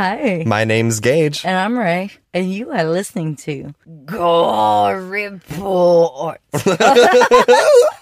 Hi, 0.00 0.44
my 0.46 0.64
name's 0.64 0.98
Gage. 1.00 1.44
and 1.44 1.54
I'm 1.54 1.78
Ray, 1.78 2.10
and 2.32 2.50
you 2.50 2.70
are 2.70 2.84
listening 2.84 3.36
to 3.44 3.74
Go 4.06 4.90
Report. 4.94 6.40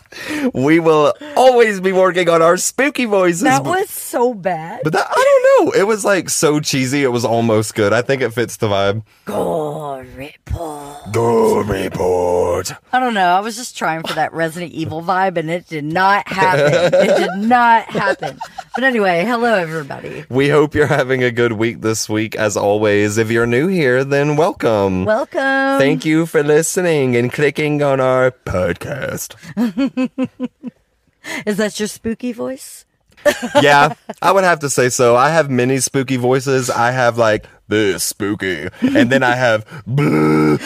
We 0.55 0.81
will 0.81 1.15
always 1.37 1.81
be 1.81 1.93
working 1.93 2.29
on 2.29 2.43
our 2.43 2.57
spooky 2.57 3.05
voices. 3.05 3.43
That 3.43 3.65
was 3.65 3.89
so 3.91 4.35
bad. 4.35 4.81
but 4.85 4.93
that, 4.93 5.07
I 5.11 5.15
don't 5.57 5.67
know. 5.67 5.73
It 5.81 5.87
was 5.87 6.05
like 6.05 6.31
so 6.31 6.61
cheesy. 6.61 7.03
It 7.05 7.09
was 7.09 7.25
almost 7.25 7.75
good. 7.75 7.93
I 7.93 8.03
think 8.03 8.23
it 8.23 8.31
fits 8.33 8.57
the 8.57 8.69
vibe. 8.69 9.03
Go 9.25 9.99
Report. 9.99 11.13
Go 11.13 11.61
report. 11.61 12.73
I 12.93 13.01
don't 13.01 13.15
know. 13.15 13.27
I 13.31 13.41
was 13.41 13.57
just 13.57 13.77
trying 13.77 14.03
for 14.03 14.15
that 14.15 14.33
Resident 14.33 14.73
Evil 14.73 15.03
vibe, 15.03 15.37
and 15.37 15.51
it 15.51 15.69
did 15.69 15.85
not 15.85 16.27
happen. 16.29 16.93
it 16.95 17.17
did 17.19 17.37
not 17.49 17.85
happen. 17.85 18.39
But 18.75 18.85
anyway, 18.85 19.25
hello, 19.25 19.55
everybody. 19.55 20.25
We 20.29 20.49
hope 20.49 20.75
you're 20.75 20.87
having 20.87 21.23
a 21.23 21.31
good 21.31 21.53
week 21.53 21.81
this 21.81 22.09
week. 22.09 22.37
As 22.37 22.57
always, 22.57 23.19
if 23.19 23.31
you're 23.31 23.47
new 23.47 23.67
here, 23.69 24.05
then 24.05 24.37
welcome. 24.37 25.05
Welcome. 25.05 25.79
Thank 25.79 26.05
you 26.05 26.27
for 26.27 26.43
listening 26.43 27.17
and 27.17 27.33
clicking 27.33 27.83
on 27.83 28.01
our 28.01 28.31
podcast. 28.31 29.35
Is 31.47 31.57
that 31.57 31.79
your 31.79 31.89
spooky 31.89 32.33
voice? 32.33 32.85
yeah, 33.61 33.95
I 34.23 34.33
would 34.33 34.45
have 34.45 34.61
to 34.61 34.71
say 34.71 34.89
so. 34.89 35.17
I 35.17 35.31
have 35.31 35.51
many 35.51 35.79
spooky 35.79 36.17
voices. 36.17 36.71
I 36.71 36.93
have 36.93 37.19
like 37.19 37.47
this 37.67 38.05
spooky, 38.05 38.69
and 38.81 39.11
then 39.11 39.23
I 39.23 39.35
have 39.35 39.67
and 39.87 40.59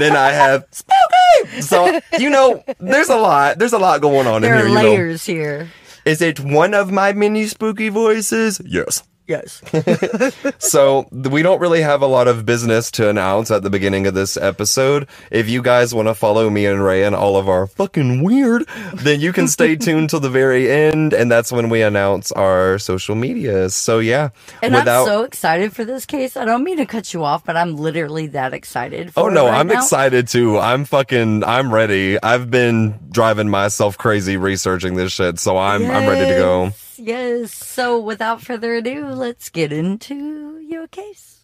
then 0.00 0.14
I 0.14 0.30
have 0.30 0.66
spooky. 0.70 1.62
So 1.62 2.00
you 2.18 2.30
know, 2.30 2.62
there's 2.78 3.08
a 3.08 3.16
lot. 3.16 3.58
There's 3.58 3.72
a 3.72 3.78
lot 3.78 4.00
going 4.02 4.26
on 4.26 4.42
There 4.42 4.54
in 4.54 4.60
are 4.60 4.68
here. 4.68 4.76
You 4.76 4.82
know, 4.82 4.90
layers 4.90 5.24
here. 5.24 5.68
is 6.04 6.20
it 6.20 6.40
one 6.40 6.74
of 6.74 6.90
my 6.92 7.12
many 7.12 7.46
spooky 7.46 7.88
voices? 7.88 8.60
Yes. 8.64 9.02
Yes. 9.26 9.62
So 10.60 11.08
we 11.12 11.42
don't 11.42 11.60
really 11.60 11.82
have 11.82 12.02
a 12.02 12.06
lot 12.06 12.28
of 12.28 12.46
business 12.46 12.90
to 12.92 13.08
announce 13.10 13.50
at 13.50 13.62
the 13.62 13.70
beginning 13.70 14.06
of 14.06 14.14
this 14.14 14.36
episode. 14.36 15.08
If 15.30 15.48
you 15.48 15.62
guys 15.62 15.94
want 15.94 16.08
to 16.08 16.14
follow 16.14 16.50
me 16.50 16.66
and 16.66 16.84
Ray 16.84 17.04
and 17.04 17.14
all 17.14 17.36
of 17.36 17.48
our 17.48 17.66
fucking 17.66 18.22
weird, 18.24 18.66
then 18.94 19.20
you 19.20 19.32
can 19.32 19.48
stay 19.48 19.76
tuned 19.76 20.10
till 20.10 20.20
the 20.20 20.30
very 20.30 20.70
end, 20.70 21.12
and 21.14 21.30
that's 21.30 21.52
when 21.52 21.70
we 21.70 21.82
announce 21.82 22.32
our 22.32 22.78
social 22.78 23.14
medias. 23.14 23.74
So 23.74 24.00
yeah, 24.00 24.30
And 24.62 24.76
I'm 24.76 24.86
so 25.06 25.22
excited 25.24 25.74
for 25.74 25.84
this 25.84 26.06
case. 26.06 26.36
I 26.36 26.44
don't 26.44 26.64
mean 26.64 26.78
to 26.78 26.86
cut 26.86 27.14
you 27.14 27.24
off, 27.24 27.44
but 27.44 27.56
I'm 27.56 27.76
literally 27.76 28.28
that 28.28 28.54
excited. 28.54 29.12
For 29.14 29.20
Oh 29.24 29.28
no, 29.28 29.46
right 29.46 29.60
I'm 29.60 29.68
now. 29.68 29.74
excited 29.78 30.28
too. 30.28 30.58
I'm 30.58 30.84
fucking 30.84 31.44
I'm 31.44 31.72
ready. 31.74 32.22
I've 32.22 32.50
been 32.50 32.98
driving 33.10 33.48
myself 33.50 33.98
crazy 33.98 34.36
researching 34.36 34.96
this 34.96 35.12
shit, 35.12 35.38
so 35.38 35.58
I'm 35.58 35.90
I'm 35.90 36.06
ready 36.08 36.26
to 36.26 36.38
go. 36.38 36.72
Yes, 36.98 36.98
Yes. 36.98 37.52
So 37.54 37.98
without 37.98 38.40
further 38.42 38.74
ado, 38.76 39.06
let's 39.06 39.50
get 39.50 39.72
into 39.72 40.58
your 40.60 40.86
case. 40.86 41.40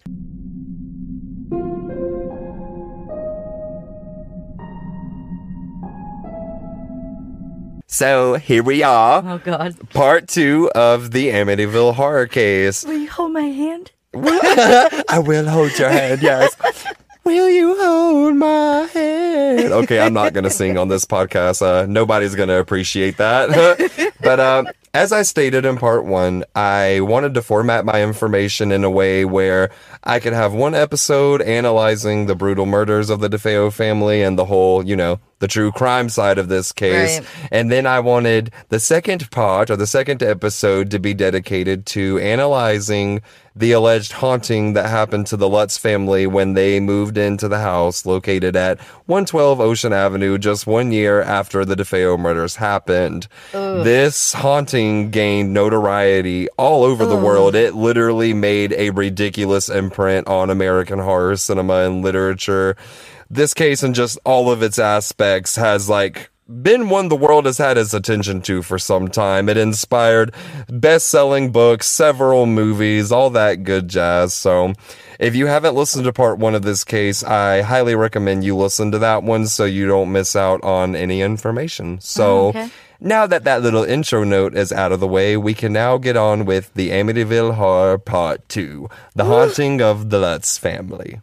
So 7.86 8.34
here 8.34 8.62
we 8.62 8.82
are, 8.84 9.22
Oh 9.26 9.38
God. 9.38 9.74
part 9.90 10.28
two 10.28 10.70
of 10.74 11.10
the 11.10 11.28
Amityville 11.30 11.94
horror 11.94 12.26
case. 12.28 12.84
Will 12.84 12.98
you 12.98 13.10
hold 13.10 13.32
my 13.32 13.42
hand? 13.42 13.90
I 14.14 15.20
will 15.24 15.48
hold 15.48 15.76
your 15.78 15.88
hand, 15.90 16.22
yes. 16.22 16.56
Will 17.24 17.50
you 17.50 17.76
hold 17.78 18.36
my 18.36 18.88
hand? 18.92 19.72
Okay, 19.72 20.00
I'm 20.00 20.14
not 20.14 20.32
gonna 20.32 20.50
sing 20.50 20.78
on 20.78 20.88
this 20.88 21.04
podcast. 21.04 21.60
Uh, 21.62 21.84
nobody's 21.86 22.34
gonna 22.34 22.58
appreciate 22.58 23.18
that. 23.18 24.12
but 24.22 24.40
um, 24.40 24.66
as 24.92 25.12
I 25.12 25.22
stated 25.22 25.64
in 25.64 25.76
part 25.76 26.04
one, 26.04 26.44
I 26.54 27.00
wanted 27.00 27.34
to 27.34 27.42
format 27.42 27.84
my 27.84 28.02
information 28.02 28.72
in 28.72 28.82
a 28.82 28.90
way 28.90 29.24
where 29.24 29.70
I 30.02 30.18
could 30.18 30.32
have 30.32 30.52
one 30.52 30.74
episode 30.74 31.42
analyzing 31.42 32.26
the 32.26 32.34
brutal 32.34 32.66
murders 32.66 33.08
of 33.08 33.20
the 33.20 33.28
DeFeo 33.28 33.72
family 33.72 34.22
and 34.22 34.38
the 34.38 34.46
whole, 34.46 34.84
you 34.84 34.96
know, 34.96 35.20
the 35.40 35.48
true 35.48 35.72
crime 35.72 36.08
side 36.08 36.38
of 36.38 36.48
this 36.48 36.70
case. 36.70 37.18
Right. 37.18 37.28
And 37.50 37.70
then 37.70 37.86
I 37.86 38.00
wanted 38.00 38.52
the 38.68 38.78
second 38.78 39.30
part 39.30 39.70
or 39.70 39.76
the 39.76 39.86
second 39.86 40.22
episode 40.22 40.90
to 40.92 40.98
be 40.98 41.12
dedicated 41.12 41.86
to 41.86 42.18
analyzing 42.20 43.22
the 43.56 43.72
alleged 43.72 44.12
haunting 44.12 44.74
that 44.74 44.88
happened 44.88 45.26
to 45.26 45.36
the 45.36 45.48
Lutz 45.48 45.76
family 45.76 46.26
when 46.26 46.54
they 46.54 46.78
moved 46.78 47.18
into 47.18 47.48
the 47.48 47.58
house 47.58 48.06
located 48.06 48.54
at 48.54 48.78
112 49.06 49.60
Ocean 49.60 49.92
Avenue 49.92 50.38
just 50.38 50.68
one 50.68 50.92
year 50.92 51.20
after 51.20 51.64
the 51.64 51.74
DeFeo 51.74 52.18
murders 52.18 52.56
happened. 52.56 53.26
This 53.52 54.32
haunting 54.32 55.10
gained 55.10 55.52
notoriety 55.52 56.48
all 56.58 56.84
over 56.84 57.04
the 57.04 57.16
world. 57.16 57.54
It 57.56 57.74
literally 57.74 58.32
made 58.34 58.72
a 58.74 58.90
ridiculous 58.90 59.68
imprint 59.68 60.28
on 60.28 60.48
American 60.48 61.00
horror 61.00 61.36
cinema 61.36 61.86
and 61.86 62.02
literature 62.02 62.76
this 63.30 63.54
case 63.54 63.82
and 63.82 63.94
just 63.94 64.18
all 64.24 64.50
of 64.50 64.62
its 64.62 64.78
aspects 64.78 65.56
has 65.56 65.88
like 65.88 66.30
been 66.62 66.88
one 66.88 67.08
the 67.08 67.16
world 67.16 67.46
has 67.46 67.58
had 67.58 67.78
its 67.78 67.94
attention 67.94 68.42
to 68.42 68.60
for 68.62 68.78
some 68.78 69.08
time. 69.08 69.48
It 69.48 69.56
inspired 69.56 70.34
best-selling 70.68 71.52
books, 71.52 71.86
several 71.86 72.46
movies, 72.46 73.12
all 73.12 73.30
that 73.30 73.62
good 73.62 73.86
jazz. 73.88 74.34
So, 74.34 74.72
if 75.20 75.36
you 75.36 75.46
haven't 75.46 75.76
listened 75.76 76.04
to 76.04 76.12
part 76.12 76.38
1 76.38 76.54
of 76.56 76.62
this 76.62 76.82
case, 76.82 77.22
I 77.22 77.60
highly 77.62 77.94
recommend 77.94 78.42
you 78.42 78.56
listen 78.56 78.90
to 78.90 78.98
that 78.98 79.22
one 79.22 79.46
so 79.46 79.64
you 79.64 79.86
don't 79.86 80.10
miss 80.10 80.34
out 80.34 80.62
on 80.64 80.96
any 80.96 81.22
information. 81.22 82.00
So, 82.00 82.46
oh, 82.46 82.48
okay. 82.48 82.70
now 82.98 83.26
that 83.28 83.44
that 83.44 83.62
little 83.62 83.84
intro 83.84 84.24
note 84.24 84.56
is 84.56 84.72
out 84.72 84.90
of 84.90 84.98
the 84.98 85.06
way, 85.06 85.36
we 85.36 85.54
can 85.54 85.72
now 85.72 85.98
get 85.98 86.16
on 86.16 86.46
with 86.46 86.74
the 86.74 86.90
Amityville 86.90 87.54
Horror 87.54 87.98
Part 87.98 88.48
2, 88.48 88.88
The 89.14 89.24
Haunting 89.24 89.80
of 89.80 90.10
the 90.10 90.18
Lutz 90.18 90.58
Family. 90.58 91.20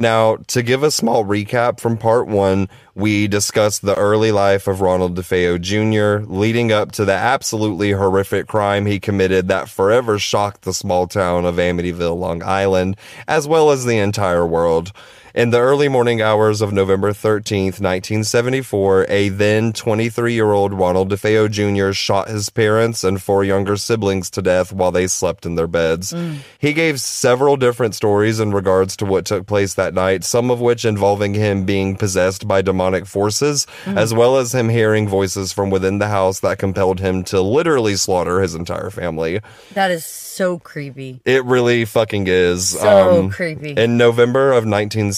Now, 0.00 0.36
to 0.46 0.62
give 0.62 0.82
a 0.82 0.90
small 0.90 1.26
recap 1.26 1.78
from 1.78 1.98
part 1.98 2.26
one, 2.26 2.70
we 2.94 3.28
discussed 3.28 3.82
the 3.82 3.94
early 3.96 4.32
life 4.32 4.66
of 4.66 4.80
Ronald 4.80 5.14
DeFeo 5.14 5.60
Jr., 5.60 6.24
leading 6.26 6.72
up 6.72 6.90
to 6.92 7.04
the 7.04 7.12
absolutely 7.12 7.90
horrific 7.90 8.46
crime 8.46 8.86
he 8.86 8.98
committed 8.98 9.48
that 9.48 9.68
forever 9.68 10.18
shocked 10.18 10.62
the 10.62 10.72
small 10.72 11.06
town 11.06 11.44
of 11.44 11.56
Amityville, 11.56 12.18
Long 12.18 12.42
Island, 12.42 12.96
as 13.28 13.46
well 13.46 13.70
as 13.70 13.84
the 13.84 13.98
entire 13.98 14.46
world. 14.46 14.92
In 15.32 15.50
the 15.50 15.60
early 15.60 15.88
morning 15.88 16.20
hours 16.20 16.60
of 16.60 16.72
November 16.72 17.12
13th, 17.12 17.78
1974, 17.80 19.06
a 19.08 19.28
then 19.28 19.72
23 19.72 20.34
year 20.34 20.50
old 20.50 20.74
Ronald 20.74 21.10
DeFeo 21.12 21.48
Jr. 21.48 21.92
shot 21.92 22.28
his 22.28 22.50
parents 22.50 23.04
and 23.04 23.22
four 23.22 23.44
younger 23.44 23.76
siblings 23.76 24.28
to 24.30 24.42
death 24.42 24.72
while 24.72 24.90
they 24.90 25.06
slept 25.06 25.46
in 25.46 25.54
their 25.54 25.68
beds. 25.68 26.12
He 26.58 26.72
gave 26.72 27.00
several 27.00 27.56
different 27.56 27.94
stories 27.94 28.40
in 28.40 28.50
regards 28.52 28.96
to 28.96 29.04
what 29.04 29.24
took 29.24 29.46
place 29.46 29.74
that 29.74 29.94
night, 29.94 30.24
some 30.24 30.50
of 30.50 30.60
which 30.60 30.84
involving 30.84 31.34
him 31.34 31.64
being 31.64 31.94
possessed 31.96 32.48
by 32.48 32.60
demonic 32.60 33.06
forces, 33.06 33.68
as 33.86 34.12
well 34.12 34.36
as 34.36 34.52
him 34.52 34.68
hearing 34.68 35.06
voices 35.08 35.52
from 35.52 35.70
within 35.70 35.98
the 35.98 36.08
house 36.08 36.40
that 36.40 36.58
compelled 36.58 36.98
him 36.98 37.22
to 37.24 37.40
literally 37.40 37.94
slaughter 37.94 38.40
his 38.40 38.56
entire 38.56 38.90
family. 38.90 39.40
That 39.74 39.92
is 39.92 40.04
so 40.04 40.58
creepy. 40.58 41.20
It 41.24 41.44
really 41.44 41.84
fucking 41.84 42.26
is. 42.26 42.74
Um, 42.76 42.80
So 42.80 43.28
creepy. 43.30 43.72
In 43.76 43.96
November 43.96 44.52
of 44.52 44.64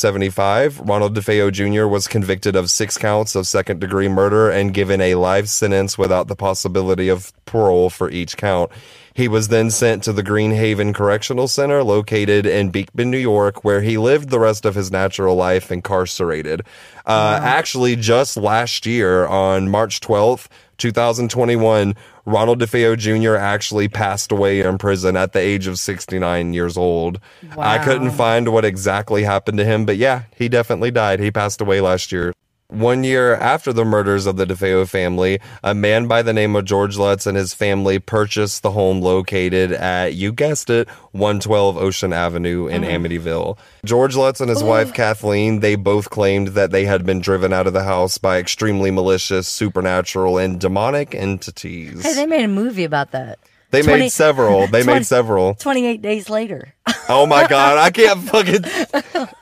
1975, 0.05 0.89
Ronald 0.89 1.15
DeFeo 1.15 1.53
Jr. 1.53 1.87
was 1.87 2.09
convicted 2.09 2.57
of 2.57 2.71
six 2.71 2.99
counts 2.99 3.37
of 3.37 3.47
second 3.47 3.81
degree 3.81 4.09
murder 4.09 4.51
and 4.51 4.75
given 4.75 5.01
a 5.01 5.15
life 5.15 5.47
sentence 5.47 5.97
without 5.97 6.27
the 6.27 6.35
possibility 6.35 7.09
of 7.09 7.33
parole 7.45 7.89
for 7.89 8.11
each 8.11 8.37
count. 8.37 8.73
He 9.15 9.29
was 9.29 9.47
then 9.49 9.71
sent 9.71 10.03
to 10.05 10.13
the 10.13 10.25
Green 10.25 10.51
Haven 10.51 10.93
Correctional 10.93 11.47
Center 11.47 11.85
located 11.85 12.47
in 12.47 12.71
Beekman, 12.71 13.11
New 13.13 13.19
York, 13.19 13.63
where 13.63 13.83
he 13.83 13.97
lived 13.97 14.31
the 14.31 14.41
rest 14.41 14.65
of 14.65 14.75
his 14.75 14.91
natural 14.91 15.37
life 15.37 15.71
incarcerated. 15.71 16.63
Uh, 17.07 17.39
Actually, 17.41 17.95
just 17.95 18.37
last 18.37 18.87
year 18.87 19.27
on 19.27 19.69
March 19.69 20.01
12th, 20.01 20.49
2021, 20.83 21.95
Ronald 22.27 22.61
DeFeo 22.61 22.99
Jr. 22.99 23.37
actually 23.37 23.89
passed 23.89 24.33
away 24.33 24.61
in 24.61 24.79
prison 24.79 25.17
at 25.17 25.33
the 25.33 25.39
age 25.39 25.69
of 25.69 25.79
69 25.79 26.53
years 26.53 26.77
old. 26.77 27.21
I 27.57 27.79
couldn't 27.79 28.11
find 28.11 28.49
what 28.49 28.65
exactly 28.65 29.23
happened 29.23 29.59
to 29.59 29.65
him, 29.65 29.87
but 29.87 29.97
yeah, 29.97 30.25
he 30.37 30.49
definitely 30.49 30.91
died. 30.91 31.21
He 31.21 31.31
passed 31.31 31.61
away 31.61 31.81
last 31.81 32.11
year. 32.11 32.35
One 32.73 33.05
year 33.05 33.35
after 33.35 33.73
the 33.73 33.85
murders 33.85 34.27
of 34.27 34.37
the 34.37 34.47
DeFeo 34.47 34.89
family, 34.89 35.41
a 35.63 35.75
man 35.75 36.09
by 36.09 36.23
the 36.23 36.33
name 36.33 36.57
of 36.57 36.65
George 36.65 36.97
Lutz 36.97 37.27
and 37.27 37.37
his 37.37 37.53
family 37.53 37.99
purchased 37.99 38.63
the 38.63 38.71
home 38.71 39.01
located 39.01 39.73
at, 39.73 40.15
you 40.15 40.33
guessed 40.33 40.71
it, 40.71 40.89
112 41.13 41.77
Ocean 41.77 42.13
Avenue 42.13 42.67
in 42.67 42.83
mm-hmm. 42.83 43.05
Amityville. 43.05 43.59
George 43.85 44.17
Lutz 44.17 44.41
and 44.41 44.49
his 44.49 44.63
oh. 44.63 44.67
wife 44.67 44.95
Kathleen, 44.95 45.61
they 45.61 45.77
both 45.77 46.11
claimed 46.11 46.49
that 46.49 46.71
they 46.71 46.85
had 46.85 47.05
been 47.05 47.21
driven 47.21 47.53
out 47.53 47.67
of 47.67 47.73
the 47.73 47.85
house 47.85 48.19
by 48.19 48.39
extremely 48.39 48.91
malicious, 48.91 49.47
supernatural, 49.47 50.39
and 50.39 50.59
demonic 50.59 51.15
entities. 51.15 52.03
Hey, 52.03 52.15
they 52.15 52.27
made 52.27 52.45
a 52.45 52.49
movie 52.49 52.85
about 52.85 53.13
that. 53.13 53.39
They 53.73 53.83
20 53.83 53.99
made 53.99 54.09
several. 54.11 54.67
They 54.69 54.83
20 54.83 54.99
made 54.99 55.07
several. 55.07 55.55
28 55.55 56.03
days 56.03 56.31
later. 56.31 56.75
Oh 57.09 57.27
my 57.27 57.47
god, 57.49 57.79
I 57.79 57.91
can't 57.91 58.21
fucking. 58.21 58.65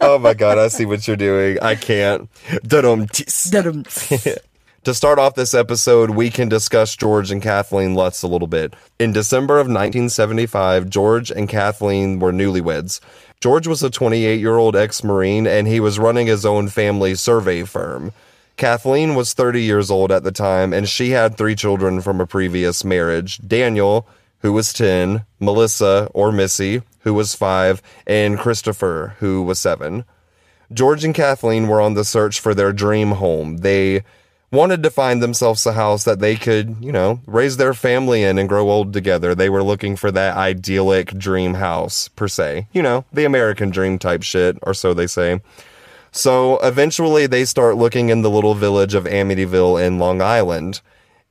Oh 0.00 0.18
my 0.18 0.34
god, 0.34 0.56
I 0.56 0.68
see 0.68 0.86
what 0.86 1.06
you're 1.06 1.16
doing. 1.16 1.58
I 1.60 1.74
can't. 1.74 2.30
To 4.84 4.94
start 4.94 5.18
off 5.18 5.34
this 5.34 5.52
episode, 5.52 6.08
we 6.08 6.30
can 6.30 6.48
discuss 6.48 6.96
George 6.96 7.30
and 7.30 7.42
Kathleen 7.42 7.94
Lutz 7.94 8.22
a 8.22 8.26
little 8.26 8.48
bit. 8.48 8.72
In 8.98 9.12
December 9.12 9.58
of 9.58 9.66
1975, 9.66 10.88
George 10.88 11.30
and 11.30 11.46
Kathleen 11.46 12.18
were 12.18 12.32
newlyweds. 12.32 12.98
George 13.42 13.66
was 13.66 13.82
a 13.82 13.90
28 13.90 14.40
year 14.40 14.56
old 14.56 14.74
ex 14.74 15.04
Marine 15.04 15.46
and 15.46 15.68
he 15.68 15.80
was 15.80 15.98
running 15.98 16.28
his 16.28 16.46
own 16.46 16.68
family 16.68 17.14
survey 17.14 17.62
firm. 17.64 18.12
Kathleen 18.56 19.14
was 19.14 19.34
30 19.34 19.62
years 19.62 19.90
old 19.90 20.10
at 20.10 20.24
the 20.24 20.32
time 20.32 20.72
and 20.72 20.88
she 20.88 21.10
had 21.10 21.36
three 21.36 21.54
children 21.54 22.00
from 22.00 22.18
a 22.18 22.26
previous 22.26 22.82
marriage 22.82 23.38
Daniel, 23.46 24.06
who 24.40 24.52
was 24.52 24.72
10, 24.72 25.24
Melissa, 25.38 26.10
or 26.12 26.32
Missy, 26.32 26.82
who 27.00 27.14
was 27.14 27.34
5, 27.34 27.82
and 28.06 28.38
Christopher, 28.38 29.16
who 29.20 29.42
was 29.42 29.58
7. 29.58 30.04
George 30.72 31.04
and 31.04 31.14
Kathleen 31.14 31.66
were 31.66 31.80
on 31.80 31.94
the 31.94 32.04
search 32.04 32.40
for 32.40 32.54
their 32.54 32.72
dream 32.72 33.12
home. 33.12 33.58
They 33.58 34.02
wanted 34.52 34.82
to 34.82 34.90
find 34.90 35.22
themselves 35.22 35.64
a 35.66 35.72
house 35.72 36.04
that 36.04 36.20
they 36.20 36.36
could, 36.36 36.76
you 36.80 36.92
know, 36.92 37.20
raise 37.26 37.56
their 37.56 37.74
family 37.74 38.22
in 38.22 38.38
and 38.38 38.48
grow 38.48 38.70
old 38.70 38.92
together. 38.92 39.34
They 39.34 39.48
were 39.48 39.62
looking 39.62 39.96
for 39.96 40.10
that 40.10 40.36
idyllic 40.36 41.16
dream 41.16 41.54
house, 41.54 42.08
per 42.08 42.28
se. 42.28 42.68
You 42.72 42.82
know, 42.82 43.04
the 43.12 43.24
American 43.24 43.70
dream 43.70 43.98
type 43.98 44.22
shit, 44.22 44.58
or 44.62 44.74
so 44.74 44.94
they 44.94 45.06
say. 45.06 45.40
So 46.12 46.58
eventually 46.58 47.26
they 47.26 47.44
start 47.44 47.76
looking 47.76 48.08
in 48.08 48.22
the 48.22 48.30
little 48.30 48.54
village 48.54 48.94
of 48.94 49.04
Amityville 49.04 49.84
in 49.84 49.98
Long 49.98 50.20
Island. 50.20 50.80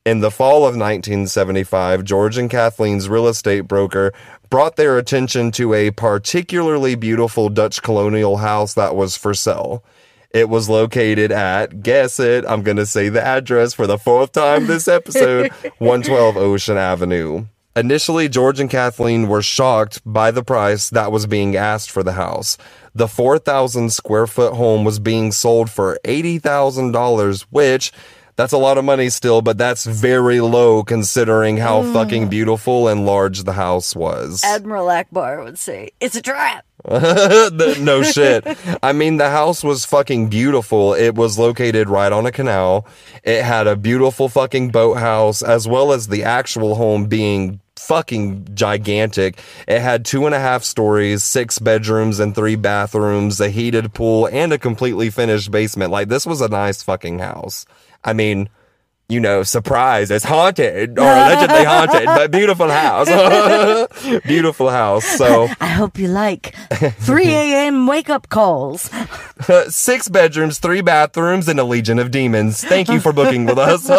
In 0.06 0.22
the 0.22 0.32
fall 0.32 0.60
of 0.60 0.78
1975, 0.78 2.06
George 2.06 2.38
and 2.38 2.50
Kathleen's 2.50 3.10
real 3.10 3.28
estate 3.28 3.62
broker 3.62 4.14
brought 4.50 4.78
their 4.78 4.98
attention 4.98 5.52
to 5.52 5.74
a 5.74 5.92
particularly 5.92 6.96
beautiful 6.96 7.50
Dutch 7.50 7.82
colonial 7.82 8.38
house 8.38 8.74
that 8.76 8.96
was 8.96 9.18
for 9.18 9.34
sale. 9.34 9.84
It 10.32 10.48
was 10.48 10.70
located 10.70 11.34
at, 11.34 11.84
guess 11.84 12.18
it, 12.18 12.46
I'm 12.48 12.64
going 12.64 12.78
to 12.78 12.86
say 12.86 13.10
the 13.10 13.22
address 13.22 13.74
for 13.74 13.88
the 13.88 13.98
fourth 13.98 14.32
time 14.32 14.68
this 14.68 14.88
episode, 14.88 15.52
112 15.80 16.38
Ocean 16.38 16.78
Avenue. 16.78 17.46
Initially, 17.76 18.30
George 18.30 18.60
and 18.60 18.70
Kathleen 18.70 19.28
were 19.28 19.42
shocked 19.42 20.02
by 20.06 20.32
the 20.32 20.44
price 20.44 20.90
that 20.92 21.12
was 21.12 21.28
being 21.28 21.56
asked 21.58 21.92
for 21.92 22.04
the 22.04 22.14
house. 22.14 22.58
The 22.96 23.08
4,000 23.08 23.92
square 23.92 24.28
foot 24.28 24.54
home 24.54 24.86
was 24.86 25.00
being 25.00 25.32
sold 25.32 25.70
for 25.70 26.00
$80,000, 26.06 27.46
which 27.50 27.92
that's 28.40 28.54
a 28.54 28.58
lot 28.58 28.78
of 28.78 28.86
money 28.86 29.10
still, 29.10 29.42
but 29.42 29.58
that's 29.58 29.86
very 29.86 30.40
low 30.40 30.82
considering 30.82 31.58
how 31.58 31.84
mm. 31.84 31.92
fucking 31.92 32.30
beautiful 32.30 32.88
and 32.88 33.06
large 33.06 33.44
the 33.44 33.52
house 33.52 33.94
was. 33.94 34.42
Admiral 34.46 34.88
Ackbar 34.88 35.44
would 35.44 35.60
say, 35.60 35.90
it's 36.00 36.16
a 36.16 36.22
trap. 36.22 36.66
No 37.82 38.02
shit. 38.02 38.48
I 38.82 38.94
mean, 38.94 39.18
the 39.18 39.30
house 39.30 39.62
was 39.62 39.84
fucking 39.84 40.30
beautiful. 40.30 40.94
It 40.94 41.16
was 41.16 41.38
located 41.38 41.90
right 41.90 42.14
on 42.14 42.26
a 42.26 42.32
canal. 42.32 42.88
It 43.26 43.44
had 43.44 43.68
a 43.68 43.76
beautiful 43.76 44.30
fucking 44.30 44.70
boathouse, 44.70 45.42
as 45.42 45.68
well 45.68 45.92
as 45.92 46.08
the 46.08 46.24
actual 46.24 46.76
home 46.76 47.08
being 47.08 47.60
fucking 47.76 48.48
gigantic. 48.54 49.42
It 49.68 49.82
had 49.82 50.06
two 50.06 50.26
and 50.26 50.34
a 50.34 50.40
half 50.40 50.64
stories, 50.64 51.26
six 51.26 51.60
bedrooms, 51.60 52.22
and 52.22 52.34
three 52.34 52.56
bathrooms, 52.56 53.42
a 53.42 53.50
heated 53.50 53.94
pool, 53.94 54.30
and 54.32 54.54
a 54.54 54.58
completely 54.58 55.10
finished 55.10 55.52
basement. 55.52 55.92
Like, 55.92 56.08
this 56.08 56.26
was 56.26 56.40
a 56.40 56.48
nice 56.48 56.82
fucking 56.82 57.20
house. 57.20 57.66
I 58.04 58.14
mean, 58.14 58.50
you 59.10 59.20
know, 59.20 59.42
surprise, 59.42 60.12
it's 60.12 60.24
haunted 60.24 61.00
or 61.00 61.02
allegedly 61.04 61.64
haunted, 61.66 62.06
but 62.06 62.30
beautiful 62.32 62.70
house. 62.70 63.08
beautiful 64.24 64.70
house. 64.70 65.04
So, 65.04 65.48
I 65.60 65.68
hope 65.68 65.98
you 65.98 66.08
like 66.08 66.56
3 66.72 67.26
a.m. 67.28 67.88
wake 67.88 68.10
up 68.10 68.30
calls. 68.30 68.92
six 69.68 70.08
bedrooms, 70.08 70.60
three 70.60 70.82
bathrooms, 70.82 71.48
and 71.48 71.60
a 71.60 71.64
legion 71.64 71.98
of 71.98 72.12
demons. 72.12 72.64
Thank 72.64 72.88
you 72.88 73.00
for 73.00 73.12
booking 73.12 73.48
with 73.48 73.58
us. 73.58 73.90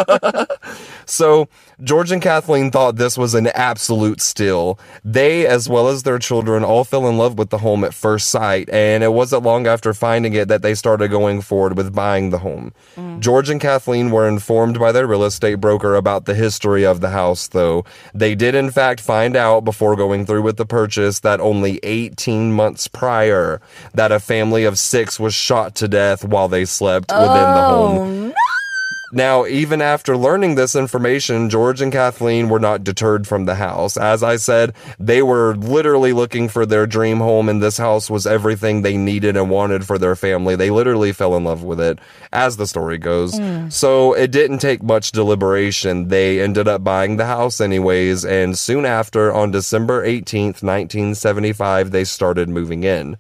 so, 1.07 1.49
George 1.83 2.13
and 2.13 2.21
Kathleen 2.21 2.71
thought 2.71 2.97
this 2.97 3.17
was 3.17 3.35
an 3.35 3.47
absolute 3.49 4.21
steal. 4.21 4.79
They, 5.03 5.47
as 5.47 5.69
well 5.69 5.89
as 5.89 6.03
their 6.03 6.19
children, 6.19 6.63
all 6.63 6.85
fell 6.85 7.09
in 7.09 7.17
love 7.17 7.39
with 7.39 7.51
the 7.51 7.59
home 7.59 7.85
at 7.85 7.95
first 7.95 8.29
sight, 8.29 8.69
and 8.71 9.03
it 9.03 9.13
wasn't 9.13 9.43
long 9.43 9.67
after 9.67 9.95
finding 9.95 10.35
it 10.35 10.49
that 10.49 10.63
they 10.63 10.75
started 10.75 11.11
going 11.11 11.41
forward 11.41 11.77
with 11.77 11.95
buying 11.95 12.31
the 12.31 12.39
home. 12.39 12.73
Mm. 12.97 13.21
George 13.21 13.49
and 13.49 13.61
Kathleen 13.61 14.11
were 14.11 14.29
informed 14.29 14.79
by 14.79 14.93
their 14.93 15.00
real 15.07 15.25
estate 15.25 15.57
broker 15.57 15.95
about 15.95 16.25
the 16.25 16.35
history 16.35 16.85
of 16.85 17.01
the 17.01 17.11
house, 17.11 17.49
though. 17.49 17.85
They 18.15 18.35
did, 18.35 18.55
in 18.55 18.71
fact, 18.71 19.01
find 19.01 19.37
out 19.37 19.65
before 19.65 19.97
going 19.97 20.27
through 20.27 20.43
with 20.43 20.57
the 20.57 20.67
purchase 20.67 21.21
that 21.21 21.41
only 21.41 21.81
18 21.83 22.53
months 22.53 22.89
prior, 22.89 23.61
that 23.95 24.13
a 24.13 24.21
family 24.21 24.65
of 24.65 24.79
six 24.79 25.19
was 25.19 25.35
shot 25.35 25.75
to 25.77 25.89
death 25.89 26.25
while 26.25 26.49
they 26.49 26.65
slept 26.65 27.11
within 27.11 27.29
the 27.29 27.63
home. 27.63 28.30
Oh, 28.30 28.30
No. 29.13 29.31
Now, 29.31 29.47
even 29.47 29.81
after 29.81 30.17
learning 30.17 30.57
this 30.57 30.75
information, 30.75 31.51
George 31.51 31.81
and 31.81 31.93
Kathleen 31.93 32.49
were 32.49 32.59
not 32.59 32.83
deterred 32.83 33.29
from 33.29 33.45
the 33.45 33.55
house. 33.55 33.97
As 33.97 34.25
I 34.25 34.35
said, 34.35 34.75
they 34.99 35.23
were 35.23 35.55
literally 35.55 36.13
looking 36.13 36.49
for 36.49 36.67
their 36.67 36.85
dream 36.85 37.19
home, 37.19 37.49
and 37.49 37.63
this 37.63 37.79
house 37.79 38.11
was 38.11 38.27
everything 38.27 38.83
they 38.83 38.97
needed 38.97 39.37
and 39.37 39.49
wanted 39.49 39.87
for 39.87 39.99
their 39.99 40.17
family. 40.17 40.57
They 40.57 40.71
literally 40.71 41.13
fell 41.13 41.37
in 41.37 41.45
love 41.45 41.63
with 41.63 41.81
it, 41.81 42.01
as 42.33 42.57
the 42.57 42.67
story 42.67 42.99
goes. 42.99 43.39
Hmm. 43.39 43.69
So 43.69 44.15
it 44.15 44.33
didn't 44.33 44.59
take 44.59 44.83
much 44.83 45.13
deliberation. 45.13 46.09
They 46.09 46.41
ended 46.41 46.67
up 46.67 46.83
buying 46.83 47.17
the 47.17 47.27
house 47.27 47.61
anyways, 47.61 48.25
and 48.25 48.59
soon 48.59 48.85
after, 48.85 49.33
on 49.33 49.53
December 49.53 50.05
18th, 50.05 50.61
1975, 50.63 51.93
they 51.93 52.03
started 52.03 52.49
moving 52.49 52.83
in. 52.83 53.17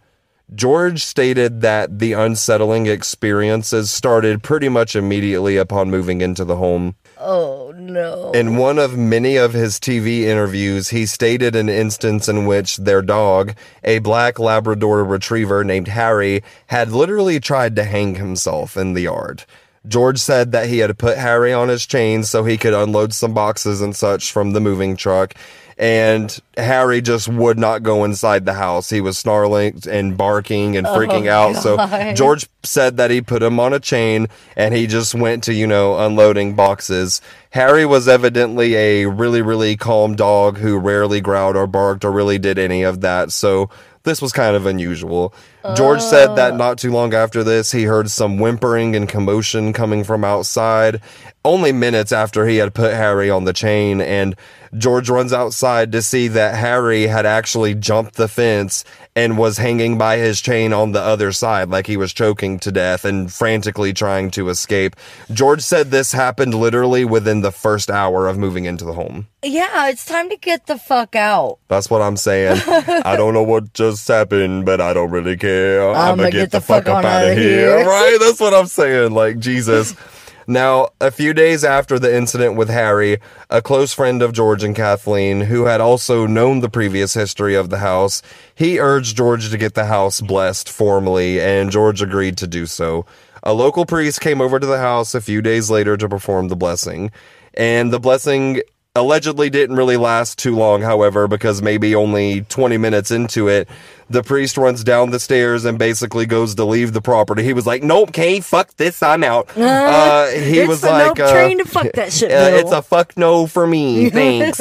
George 0.55 1.05
stated 1.05 1.60
that 1.60 2.01
the 2.01 2.13
unsettling 2.13 2.86
experiences 2.86 3.91
started 3.91 4.43
pretty 4.43 4.69
much 4.69 4.96
immediately 4.96 5.56
upon 5.56 5.91
moving 5.91 6.20
into 6.20 6.44
the 6.44 6.56
home. 6.56 6.96
Oh, 7.19 7.72
no. 7.77 8.32
In 8.32 8.56
one 8.56 8.79
of 8.79 8.96
many 8.96 9.36
of 9.36 9.53
his 9.53 9.79
TV 9.79 10.22
interviews, 10.22 10.89
he 10.89 11.06
stated 11.06 11.55
an 11.55 11.69
instance 11.69 12.29
in 12.29 12.46
which 12.46 12.79
their 12.79 13.03
dog, 13.03 13.55
a 13.84 14.01
black 14.01 14.39
Labrador 14.39 15.05
retriever 15.05 15.63
named 15.63 15.89
Harry, 15.89 16.43
had 16.67 16.91
literally 16.91 17.39
tried 17.39 17.77
to 17.77 17.84
hang 17.84 18.17
himself 18.17 18.77
in 18.77 18.94
the 18.94 19.03
yard. 19.03 19.44
George 19.86 20.19
said 20.19 20.53
that 20.53 20.69
he 20.69 20.79
had 20.79 20.98
put 20.98 21.17
Harry 21.17 21.53
on 21.53 21.69
his 21.69 21.86
chain 21.86 22.22
so 22.22 22.44
he 22.44 22.58
could 22.58 22.75
unload 22.75 23.15
some 23.15 23.32
boxes 23.32 23.81
and 23.81 23.96
such 23.96 24.31
from 24.31 24.53
the 24.53 24.60
moving 24.60 24.94
truck. 24.94 25.34
And 25.81 26.39
Harry 26.58 27.01
just 27.01 27.27
would 27.27 27.58
not 27.58 27.82
go 27.82 28.05
inside 28.05 28.44
the 28.44 28.53
house. 28.53 28.91
He 28.91 29.01
was 29.01 29.17
snarling 29.17 29.81
and 29.89 30.15
barking 30.15 30.77
and 30.77 30.87
oh 30.87 30.94
freaking 30.94 31.27
out. 31.27 31.56
So 31.56 32.13
George 32.15 32.46
said 32.63 32.99
that 32.99 33.10
he 33.10 33.22
put 33.22 33.43
him 33.43 33.58
on 33.58 33.72
a 33.72 33.81
chain 33.81 34.27
and 34.56 34.75
he 34.75 34.87
just 34.87 35.15
went 35.15 35.43
to, 35.44 35.55
you 35.55 35.67
know, 35.67 35.99
unloading 35.99 36.55
boxes. 36.55 37.22
Harry 37.49 37.87
was 37.87 38.08
evidently 38.08 38.75
a 38.75 39.06
really, 39.06 39.41
really 39.41 39.75
calm 39.75 40.17
dog 40.17 40.58
who 40.58 40.79
rarely 40.79 41.22
growled 41.22 41.56
or 41.56 41.67
barked 41.67 42.05
or 42.05 42.13
really 42.13 42.39
did 42.39 42.58
any 42.58 42.82
of 42.82 43.01
that. 43.01 43.32
So 43.32 43.70
this 44.03 44.20
was 44.20 44.32
kind 44.32 44.56
of 44.56 44.67
unusual. 44.67 45.34
George 45.77 46.01
said 46.01 46.37
that 46.37 46.53
oh. 46.53 46.56
not 46.56 46.79
too 46.79 46.91
long 46.91 47.13
after 47.13 47.44
this, 47.44 47.72
he 47.72 47.84
heard 47.84 48.10
some 48.10 48.39
whimpering 48.39 48.96
and 48.96 49.08
commotion 49.08 49.72
coming 49.72 50.05
from 50.05 50.25
outside, 50.25 51.01
only 51.44 51.72
minutes 51.72 52.13
after 52.13 52.46
he 52.46 52.56
had 52.56 52.75
put 52.75 52.94
Harry 52.94 53.29
on 53.29 53.44
the 53.44 53.53
chain. 53.53 54.01
And 54.01 54.37
George 54.77 55.10
runs 55.10 55.32
outside 55.32 55.93
to 55.93 56.03
see 56.03 56.29
that 56.29 56.55
Harry 56.55 57.06
had 57.06 57.27
actually 57.27 57.74
jumped 57.74 58.15
the 58.15 58.29
fence 58.29 58.84
and 59.17 59.36
was 59.36 59.58
hanging 59.58 59.98
by 59.98 60.17
his 60.17 60.41
chain 60.41 60.72
on 60.72 60.93
the 60.93 61.00
other 61.00 61.32
side, 61.32 61.69
like 61.69 61.86
he 61.86 61.96
was 61.96 62.12
choking 62.12 62.58
to 62.60 62.70
death 62.70 63.05
and 63.05 63.32
frantically 63.32 63.93
trying 63.93 64.31
to 64.31 64.48
escape. 64.48 64.94
George 65.32 65.60
said 65.62 65.91
this 65.91 66.12
happened 66.12 66.55
literally 66.55 67.05
within 67.05 67.41
the 67.41 67.50
first 67.50 67.91
hour 67.91 68.29
of 68.29 68.39
moving 68.39 68.65
into 68.67 68.84
the 68.84 68.93
home. 68.93 69.27
yeah, 69.43 69.89
it's 69.89 70.05
time 70.05 70.29
to 70.29 70.36
get 70.36 70.67
the 70.67 70.79
fuck 70.79 71.17
out. 71.17 71.58
That's 71.69 71.91
what 71.91 72.03
I'm 72.03 72.17
saying. 72.17 72.62
I 72.67 73.17
don't 73.17 73.34
know 73.34 73.43
what 73.43 73.72
just 73.74 74.06
happened, 74.06 74.65
but 74.67 74.81
I 74.81 74.93
don't 74.93 75.10
really 75.10 75.36
care. 75.36 75.91
I'm 75.91 76.17
gonna 76.17 76.31
get, 76.31 76.53
the, 76.53 76.60
fuck, 76.60 76.89
up 76.89 77.05
out 77.05 77.29
of 77.29 77.36
here. 77.36 77.84
Right? 77.84 78.19
That's 78.20 78.39
what 78.39 78.55
I'm 78.55 78.67
saying. 78.67 79.12
Like, 79.12 79.39
Jesus. 79.39 79.94
Now, 80.47 80.89
a 81.01 81.11
few 81.11 81.32
days 81.32 81.65
after 81.65 81.99
the 81.99 82.15
incident 82.15 82.56
with 82.56 82.69
Harry, 82.69 83.19
a 83.49 83.63
close 83.63 83.93
friend 83.93 84.23
of 84.23 84.32
George 84.32 84.65
and 84.65 84.75
Kathleen, 84.75 85.43
who 85.43 85.67
had 85.67 85.81
also 85.81 86.27
known 86.27 86.61
the 86.61 86.69
previous 86.69 87.15
history 87.15 87.55
of 87.55 87.70
the 87.70 87.79
house, 87.79 88.23
he 88.55 88.79
urged 88.79 89.17
George 89.17 89.51
to 89.51 89.59
get 89.59 89.75
the 89.75 89.87
house 89.87 90.20
blessed 90.20 90.69
formally, 90.69 91.41
and 91.41 91.70
George 91.70 92.03
agreed 92.03 92.37
to 92.39 92.47
do 92.47 92.67
so. 92.67 93.06
A 93.43 93.53
local 93.53 93.87
priest 93.87 94.20
came 94.20 94.41
over 94.41 94.59
to 94.59 94.67
the 94.67 94.79
house 94.79 95.15
a 95.15 95.20
few 95.20 95.41
days 95.41 95.70
later 95.70 95.97
to 95.97 96.09
perform 96.09 96.49
the 96.49 96.56
blessing. 96.56 97.11
And 97.55 97.93
the 97.93 98.01
blessing 98.01 98.63
allegedly 98.94 99.51
didn't 99.51 99.77
really 99.77 99.97
last 99.97 100.39
too 100.39 100.56
long, 100.56 100.82
however, 100.82 101.29
because 101.29 101.63
maybe 101.63 101.94
only 101.94 102.43
20 102.43 102.77
minutes 102.77 103.11
into 103.11 103.49
it, 103.49 103.69
the 104.09 104.23
priest 104.23 104.56
runs 104.56 104.82
down 104.82 105.11
the 105.11 105.20
stairs 105.20 105.65
and 105.65 105.79
basically 105.79 106.27
goes 106.27 106.56
to 106.56 106.65
leave 106.65 106.93
the 106.93 107.01
property. 107.01 107.44
He 107.44 107.53
was 107.53 107.67
like, 107.67 107.85
nope, 107.85 108.13
Kay, 108.13 108.41
fuck 108.41 108.75
this, 108.77 109.03
I'm 109.03 109.23
out. 109.25 109.49
Uh, 109.56 110.29
he 110.31 110.59
it's 110.61 110.69
was 110.69 110.82
like, 110.82 111.17
no 111.17 111.25
uh, 111.25 111.32
train 111.32 111.59
to 111.59 111.65
fuck 111.65 111.93
that 111.94 112.13
shit. 112.13 112.31
uh, 112.32 112.51
it's 112.56 112.73
a 112.73 112.82
fuck 112.82 113.17
no 113.17 113.47
for 113.47 113.67
me. 113.67 114.11
Thanks. 114.11 114.61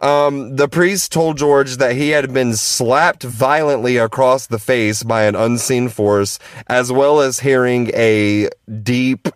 um, 0.00 0.56
the 0.56 0.68
priest 0.68 1.12
told 1.12 1.36
George 1.36 1.76
that 1.76 1.92
he 1.94 2.10
had 2.10 2.32
been 2.32 2.54
slapped 2.56 3.22
violently 3.22 3.96
across 3.98 4.46
the 4.46 4.58
face 4.58 5.02
by 5.02 5.24
an 5.24 5.34
unseen 5.36 5.88
force, 5.88 6.38
as 6.68 6.90
well 6.90 7.20
as 7.20 7.40
hearing 7.40 7.90
a 7.94 8.48
deep, 8.82 9.28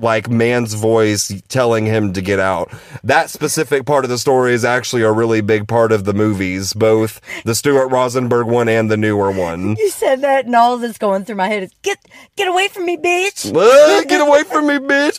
like 0.00 0.28
man's 0.28 0.74
voice 0.74 1.32
telling 1.48 1.86
him 1.86 2.12
to 2.12 2.22
get 2.22 2.38
out. 2.38 2.72
That 3.04 3.30
specific 3.30 3.86
part 3.86 4.04
of 4.04 4.10
the 4.10 4.18
story 4.18 4.52
is 4.52 4.64
actually 4.64 5.02
a 5.02 5.12
really 5.12 5.40
big 5.40 5.68
part 5.68 5.92
of 5.92 6.04
the 6.04 6.14
movies, 6.14 6.72
both 6.72 7.20
the 7.44 7.54
Stuart 7.54 7.88
Rosenberg 7.88 8.46
one 8.46 8.68
and 8.68 8.90
the 8.90 8.96
newer 8.96 9.30
one. 9.30 9.76
you 9.78 9.90
said 9.90 10.20
that, 10.22 10.46
and 10.46 10.54
all 10.54 10.78
that's 10.78 10.98
going 10.98 11.24
through 11.24 11.36
my 11.36 11.48
head 11.48 11.62
is 11.62 11.72
get 11.82 11.98
get 12.36 12.48
away 12.48 12.68
from 12.68 12.86
me, 12.86 12.96
bitch. 12.96 13.52
Ah, 13.68 14.04
get 14.08 14.20
away 14.20 14.44
from 14.44 14.66
me, 14.66 14.78
bitch. 14.78 15.18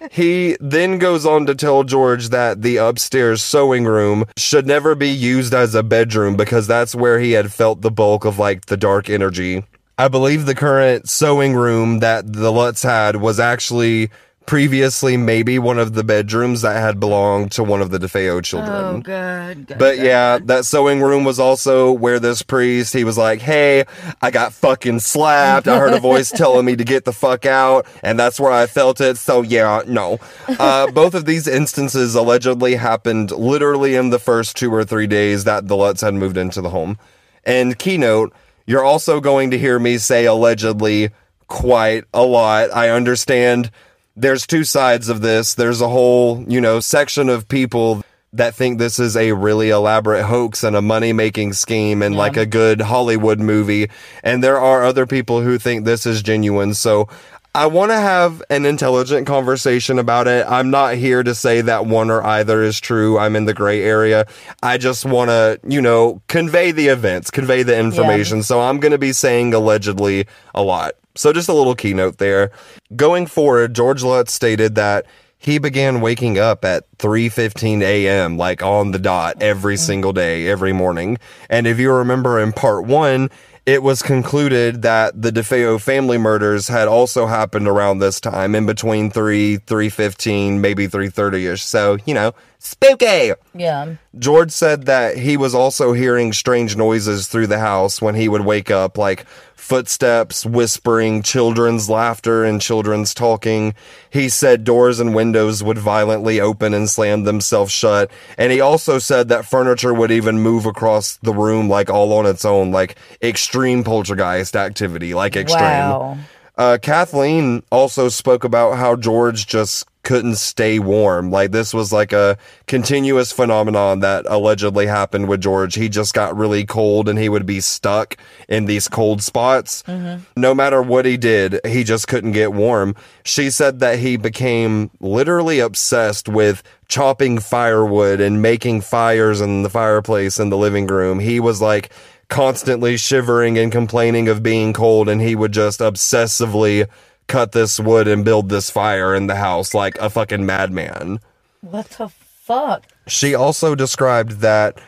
he 0.12 0.56
then 0.60 0.98
goes 0.98 1.24
on 1.26 1.46
to 1.46 1.54
tell 1.54 1.82
George 1.82 2.28
that 2.28 2.62
the 2.62 2.76
upstairs 2.76 3.42
sewing 3.42 3.84
room 3.84 4.24
should 4.36 4.66
never 4.66 4.94
be 4.94 5.08
used 5.08 5.54
as 5.54 5.74
a 5.74 5.82
bedroom 5.82 6.36
because 6.36 6.66
that's 6.66 6.94
where 6.94 7.18
he 7.18 7.32
had 7.32 7.52
felt 7.52 7.80
the 7.80 7.90
bulk 7.90 8.24
of 8.24 8.38
like 8.38 8.66
the 8.66 8.76
dark 8.76 9.08
energy. 9.08 9.64
I 9.98 10.08
believe 10.08 10.46
the 10.46 10.54
current 10.54 11.08
sewing 11.08 11.54
room 11.54 12.00
that 12.00 12.30
the 12.32 12.52
Lutz 12.52 12.82
had 12.82 13.16
was 13.16 13.40
actually 13.40 14.10
previously 14.44 15.16
maybe 15.16 15.58
one 15.58 15.76
of 15.78 15.94
the 15.94 16.04
bedrooms 16.04 16.62
that 16.62 16.76
had 16.80 17.00
belonged 17.00 17.50
to 17.50 17.64
one 17.64 17.80
of 17.82 17.90
the 17.90 17.98
DeFeo 17.98 18.44
children. 18.44 18.70
Oh, 18.70 19.00
good. 19.00 19.66
good 19.66 19.78
But 19.78 19.96
good. 19.96 20.04
yeah, 20.06 20.38
that 20.44 20.64
sewing 20.64 21.00
room 21.00 21.24
was 21.24 21.40
also 21.40 21.90
where 21.90 22.20
this 22.20 22.42
priest, 22.42 22.92
he 22.92 23.02
was 23.02 23.18
like, 23.18 23.40
Hey, 23.40 23.84
I 24.22 24.30
got 24.30 24.52
fucking 24.52 25.00
slapped. 25.00 25.66
I 25.66 25.78
heard 25.78 25.94
a 25.94 25.98
voice 25.98 26.30
telling 26.34 26.64
me 26.64 26.76
to 26.76 26.84
get 26.84 27.04
the 27.04 27.12
fuck 27.12 27.44
out. 27.44 27.86
And 28.04 28.18
that's 28.20 28.38
where 28.38 28.52
I 28.52 28.66
felt 28.66 29.00
it. 29.00 29.16
So 29.16 29.42
yeah, 29.42 29.82
no. 29.86 30.20
Uh, 30.46 30.90
both 30.92 31.14
of 31.14 31.24
these 31.24 31.48
instances 31.48 32.14
allegedly 32.14 32.76
happened 32.76 33.32
literally 33.32 33.96
in 33.96 34.10
the 34.10 34.20
first 34.20 34.56
two 34.56 34.72
or 34.72 34.84
three 34.84 35.08
days 35.08 35.42
that 35.42 35.66
the 35.66 35.76
Lutz 35.76 36.02
had 36.02 36.14
moved 36.14 36.36
into 36.36 36.60
the 36.60 36.70
home. 36.70 36.98
And 37.42 37.76
keynote, 37.78 38.32
you're 38.66 38.84
also 38.84 39.20
going 39.20 39.50
to 39.52 39.58
hear 39.58 39.78
me 39.78 39.98
say 39.98 40.26
allegedly 40.26 41.10
quite 41.46 42.04
a 42.12 42.22
lot. 42.22 42.74
I 42.74 42.90
understand 42.90 43.70
there's 44.16 44.46
two 44.46 44.64
sides 44.64 45.08
of 45.08 45.20
this. 45.20 45.54
There's 45.54 45.80
a 45.80 45.88
whole, 45.88 46.44
you 46.48 46.60
know, 46.60 46.80
section 46.80 47.28
of 47.28 47.48
people 47.48 48.02
that 48.32 48.54
think 48.54 48.78
this 48.78 48.98
is 48.98 49.16
a 49.16 49.32
really 49.32 49.70
elaborate 49.70 50.24
hoax 50.24 50.62
and 50.62 50.76
a 50.76 50.82
money 50.82 51.12
making 51.12 51.52
scheme 51.52 52.02
and 52.02 52.14
like 52.16 52.36
a 52.36 52.44
good 52.44 52.80
Hollywood 52.80 53.40
movie. 53.40 53.88
And 54.22 54.42
there 54.42 54.60
are 54.60 54.84
other 54.84 55.06
people 55.06 55.40
who 55.40 55.58
think 55.58 55.84
this 55.84 56.04
is 56.04 56.22
genuine. 56.22 56.74
So 56.74 57.08
I 57.56 57.64
want 57.64 57.90
to 57.90 57.96
have 57.96 58.42
an 58.50 58.66
intelligent 58.66 59.26
conversation 59.26 59.98
about 59.98 60.28
it. 60.28 60.44
I'm 60.46 60.68
not 60.68 60.96
here 60.96 61.22
to 61.22 61.34
say 61.34 61.62
that 61.62 61.86
one 61.86 62.10
or 62.10 62.22
either 62.22 62.62
is 62.62 62.78
true. 62.78 63.18
I'm 63.18 63.34
in 63.34 63.46
the 63.46 63.54
gray 63.54 63.82
area. 63.82 64.26
I 64.62 64.76
just 64.76 65.06
want 65.06 65.30
to, 65.30 65.58
you 65.66 65.80
know, 65.80 66.20
convey 66.28 66.70
the 66.70 66.88
events, 66.88 67.30
convey 67.30 67.62
the 67.62 67.74
information. 67.74 68.42
So 68.42 68.60
I'm 68.60 68.78
going 68.78 68.92
to 68.92 68.98
be 68.98 69.14
saying 69.14 69.54
allegedly 69.54 70.26
a 70.54 70.62
lot. 70.62 70.96
So 71.14 71.32
just 71.32 71.48
a 71.48 71.54
little 71.54 71.74
keynote 71.74 72.18
there. 72.18 72.50
Going 72.94 73.26
forward, 73.26 73.74
George 73.74 74.02
Lutz 74.02 74.34
stated 74.34 74.74
that 74.74 75.06
he 75.38 75.56
began 75.56 76.02
waking 76.02 76.38
up 76.38 76.62
at 76.62 76.84
3:15 76.98 77.80
a.m. 77.80 78.36
like 78.36 78.62
on 78.62 78.90
the 78.90 78.98
dot 78.98 79.40
every 79.40 79.76
mm. 79.76 79.78
single 79.78 80.12
day, 80.12 80.46
every 80.46 80.74
morning. 80.74 81.16
And 81.48 81.66
if 81.66 81.78
you 81.78 81.90
remember 81.90 82.38
in 82.38 82.52
part 82.52 82.84
1, 82.84 83.30
it 83.66 83.82
was 83.82 84.00
concluded 84.00 84.82
that 84.82 85.20
the 85.20 85.32
DeFeo 85.32 85.80
family 85.80 86.18
murders 86.18 86.68
had 86.68 86.86
also 86.86 87.26
happened 87.26 87.66
around 87.66 87.98
this 87.98 88.20
time 88.20 88.54
in 88.54 88.64
between 88.64 89.10
3 89.10 89.58
3:15 89.58 90.60
maybe 90.60 90.86
3:30ish. 90.86 91.62
So, 91.62 91.98
you 92.06 92.14
know, 92.14 92.32
spooky. 92.60 93.32
Yeah. 93.54 93.94
George 94.16 94.52
said 94.52 94.86
that 94.86 95.18
he 95.18 95.36
was 95.36 95.52
also 95.52 95.92
hearing 95.92 96.32
strange 96.32 96.76
noises 96.76 97.26
through 97.26 97.48
the 97.48 97.58
house 97.58 98.00
when 98.00 98.14
he 98.14 98.28
would 98.28 98.42
wake 98.42 98.70
up, 98.70 98.96
like 98.96 99.26
footsteps, 99.66 100.46
whispering, 100.46 101.22
children's 101.22 101.90
laughter, 101.90 102.44
and 102.44 102.62
children's 102.62 103.12
talking. 103.12 103.74
He 104.08 104.28
said 104.28 104.62
doors 104.62 105.00
and 105.00 105.12
windows 105.12 105.60
would 105.60 105.76
violently 105.76 106.40
open 106.40 106.72
and 106.72 106.88
slam 106.88 107.24
themselves 107.24 107.72
shut. 107.72 108.08
And 108.38 108.52
he 108.52 108.60
also 108.60 109.00
said 109.00 109.28
that 109.28 109.44
furniture 109.44 109.92
would 109.92 110.12
even 110.12 110.38
move 110.38 110.66
across 110.66 111.16
the 111.16 111.34
room, 111.34 111.68
like 111.68 111.90
all 111.90 112.12
on 112.12 112.26
its 112.26 112.44
own, 112.44 112.70
like 112.70 112.96
extreme 113.20 113.82
poltergeist 113.82 114.54
activity, 114.54 115.14
like 115.14 115.34
extreme. 115.34 115.62
Wow. 115.62 116.18
Uh, 116.56 116.78
Kathleen 116.80 117.64
also 117.70 118.08
spoke 118.08 118.44
about 118.44 118.76
how 118.76 118.94
George 118.94 119.48
just 119.48 119.84
couldn't 120.06 120.36
stay 120.36 120.78
warm. 120.78 121.32
Like 121.32 121.50
this 121.50 121.74
was 121.74 121.92
like 121.92 122.12
a 122.12 122.38
continuous 122.68 123.32
phenomenon 123.32 123.98
that 124.00 124.24
allegedly 124.28 124.86
happened 124.86 125.28
with 125.28 125.40
George. 125.40 125.74
He 125.74 125.88
just 125.88 126.14
got 126.14 126.36
really 126.36 126.64
cold 126.64 127.08
and 127.08 127.18
he 127.18 127.28
would 127.28 127.44
be 127.44 127.60
stuck 127.60 128.16
in 128.48 128.66
these 128.66 128.86
cold 128.86 129.20
spots. 129.20 129.82
Mm-hmm. 129.82 130.22
No 130.36 130.54
matter 130.54 130.80
what 130.80 131.06
he 131.06 131.16
did, 131.16 131.58
he 131.66 131.82
just 131.82 132.06
couldn't 132.06 132.32
get 132.32 132.52
warm. 132.52 132.94
She 133.24 133.50
said 133.50 133.80
that 133.80 133.98
he 133.98 134.16
became 134.16 134.92
literally 135.00 135.58
obsessed 135.58 136.28
with 136.28 136.62
chopping 136.86 137.40
firewood 137.40 138.20
and 138.20 138.40
making 138.40 138.82
fires 138.82 139.40
in 139.40 139.64
the 139.64 139.70
fireplace 139.70 140.38
in 140.38 140.50
the 140.50 140.56
living 140.56 140.86
room. 140.86 141.18
He 141.18 141.40
was 141.40 141.60
like 141.60 141.90
constantly 142.28 142.96
shivering 142.96 143.58
and 143.58 143.72
complaining 143.72 144.28
of 144.28 144.40
being 144.40 144.72
cold 144.72 145.08
and 145.08 145.20
he 145.20 145.34
would 145.34 145.52
just 145.52 145.80
obsessively 145.80 146.86
cut 147.26 147.52
this 147.52 147.80
wood 147.80 148.08
and 148.08 148.24
build 148.24 148.48
this 148.48 148.70
fire 148.70 149.14
in 149.14 149.26
the 149.26 149.36
house 149.36 149.74
like 149.74 149.98
a 149.98 150.10
fucking 150.10 150.46
madman. 150.46 151.20
What 151.60 151.88
the 151.90 152.08
fuck? 152.08 152.84
She 153.06 153.34
also 153.34 153.74
described 153.74 154.40
that 154.40 154.78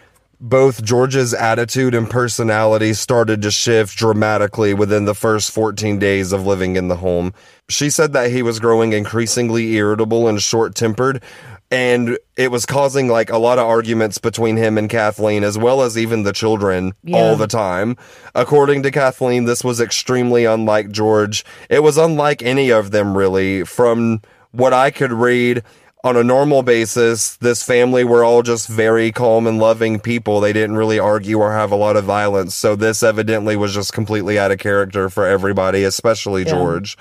both 0.41 0.85
George's 0.85 1.35
attitude 1.35 1.95
and 1.95 2.09
personality 2.09 2.95
started 2.95 3.43
to 3.43 3.51
shift 3.51 3.97
dramatically 3.97 4.73
within 4.73 5.05
the 5.05 5.15
first 5.15 5.51
14 5.51 5.99
days 5.99 6.33
of 6.33 6.47
living 6.47 6.77
in 6.77 6.87
the 6.87 6.97
home. 6.97 7.35
She 7.69 7.91
said 7.91 8.13
that 8.13 8.31
he 8.31 8.43
was 8.43 8.61
growing 8.61 8.93
increasingly 8.93 9.75
irritable 9.75 10.29
and 10.29 10.41
short 10.41 10.77
tempered, 10.77 11.23
and 11.71 12.19
it 12.37 12.51
was 12.51 12.65
causing 12.65 13.09
like 13.09 13.31
a 13.31 13.39
lot 13.39 13.59
of 13.59 13.67
arguments 13.67 14.19
between 14.19 14.57
him 14.57 14.79
and 14.79 14.89
Kathleen, 14.89 15.45
as 15.45 15.59
well 15.59 15.83
as 15.83 15.99
even 15.99 16.23
the 16.23 16.33
children 16.33 16.95
Yeah. 17.05 17.17
all 17.17 17.37
the 17.37 17.47
time. 17.47 17.97
According 18.35 18.83
to 18.85 18.91
Kathleen, 18.91 19.45
this 19.45 19.63
was 19.63 19.81
extremely 19.81 20.45
unlike 20.45 20.91
George. 20.91 21.45
It 21.69 21.83
was 21.83 21.99
unlike 21.99 22.43
any 22.43 22.71
of 22.71 22.91
them, 22.91 23.17
really, 23.17 23.65
from 23.65 24.23
what 24.53 24.73
I 24.73 24.91
could 24.91 25.13
read 25.13 25.63
on 26.05 26.17
a 26.17 26.23
normal 26.25 26.63
basis, 26.63 27.37
this 27.37 27.63
family 27.65 28.05
were 28.05 28.23
all 28.25 28.43
just 28.43 28.69
very 28.69 29.11
calm 29.13 29.47
and 29.47 29.59
loving 29.59 29.99
people. 29.99 30.41
They 30.41 30.53
didn't 30.53 30.77
really 30.77 30.99
argue 30.99 31.39
or 31.41 31.53
have 31.53 31.73
a 31.73 31.77
lot 31.77 31.97
of 31.97 32.05
violence. 32.05 32.55
So 32.55 32.77
this 32.77 33.03
evidently 33.03 33.57
was 33.57 33.75
just 33.75 33.93
completely 33.93 34.39
out 34.39 34.53
of 34.53 34.59
character 34.59 35.11
for 35.11 35.27
everybody, 35.27 35.83
especially 35.83 36.45
George. 36.45 36.97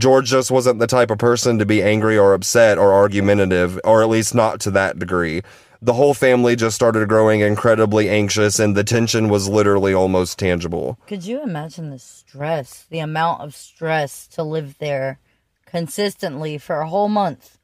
George 0.00 0.30
just 0.30 0.50
wasn't 0.50 0.78
the 0.78 0.86
type 0.86 1.10
of 1.10 1.18
person 1.18 1.58
to 1.58 1.66
be 1.66 1.82
angry 1.82 2.16
or 2.16 2.32
upset 2.32 2.78
or 2.78 2.94
argumentative, 2.94 3.78
or 3.84 4.02
at 4.02 4.08
least 4.08 4.34
not 4.34 4.58
to 4.60 4.70
that 4.70 4.98
degree. 4.98 5.42
The 5.82 5.92
whole 5.92 6.14
family 6.14 6.56
just 6.56 6.74
started 6.74 7.08
growing 7.08 7.40
incredibly 7.40 8.08
anxious, 8.08 8.58
and 8.58 8.76
the 8.76 8.84
tension 8.84 9.28
was 9.28 9.48
literally 9.48 9.94
almost 9.94 10.38
tangible. 10.38 10.98
Could 11.06 11.24
you 11.24 11.42
imagine 11.42 11.90
the 11.90 11.98
stress, 11.98 12.86
the 12.90 12.98
amount 12.98 13.42
of 13.42 13.54
stress 13.54 14.26
to 14.28 14.42
live 14.42 14.76
there 14.78 15.18
consistently 15.66 16.58
for 16.58 16.80
a 16.80 16.88
whole 16.88 17.08
month? 17.08 17.58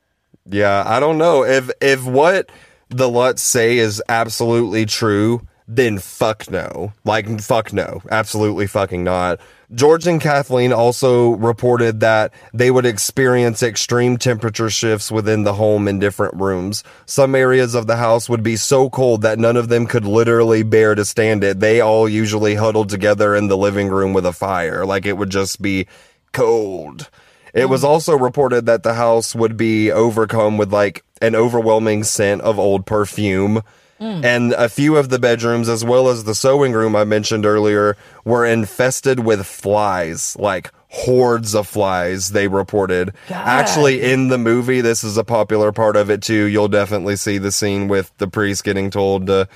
Yeah, 0.44 0.84
I 0.86 1.00
don't 1.00 1.18
know 1.18 1.44
if 1.44 1.70
if 1.80 2.04
what 2.04 2.50
the 2.88 3.08
Lutz 3.08 3.42
say 3.42 3.78
is 3.78 4.02
absolutely 4.08 4.86
true. 4.86 5.46
Then 5.68 5.98
fuck 5.98 6.50
no, 6.50 6.92
like 7.04 7.40
fuck 7.40 7.72
no, 7.72 8.00
absolutely 8.10 8.66
fucking 8.66 9.02
not. 9.02 9.40
George 9.74 10.06
and 10.06 10.20
Kathleen 10.20 10.72
also 10.72 11.30
reported 11.30 12.00
that 12.00 12.32
they 12.54 12.70
would 12.70 12.86
experience 12.86 13.62
extreme 13.62 14.16
temperature 14.16 14.70
shifts 14.70 15.10
within 15.10 15.42
the 15.42 15.54
home 15.54 15.88
in 15.88 15.98
different 15.98 16.34
rooms. 16.34 16.84
Some 17.04 17.34
areas 17.34 17.74
of 17.74 17.86
the 17.86 17.96
house 17.96 18.28
would 18.28 18.44
be 18.44 18.56
so 18.56 18.88
cold 18.88 19.22
that 19.22 19.40
none 19.40 19.56
of 19.56 19.68
them 19.68 19.86
could 19.86 20.04
literally 20.04 20.62
bear 20.62 20.94
to 20.94 21.04
stand 21.04 21.42
it. 21.42 21.58
They 21.58 21.80
all 21.80 22.08
usually 22.08 22.54
huddled 22.54 22.90
together 22.90 23.34
in 23.34 23.48
the 23.48 23.56
living 23.56 23.88
room 23.88 24.12
with 24.12 24.24
a 24.24 24.32
fire, 24.32 24.86
like 24.86 25.04
it 25.04 25.16
would 25.16 25.30
just 25.30 25.60
be 25.60 25.86
cold. 26.32 27.10
It 27.52 27.70
was 27.70 27.82
mm. 27.82 27.88
also 27.88 28.16
reported 28.16 28.66
that 28.66 28.82
the 28.82 28.94
house 28.94 29.34
would 29.34 29.56
be 29.56 29.90
overcome 29.90 30.58
with 30.58 30.72
like 30.72 31.02
an 31.22 31.34
overwhelming 31.34 32.04
scent 32.04 32.42
of 32.42 32.58
old 32.58 32.86
perfume. 32.86 33.62
Mm. 34.00 34.24
And 34.24 34.52
a 34.52 34.68
few 34.68 34.96
of 34.96 35.08
the 35.08 35.18
bedrooms, 35.18 35.68
as 35.68 35.84
well 35.84 36.08
as 36.08 36.24
the 36.24 36.34
sewing 36.34 36.72
room 36.72 36.94
I 36.94 37.04
mentioned 37.04 37.46
earlier, 37.46 37.96
were 38.24 38.44
infested 38.44 39.20
with 39.20 39.46
flies, 39.46 40.36
like 40.38 40.70
hordes 40.88 41.54
of 41.54 41.66
flies 41.66 42.30
they 42.30 42.48
reported. 42.48 43.12
Actually 43.28 44.02
in 44.02 44.28
the 44.28 44.38
movie 44.38 44.80
this 44.80 45.04
is 45.04 45.16
a 45.16 45.24
popular 45.24 45.72
part 45.72 45.96
of 45.96 46.10
it 46.10 46.22
too. 46.22 46.44
You'll 46.46 46.68
definitely 46.68 47.16
see 47.16 47.38
the 47.38 47.52
scene 47.52 47.88
with 47.88 48.16
the 48.18 48.28
priest 48.28 48.64
getting 48.64 48.90
told 48.90 49.26
to 49.26 49.48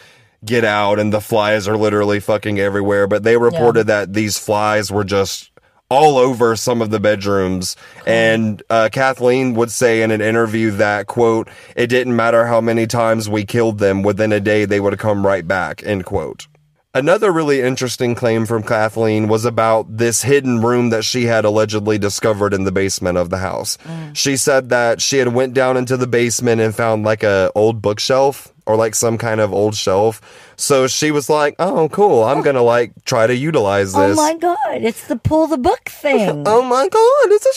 get 0.45 0.65
out 0.65 0.99
and 0.99 1.13
the 1.13 1.21
flies 1.21 1.69
are 1.69 1.77
literally 1.77 2.21
fucking 2.21 2.59
everywhere. 2.59 3.07
But 3.07 3.23
they 3.23 3.37
reported 3.37 3.87
that 3.87 4.13
these 4.13 4.39
flies 4.39 4.91
were 4.91 5.05
just 5.05 5.51
all 5.91 6.17
over 6.17 6.57
some 6.57 6.81
of 6.81 6.91
the 6.91 7.01
bedrooms. 7.01 7.77
And 8.07 8.63
uh, 8.71 8.89
kathleen 8.91 9.55
would 9.55 9.71
say 9.71 10.03
in 10.03 10.11
an 10.11 10.21
interview 10.21 10.71
that 10.73 11.07
quote 11.07 11.49
it 11.77 11.89
didn't 11.89 12.17
matter 12.17 12.47
how 12.47 12.61
many 12.61 12.87
times 12.87 13.29
we 13.29 13.45
killed 13.45 13.79
them 13.79 14.03
within 14.03 14.33
a 14.33 14.41
day 14.41 14.65
they 14.65 14.81
would 14.81 14.99
come 14.99 15.27
right 15.27 15.47
back 15.47 15.83
end 15.85 16.07
quote. 16.07 16.47
Another 16.93 17.31
really 17.31 17.61
interesting 17.61 18.17
claim 18.17 18.47
from 18.47 18.65
Kathleen 18.65 19.29
was 19.29 19.45
about 19.45 19.97
this 19.97 20.23
hidden 20.23 20.61
room 20.61 20.91
that 20.91 21.05
she 21.05 21.27
had 21.27 21.45
allegedly 21.45 21.99
discovered 21.99 22.53
in 22.53 22.65
the 22.65 22.73
basement 22.73 23.17
of 23.17 23.31
the 23.31 23.39
house. 23.39 23.79
She 24.13 24.37
said 24.37 24.71
that 24.71 25.01
she 25.01 25.19
had 25.19 25.29
went 25.29 25.55
down 25.55 25.77
into 25.77 25.97
the 25.97 26.09
basement 26.09 26.61
and 26.61 26.75
found 26.75 27.05
like 27.05 27.23
a 27.23 27.53
old 27.55 27.81
bookshelf 27.81 28.53
or 28.71 28.77
like 28.77 28.95
some 28.95 29.19
kind 29.19 29.41
of 29.41 29.53
old 29.53 29.75
shelf. 29.75 30.21
So 30.57 30.87
she 30.87 31.11
was 31.11 31.29
like, 31.29 31.57
"Oh, 31.59 31.89
cool. 31.89 32.23
I'm 32.23 32.39
oh. 32.39 32.43
going 32.43 32.55
to 32.55 32.63
like 32.63 32.93
try 33.05 33.27
to 33.27 33.35
utilize 33.35 33.95
oh 33.95 34.09
this." 34.09 34.19
Oh 34.19 34.23
my 34.23 34.35
god, 34.35 34.57
it's 34.83 35.09
the 35.09 35.17
pull 35.17 35.47
the 35.49 35.59
book 35.59 35.89
thing. 35.89 36.47
Oh 36.51 36.63
my 36.63 36.89
god, 36.89 37.27
it's 37.33 37.47
a 37.47 37.57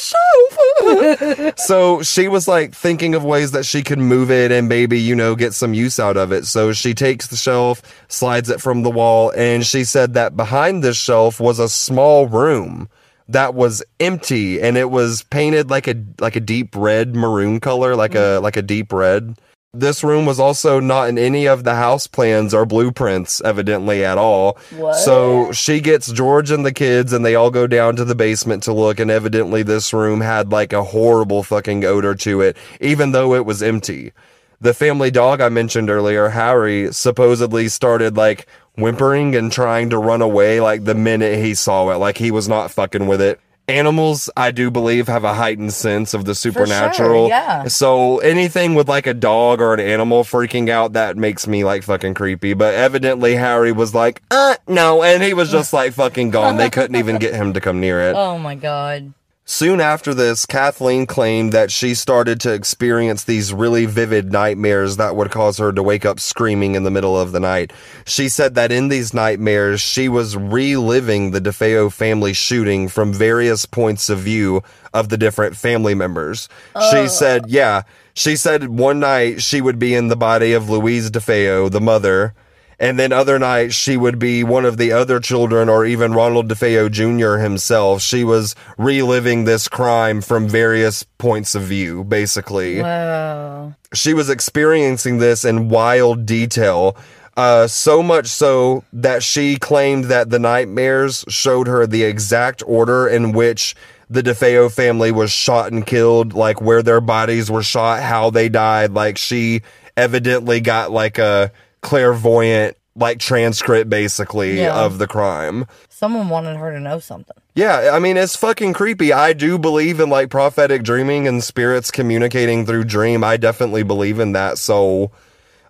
shelf. 1.38 1.60
so 1.60 2.01
she 2.01 2.27
was 2.27 2.48
like 2.48 2.74
thinking 2.74 3.15
of 3.15 3.24
ways 3.24 3.51
that 3.51 3.65
she 3.65 3.84
could 3.84 4.00
move 4.00 4.32
it 4.32 4.51
and 4.51 4.67
maybe, 4.67 5.00
you 5.00 5.15
know, 5.15 5.36
get 5.36 5.53
some 5.53 5.74
use 5.74 6.00
out 6.00 6.17
of 6.17 6.32
it. 6.32 6.46
So 6.46 6.74
she 6.74 6.93
takes 6.93 7.27
the 7.27 7.36
shelf, 7.36 7.82
slides 8.08 8.50
it 8.50 8.62
from 8.62 8.84
the 8.84 8.91
wall, 8.91 9.32
and 9.36 9.65
she 9.65 9.84
said 9.84 10.13
that 10.13 10.36
behind 10.36 10.84
this 10.84 10.98
shelf 10.98 11.39
was 11.39 11.60
a 11.60 11.70
small 11.70 12.27
room 12.27 12.89
that 13.29 13.53
was 13.53 13.84
empty 14.00 14.62
and 14.62 14.77
it 14.77 14.89
was 14.89 15.24
painted 15.24 15.70
like 15.70 15.88
a 15.88 15.96
like 16.20 16.36
a 16.36 16.39
deep 16.39 16.75
red 16.75 17.15
maroon 17.15 17.60
color, 17.60 17.96
like 17.96 18.15
a 18.15 18.39
mm. 18.39 18.41
like 18.41 18.58
a 18.58 18.62
deep 18.62 18.91
red. 18.91 19.38
This 19.75 20.03
room 20.03 20.27
was 20.27 20.39
also 20.39 20.80
not 20.80 21.10
in 21.10 21.18
any 21.18 21.48
of 21.48 21.63
the 21.63 21.74
house 21.74 22.06
plans 22.06 22.53
or 22.53 22.63
blueprints, 22.63 23.42
evidently 23.42 24.06
at 24.06 24.20
all. 24.20 24.60
What? 24.77 24.94
So 24.94 25.51
she 25.51 25.82
gets 25.82 26.12
George 26.12 26.51
and 26.51 26.63
the 26.63 26.72
kids, 26.72 27.12
and 27.12 27.25
they 27.25 27.34
all 27.34 27.50
go 27.50 27.65
down 27.65 27.96
to 27.96 28.06
the 28.06 28.13
basement 28.13 28.62
to 28.63 28.72
look. 28.74 29.00
And 29.00 29.10
evidently, 29.10 29.63
this 29.63 29.92
room 29.92 30.22
had 30.22 30.51
like 30.51 30.74
a 30.74 30.84
horrible 30.84 31.42
fucking 31.42 31.84
odor 31.86 32.13
to 32.13 32.42
it, 32.42 32.56
even 32.82 33.13
though 33.13 33.34
it 33.34 33.48
was 33.48 33.63
empty. 33.63 34.13
The 34.62 34.75
family 34.75 35.10
dog 35.10 35.42
I 35.42 35.50
mentioned 35.50 35.89
earlier, 35.89 36.30
Harry, 36.30 36.94
supposedly 36.94 37.68
started 37.68 38.15
like 38.15 38.48
whimpering 38.75 39.36
and 39.36 39.51
trying 39.51 39.89
to 39.89 39.98
run 39.98 40.22
away 40.22 40.62
like 40.62 40.84
the 40.84 40.94
minute 40.94 41.44
he 41.44 41.56
saw 41.56 41.89
it, 41.89 41.96
like 41.96 42.20
he 42.20 42.30
was 42.30 42.48
not 42.48 42.70
fucking 42.70 43.08
with 43.08 43.22
it. 43.22 43.39
Animals, 43.67 44.29
I 44.36 44.51
do 44.51 44.70
believe, 44.70 45.08
have 45.08 45.24
a 45.24 45.34
heightened 45.34 45.74
sense 45.74 46.13
of 46.13 46.25
the 46.25 46.36
supernatural. 46.36 47.29
yeah. 47.29 47.67
So 47.70 48.17
anything 48.20 48.75
with 48.75 48.89
like 48.89 49.08
a 49.08 49.13
dog 49.13 49.62
or 49.62 49.74
an 49.74 49.79
animal 49.79 50.24
freaking 50.25 50.70
out, 50.70 50.93
that 50.93 51.15
makes 51.15 51.48
me 51.48 51.63
like 51.63 51.84
fucking 51.84 52.13
creepy. 52.13 52.53
But 52.55 52.74
evidently 52.74 53.36
Harry 53.36 53.72
was 53.72 53.96
like, 53.96 54.22
uh, 54.32 54.55
no. 54.67 55.01
And 55.01 55.24
he 55.24 55.34
was 55.34 55.50
just 55.50 55.72
like 55.72 55.93
fucking 55.93 56.32
gone. 56.32 56.58
They 56.58 56.70
couldn't 56.70 56.98
even 56.98 57.20
get 57.20 57.34
him 57.34 57.53
to 57.53 57.62
come 57.62 57.79
near 57.79 58.01
it. 58.10 58.15
Oh 58.24 58.38
my 58.38 58.55
god. 58.55 59.13
Soon 59.46 59.82
after 59.82 60.14
this, 60.14 60.46
Kathleen 60.46 61.06
claimed 61.06 61.52
that 61.52 61.70
she 61.70 61.96
started 61.96 62.40
to 62.42 62.54
experience 62.54 63.26
these 63.26 63.52
really 63.52 63.86
vivid 63.86 64.32
nightmares 64.32 64.96
that 64.96 65.18
would 65.18 65.32
cause 65.32 65.58
her 65.58 65.74
to 65.74 65.84
wake 65.84 66.06
up 66.06 66.22
screaming 66.22 66.76
in 66.76 66.84
the 66.84 66.92
middle 66.92 67.20
of 67.20 67.34
the 67.34 67.42
night. 67.42 67.74
She 68.06 68.30
said 68.30 68.56
that 68.56 68.72
in 68.72 68.88
these 68.88 69.14
nightmares, 69.14 69.82
she 69.82 70.08
was 70.08 70.38
reliving 70.38 71.32
the 71.32 71.42
DeFeo 71.42 71.92
family 71.92 72.32
shooting 72.32 72.88
from 72.88 73.12
various 73.12 73.66
points 73.66 74.10
of 74.10 74.20
view 74.20 74.64
of 74.94 75.10
the 75.10 75.18
different 75.18 75.58
family 75.58 75.94
members. 75.94 76.48
She 76.92 76.98
oh. 76.98 77.08
said, 77.08 77.50
yeah, 77.50 77.82
she 78.14 78.38
said 78.38 78.70
one 78.70 79.01
night 79.01 79.42
she 79.42 79.60
would 79.60 79.77
be 79.77 79.94
in 79.94 80.08
the 80.08 80.16
body 80.16 80.53
of 80.53 80.70
Louise 80.70 81.12
DeFeo, 81.12 81.70
the 81.70 81.82
mother, 81.82 82.34
and 82.79 83.00
then 83.00 83.12
other 83.12 83.40
nights 83.40 83.75
she 83.75 83.98
would 83.98 84.20
be 84.20 84.44
one 84.44 84.66
of 84.66 84.77
the 84.77 84.92
other 84.92 85.20
children 85.20 85.70
or 85.70 85.86
even 85.86 86.14
Ronald 86.14 86.50
DeFeo 86.50 86.92
Jr. 86.92 87.42
himself. 87.44 88.01
She 88.01 88.24
was 88.24 88.55
reliving 88.77 89.46
this 89.46 89.68
crime 89.68 90.22
from 90.22 90.48
various 90.48 91.03
points 91.18 91.55
of 91.55 91.64
view, 91.64 92.03
basically. 92.03 92.81
Wow. 92.81 93.75
She 93.94 94.14
was 94.14 94.29
experiencing 94.29 95.20
this 95.20 95.46
in 95.46 95.70
wild 95.70 96.25
detail. 96.25 96.98
Uh, 97.36 97.66
so 97.66 98.03
much 98.03 98.27
so 98.27 98.83
that 98.94 99.24
she 99.24 99.55
claimed 99.57 100.05
that 100.05 100.29
the 100.29 100.38
nightmares 100.38 101.25
showed 101.27 101.68
her 101.68 101.88
the 101.88 102.03
exact 102.03 102.62
order 102.68 103.07
in 103.07 103.31
which 103.31 103.75
the 104.09 104.22
DeFeo 104.22 104.72
family 104.72 105.12
was 105.12 105.31
shot 105.31 105.72
and 105.72 105.86
killed, 105.86 106.33
like 106.33 106.62
where 106.62 106.83
their 106.83 107.01
bodies 107.01 107.50
were 107.50 107.64
shot, 107.64 108.03
how 108.03 108.29
they 108.29 108.50
died. 108.50 108.92
Like 108.92 109.18
she 109.18 109.62
evidently 109.98 110.62
got 110.62 110.92
like 110.92 111.18
a 111.18 111.51
clairvoyant 111.83 112.75
like 112.96 113.19
transcript 113.19 113.89
basically 113.89 114.59
Yeah. 114.61 114.75
of 114.75 114.98
the 115.00 115.07
crime. 115.07 115.65
Someone 115.89 116.29
wanted 116.29 116.57
her 116.57 116.72
to 116.72 116.79
know 116.79 117.00
something. 117.00 117.35
Yeah, 117.55 117.91
I 117.93 118.00
mean 118.00 118.17
it's 118.17 118.35
fucking 118.35 118.74
creepy. 118.74 119.13
I 119.13 119.33
do 119.33 119.57
believe 119.57 120.00
in 120.00 120.09
like 120.09 120.29
prophetic 120.29 120.83
dreaming 120.83 121.27
and 121.27 121.43
spirits 121.43 121.91
communicating 121.91 122.65
through 122.65 122.83
dream. 122.85 123.24
I 123.24 123.37
definitely 123.37 123.83
believe 123.83 124.19
in 124.19 124.31
that. 124.33 124.57
So 124.57 125.11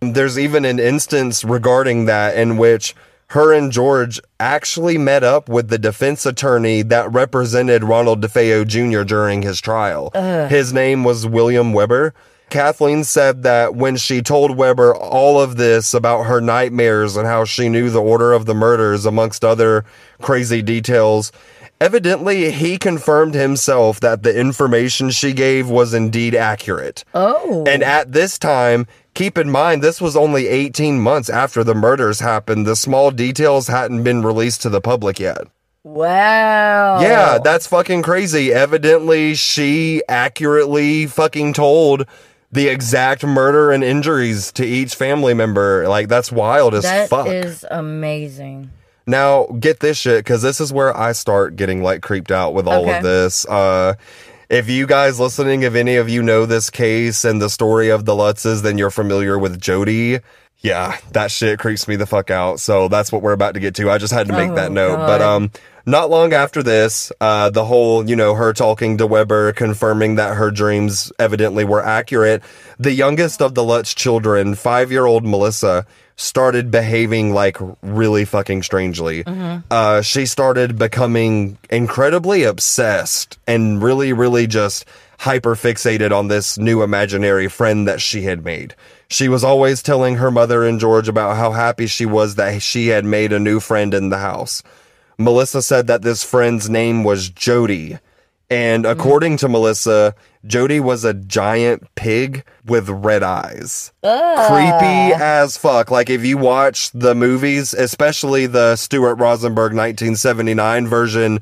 there's 0.01 0.37
even 0.39 0.65
an 0.65 0.79
instance 0.79 1.43
regarding 1.45 2.05
that 2.05 2.35
in 2.35 2.57
which 2.57 2.93
her 3.27 3.53
and 3.53 3.71
George 3.71 4.19
actually 4.39 4.97
met 4.97 5.23
up 5.23 5.47
with 5.49 5.69
the 5.69 5.77
defense 5.79 6.25
attorney 6.25 6.81
that 6.83 7.11
represented 7.11 7.83
Ronald 7.83 8.21
DeFeo 8.21 8.67
Jr. 8.67 9.03
during 9.03 9.41
his 9.43 9.59
trial. 9.61 10.11
His 10.49 10.73
name 10.73 11.03
was 11.05 11.25
William 11.25 11.71
Weber. 11.73 12.13
Kathleen 12.53 13.03
said 13.03 13.41
that 13.41 13.73
when 13.73 13.95
she 13.95 14.21
told 14.21 14.55
Weber 14.55 14.95
all 14.95 15.41
of 15.41 15.57
this 15.57 15.91
about 15.95 16.25
her 16.25 16.39
nightmares 16.39 17.17
and 17.17 17.25
how 17.25 17.45
she 17.45 17.67
knew 17.67 17.89
the 17.89 17.99
order 17.99 18.31
of 18.31 18.45
the 18.45 18.53
murders, 18.53 19.07
amongst 19.07 19.43
other 19.43 19.85
crazy 20.21 20.61
details, 20.61 21.31
evidently 21.81 22.51
he 22.51 22.77
confirmed 22.77 23.33
himself 23.33 23.99
that 24.01 24.21
the 24.21 24.39
information 24.39 25.09
she 25.09 25.33
gave 25.33 25.67
was 25.67 25.95
indeed 25.95 26.35
accurate. 26.35 27.03
Oh. 27.15 27.63
And 27.65 27.81
at 27.81 28.11
this 28.11 28.37
time, 28.37 28.85
keep 29.15 29.35
in 29.35 29.49
mind, 29.49 29.81
this 29.81 29.99
was 29.99 30.15
only 30.15 30.45
18 30.45 30.99
months 30.99 31.31
after 31.31 31.63
the 31.63 31.73
murders 31.73 32.19
happened. 32.19 32.67
The 32.67 32.75
small 32.75 33.09
details 33.09 33.67
hadn't 33.67 34.03
been 34.03 34.21
released 34.21 34.61
to 34.61 34.69
the 34.69 34.79
public 34.79 35.19
yet. 35.19 35.47
wow. 35.83 37.01
Yeah, 37.01 37.39
that's 37.43 37.65
fucking 37.65 38.03
crazy. 38.03 38.53
Evidently, 38.53 39.33
she 39.33 40.03
accurately 40.07 41.07
fucking 41.07 41.53
told 41.53 42.05
the 42.53 42.67
exact 42.69 43.25
murder 43.25 43.71
and 43.71 43.83
injuries 43.83 44.51
to 44.53 44.65
each 44.65 44.95
family 44.95 45.33
member. 45.33 45.87
Like, 45.87 46.07
that's 46.07 46.31
wild 46.31 46.73
as 46.75 46.83
That 46.83 47.09
fuck. 47.09 47.27
is 47.27 47.65
amazing. 47.69 48.69
Now, 49.05 49.47
get 49.59 49.79
this 49.81 49.97
shit, 49.97 50.19
because 50.23 50.41
this 50.41 50.61
is 50.61 50.71
where 50.71 50.95
I 50.95 51.11
start 51.11 51.55
getting 51.57 51.83
like 51.83 52.01
creeped 52.01 52.31
out 52.31 52.53
with 52.53 52.67
all 52.67 52.83
Okay. 52.83 52.97
of 52.97 53.03
this. 53.03 53.45
Uh, 53.45 53.95
if 54.49 54.69
you 54.69 54.85
guys 54.87 55.19
listening, 55.19 55.63
if 55.63 55.75
any 55.75 55.95
of 55.97 56.07
you 56.09 56.21
know 56.23 56.45
this 56.45 56.69
case 56.69 57.25
and 57.25 57.41
the 57.41 57.49
story 57.49 57.89
of 57.89 58.05
the 58.05 58.13
Lutzes, 58.13 58.61
then 58.61 58.77
you're 58.77 58.91
familiar 58.91 59.37
with 59.37 59.59
Jody. 59.59 60.19
Yeah, 60.59 60.95
that 61.11 61.31
shit 61.31 61.59
creeps 61.59 61.87
me 61.89 61.97
the 61.97 62.05
fuck 62.05 62.31
out. 62.31 62.59
So 62.61 62.87
that's 62.87 63.11
what 63.11 63.21
we're 63.21 63.33
about 63.33 63.55
to 63.55 63.59
get 63.59 63.75
to. 63.75 63.89
I 63.91 63.97
just 63.97 64.13
had 64.13 64.27
to 64.27 64.33
make 64.33 64.51
Oh, 64.51 64.55
that 64.55 64.71
note. 64.71 64.95
God. 64.95 65.07
But 65.07 65.21
um 65.21 65.51
not 65.85 66.09
long 66.09 66.33
after 66.33 66.63
this, 66.63 67.11
uh 67.19 67.49
the 67.49 67.65
whole, 67.65 68.07
you 68.09 68.15
know, 68.15 68.33
her 68.35 68.53
talking 68.53 68.97
to 68.97 69.07
Weber 69.07 69.53
confirming 69.53 70.15
that 70.15 70.35
her 70.35 70.51
dreams 70.51 71.11
evidently 71.19 71.63
were 71.65 71.83
accurate, 71.83 72.41
the 72.79 72.91
youngest 72.93 73.41
of 73.41 73.53
the 73.55 73.63
Lutz 73.63 73.93
children, 73.93 74.53
5-year-old 74.53 75.25
Melissa, 75.25 75.85
started 76.15 76.69
behaving 76.71 77.33
like 77.33 77.57
really 77.81 78.23
fucking 78.25 78.63
strangely. 78.63 79.23
Uh 79.71 80.01
she 80.01 80.25
started 80.25 80.77
becoming 80.77 81.57
incredibly 81.69 82.43
obsessed 82.43 83.37
and 83.47 83.81
really 83.83 84.13
really 84.13 84.47
just 84.47 84.85
hyper 85.19 85.55
fixated 85.55 86.11
on 86.11 86.27
this 86.27 86.57
new 86.57 86.83
imaginary 86.83 87.47
friend 87.47 87.87
that 87.87 88.01
she 88.01 88.23
had 88.23 88.43
made. 88.43 88.75
She 89.09 89.29
was 89.29 89.43
always 89.43 89.81
telling 89.83 90.15
her 90.15 90.31
mother 90.31 90.65
and 90.65 90.79
George 90.79 91.07
about 91.07 91.37
how 91.37 91.51
happy 91.51 91.87
she 91.87 92.05
was 92.05 92.35
that 92.35 92.61
she 92.61 92.87
had 92.87 93.05
made 93.05 93.31
a 93.31 93.39
new 93.39 93.59
friend 93.59 93.93
in 93.93 94.09
the 94.09 94.17
house. 94.17 94.63
Melissa 95.17 95.61
said 95.61 95.87
that 95.87 96.01
this 96.01 96.23
friend's 96.23 96.69
name 96.69 97.03
was 97.03 97.29
Jody. 97.29 97.97
And 98.49 98.85
mm. 98.85 98.91
according 98.91 99.37
to 99.37 99.49
Melissa, 99.49 100.15
Jody 100.45 100.79
was 100.79 101.03
a 101.03 101.13
giant 101.13 101.87
pig 101.95 102.45
with 102.65 102.89
red 102.89 103.23
eyes. 103.23 103.91
Creepy 104.01 105.13
as 105.13 105.57
fuck. 105.57 105.89
Like 105.89 106.09
if 106.09 106.25
you 106.25 106.37
watch 106.37 106.91
the 106.91 107.15
movies, 107.15 107.73
especially 107.73 108.45
the 108.47 108.75
Stuart 108.75 109.15
Rosenberg 109.15 109.73
1979 109.73 110.87
version, 110.87 111.39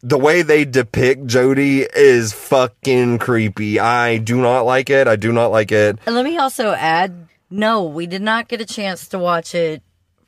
the 0.00 0.18
way 0.18 0.42
they 0.42 0.64
depict 0.64 1.26
Jody 1.26 1.82
is 1.82 2.32
fucking 2.32 3.18
creepy. 3.18 3.80
I 3.80 4.18
do 4.18 4.40
not 4.40 4.62
like 4.62 4.90
it. 4.90 5.08
I 5.08 5.16
do 5.16 5.32
not 5.32 5.48
like 5.48 5.72
it. 5.72 5.98
And 6.06 6.14
let 6.14 6.24
me 6.24 6.38
also 6.38 6.72
add 6.72 7.28
no, 7.50 7.84
we 7.84 8.06
did 8.06 8.22
not 8.22 8.48
get 8.48 8.60
a 8.60 8.66
chance 8.66 9.08
to 9.08 9.18
watch 9.18 9.54
it 9.54 9.82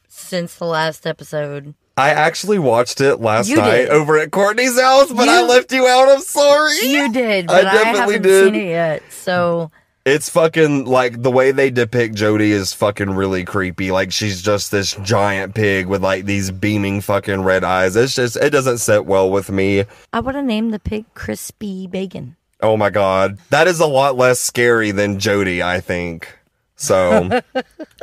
since 0.09 0.55
the 0.55 0.65
last 0.65 1.07
episode. 1.07 1.75
I 2.01 2.11
actually 2.11 2.59
watched 2.59 3.01
it 3.01 3.17
last 3.21 3.49
You 3.49 3.57
night 3.57 3.77
did. 3.83 3.91
over 3.91 4.19
at 4.19 4.31
Courtney's 4.31 4.81
house, 4.81 5.13
but 5.13 5.29
I 5.29 5.43
left 5.43 5.71
you 5.73 5.87
out. 5.87 6.09
I'm 6.09 6.21
sorry. 6.21 6.77
You 6.83 7.13
did, 7.13 7.51
I 7.51 7.55
but 7.63 7.67
I, 7.67 7.73
definitely 7.75 8.15
haven't 8.15 8.23
did. 8.23 8.45
seen 8.47 8.55
it 8.63 8.69
yet. 8.69 9.03
So 9.13 9.71
It's 10.07 10.29
fucking 10.31 10.87
like 10.87 11.23
the 11.23 11.31
way 11.31 11.53
they 11.53 11.71
depict 11.71 12.15
Jody 12.15 12.53
is 12.53 12.73
fucking 12.73 13.11
really 13.11 13.45
creepy. 13.45 13.91
Like 13.93 14.13
she's 14.13 14.41
just 14.43 14.71
this 14.71 14.97
giant 15.03 15.55
pig 15.55 15.87
with 15.87 16.03
like 16.03 16.25
these 16.25 16.51
beaming 16.51 17.01
fucking 17.03 17.43
red 17.43 17.65
eyes. 17.65 17.97
It's 17.97 18.15
just 18.15 18.37
it 18.37 18.51
doesn't 18.51 18.79
sit 18.79 19.05
well 19.07 19.31
with 19.31 19.51
me. 19.51 19.85
I 20.13 20.21
would 20.21 20.35
have 20.35 20.45
named 20.47 20.73
the 20.73 20.79
pig 20.81 21.05
Crispy 21.15 21.87
Bacon. 21.87 22.37
Oh 22.63 22.77
my 22.77 22.91
god. 22.91 23.39
That 23.51 23.69
is 23.69 23.79
a 23.81 23.87
lot 23.87 24.17
less 24.17 24.41
scary 24.41 24.91
than 24.91 25.19
Jody, 25.19 25.63
I 25.63 25.81
think. 25.81 26.35
So, 26.81 27.43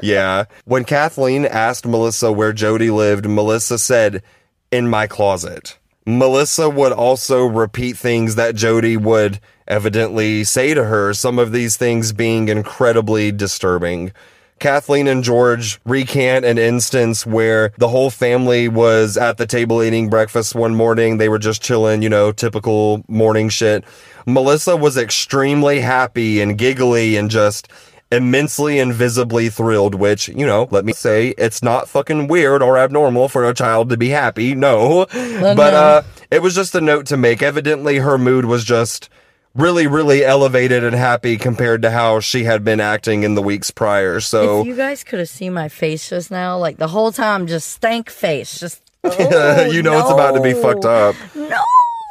yeah. 0.04 0.46
When 0.66 0.86
Kathleen 0.86 1.46
asked 1.46 1.88
Melissa 1.88 2.32
where 2.32 2.54
Jody 2.54 2.92
lived, 2.92 3.26
Melissa 3.26 3.80
said, 3.80 4.22
"In 4.72 4.88
my 4.88 5.08
closet." 5.08 5.78
Melissa 6.06 6.70
would 6.70 6.94
also 6.94 7.46
repeat 7.46 7.98
things 7.98 8.36
that 8.36 8.56
Jody 8.56 8.96
would 8.96 9.40
evidently 9.68 10.44
say 10.44 10.74
to 10.74 10.86
her, 10.86 11.14
some 11.14 11.40
of 11.40 11.52
these 11.52 11.76
things 11.76 12.14
being 12.14 12.48
incredibly 12.48 13.32
disturbing. 13.32 14.14
Kathleen 14.60 15.08
and 15.08 15.24
George 15.24 15.80
recant 15.86 16.46
an 16.46 16.58
instance 16.58 17.26
where 17.26 17.74
the 17.78 17.90
whole 17.90 18.10
family 18.10 18.68
was 18.68 19.18
at 19.18 19.38
the 19.38 19.46
table 19.46 19.84
eating 19.84 20.10
breakfast 20.10 20.56
one 20.56 20.74
morning. 20.74 21.18
They 21.18 21.30
were 21.30 21.40
just 21.40 21.62
chilling, 21.62 22.02
you 22.02 22.10
know, 22.10 22.32
typical 22.32 23.04
morning 23.08 23.50
shit. 23.50 23.84
Melissa 24.26 24.76
was 24.76 24.98
extremely 24.98 25.80
happy 25.82 26.42
and 26.42 26.58
giggly 26.58 27.18
and 27.18 27.30
just 27.30 27.68
immensely 28.12 28.80
and 28.80 28.94
visibly 28.94 29.50
thrilled, 29.50 29.96
which, 29.96 30.28
you 30.30 30.46
know, 30.46 30.68
let 30.72 30.86
me 30.86 30.94
say, 30.94 31.30
it's 31.38 31.62
not 31.62 31.90
fucking 31.90 32.28
weird 32.28 32.62
or 32.62 32.78
abnormal 32.78 33.28
for 33.28 33.48
a 33.48 33.54
child 33.54 33.90
to 33.90 33.98
be 33.98 34.10
happy. 34.10 34.56
No. 34.56 35.06
but, 35.12 35.56
no. 35.56 35.64
uh, 35.64 36.04
it 36.32 36.42
was 36.42 36.56
just 36.56 36.76
a 36.76 36.82
note 36.82 37.06
to 37.08 37.18
make. 37.18 37.42
Evidently, 37.42 37.98
her 37.98 38.18
mood 38.18 38.46
was 38.46 38.64
just 38.64 39.10
really, 39.56 39.88
really 39.88 40.24
elevated 40.24 40.84
and 40.84 40.96
happy 40.96 41.38
compared 41.38 41.82
to 41.82 41.92
how 41.92 42.20
she 42.20 42.44
had 42.44 42.64
been 42.64 42.80
acting 42.80 43.24
in 43.24 43.36
the 43.36 43.42
weeks 43.42 43.72
prior. 43.72 44.20
So, 44.20 44.62
If 44.62 44.68
you 44.68 44.76
guys 44.76 45.04
could 45.04 45.20
have 45.20 45.30
seen 45.30 45.54
my 45.54 45.68
face 45.68 46.10
just 46.10 46.32
now, 46.32 46.58
like 46.58 46.78
the 46.78 46.88
whole 46.88 47.12
time, 47.12 47.48
just 47.48 47.70
stank 47.70 48.10
face, 48.10 48.60
just 48.60 48.82
oh, 49.04 49.66
you 49.72 49.82
know 49.82 50.00
it's 50.00 50.12
about 50.12 50.34
to 50.34 50.42
be 50.42 50.54
fucked 50.54 50.86
up. 50.86 51.16
No. 51.36 51.58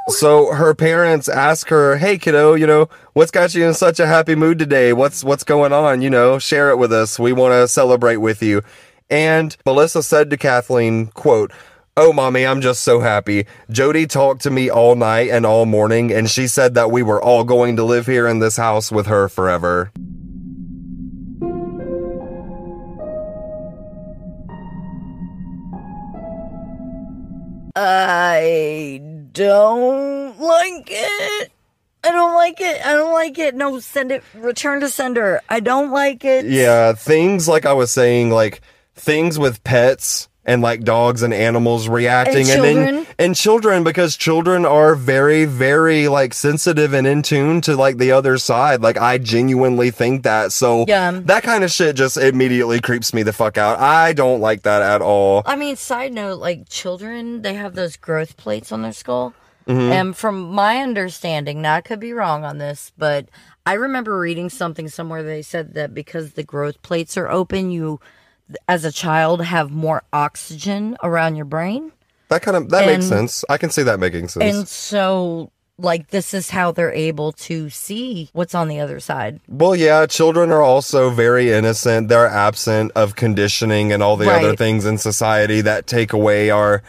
So 0.09 0.53
her 0.53 0.75
parents 0.75 1.29
ask 1.29 1.69
her, 1.69 1.97
"Hey 1.97 2.17
kiddo, 2.19 2.55
you 2.55 2.67
know, 2.67 2.89
what's 3.15 3.31
got 3.31 3.55
you 3.55 3.67
in 3.67 3.75
such 3.75 3.99
a 3.99 4.07
happy 4.07 4.35
mood 4.35 4.59
today? 4.59 4.93
What's 4.93 5.25
what's 5.25 5.45
going 5.45 5.73
on? 5.73 6.01
You 6.01 6.11
know, 6.11 6.39
share 6.39 6.71
it 6.71 6.79
with 6.79 6.93
us. 6.93 7.19
We 7.19 7.33
want 7.33 7.53
to 7.53 7.69
celebrate 7.69 8.19
with 8.19 8.43
you." 8.43 8.63
And 9.11 9.57
Melissa 9.65 10.03
said 10.03 10.31
to 10.31 10.37
Kathleen, 10.37 11.07
quote, 11.09 11.53
Oh, 11.99 12.13
mommy, 12.13 12.45
I'm 12.47 12.61
just 12.61 12.83
so 12.83 13.01
happy. 13.01 13.47
Jody 13.71 14.07
talked 14.07 14.43
to 14.43 14.51
me 14.51 14.69
all 14.69 14.97
night 14.97 15.31
and 15.31 15.47
all 15.47 15.65
morning, 15.65 16.13
and 16.13 16.29
she 16.29 16.47
said 16.47 16.75
that 16.75 16.91
we 16.91 17.03
were 17.03 17.23
all 17.23 17.43
going 17.43 17.77
to 17.77 17.85
live 17.85 18.05
here 18.07 18.27
in 18.27 18.39
this 18.39 18.59
house 18.59 18.93
with 18.93 19.07
her 19.07 19.31
forever. 19.31 19.91
I 27.75 29.01
don't 29.37 30.41
like 30.41 30.89
it. 30.91 31.53
I 32.03 32.11
don't 32.11 32.35
like 32.35 32.61
it. 32.61 32.87
I 32.87 32.93
don't 32.95 33.13
like 33.13 33.39
it. 33.39 33.55
No, 33.55 33.79
send 33.81 34.11
it. 34.11 34.25
Return 34.35 34.81
to 34.81 34.89
sender. 34.89 35.43
I 35.49 35.61
don't 35.61 35.91
like 35.91 36.25
it. 36.25 36.47
Yeah, 36.47 36.95
things 36.95 37.47
like 37.47 37.67
I 37.67 37.75
was 37.75 37.93
saying, 37.93 38.31
like 38.31 38.63
things 38.95 39.39
with 39.39 39.63
pets 39.63 40.29
and 40.47 40.63
like 40.63 40.85
dogs 40.85 41.23
and 41.23 41.35
animals 41.35 41.89
reacting 41.89 42.49
And 42.51 42.65
then 42.65 42.75
children. 42.87 43.07
and 43.19 43.35
children 43.37 43.85
because 43.85 44.17
children 44.17 44.65
are 44.65 44.95
very 44.95 45.45
very 45.45 46.09
like 46.09 46.33
sensitive 46.33 46.95
and 46.95 47.07
in 47.07 47.21
tune 47.23 47.61
to 47.63 47.77
like 47.77 47.99
the 47.99 48.13
other 48.13 48.39
side 48.39 48.81
like 48.81 48.97
i 48.97 49.19
genuinely 49.19 49.91
think 49.91 50.23
that 50.23 50.53
so 50.53 50.85
Yeah. 50.89 51.21
that 51.25 51.43
kind 51.43 51.65
of 51.65 51.71
shit 51.71 51.97
just 51.97 52.17
immediately 52.17 52.81
creeps 52.81 53.13
me 53.13 53.23
the 53.25 53.33
fuck 53.33 53.59
out 53.59 53.81
i 53.81 54.13
don't 54.13 54.41
like 54.41 54.63
that 54.63 54.81
at 54.83 55.03
all 55.03 55.43
I 55.45 55.57
mean, 55.57 55.77
side 55.77 56.13
note, 56.15 56.39
like 56.39 56.69
children, 56.69 57.43
they 57.43 57.55
have 57.55 57.75
those 57.75 57.97
growth 57.97 58.37
plates 58.37 58.71
on 58.73 58.83
their 58.83 58.93
skull. 58.93 59.35
Mm-hmm. 59.67 59.93
And 59.93 60.17
from 60.17 60.51
my 60.53 60.79
understanding, 60.79 61.61
now 61.63 61.75
I 61.75 61.81
could 61.81 61.99
be 62.01 62.13
wrong 62.13 62.45
on 62.45 62.59
this, 62.59 62.93
but 62.97 63.29
I 63.67 63.73
remember 63.75 64.19
reading 64.19 64.49
something 64.49 64.89
somewhere 64.89 65.23
they 65.25 65.43
said 65.43 65.75
that 65.75 65.93
because 65.93 66.33
the 66.33 66.45
growth 66.45 66.81
plates 66.83 67.17
are 67.17 67.29
open, 67.29 67.71
you, 67.73 67.99
as 68.69 68.85
a 68.85 68.93
child, 68.93 69.43
have 69.45 69.71
more 69.71 70.03
oxygen 70.13 70.97
around 71.03 71.37
your 71.37 71.45
brain. 71.47 71.93
that 72.29 72.43
kind 72.43 72.57
of 72.57 72.71
that 72.71 72.87
makes 72.87 73.07
sense 73.07 73.45
i 73.49 73.57
can 73.57 73.71
see 73.71 73.83
that 73.85 73.99
making 74.01 74.27
sense 74.29 74.45
And 74.57 74.67
so, 74.69 75.51
like, 75.79 76.09
this 76.09 76.33
is 76.35 76.51
how 76.51 76.73
they're 76.73 76.93
able 76.93 77.33
to 77.49 77.69
see 77.71 78.31
what's 78.33 78.55
on 78.55 78.69
the 78.69 78.81
other 78.81 78.99
side. 78.99 79.41
Well, 79.47 79.77
yeah, 79.77 80.07
children 80.07 80.51
are 80.51 80.63
also 80.63 81.11
very 81.11 81.53
innocent. 81.53 82.09
They're 82.09 82.27
absent 82.27 82.93
of 82.97 83.15
conditioning 83.15 83.93
and 83.93 84.03
all 84.03 84.17
the 84.17 84.31
other 84.33 84.57
things 84.57 84.87
in 84.87 84.97
society 84.99 85.61
that 85.63 85.87
take 85.87 86.13
away 86.15 86.49
our, 86.51 86.83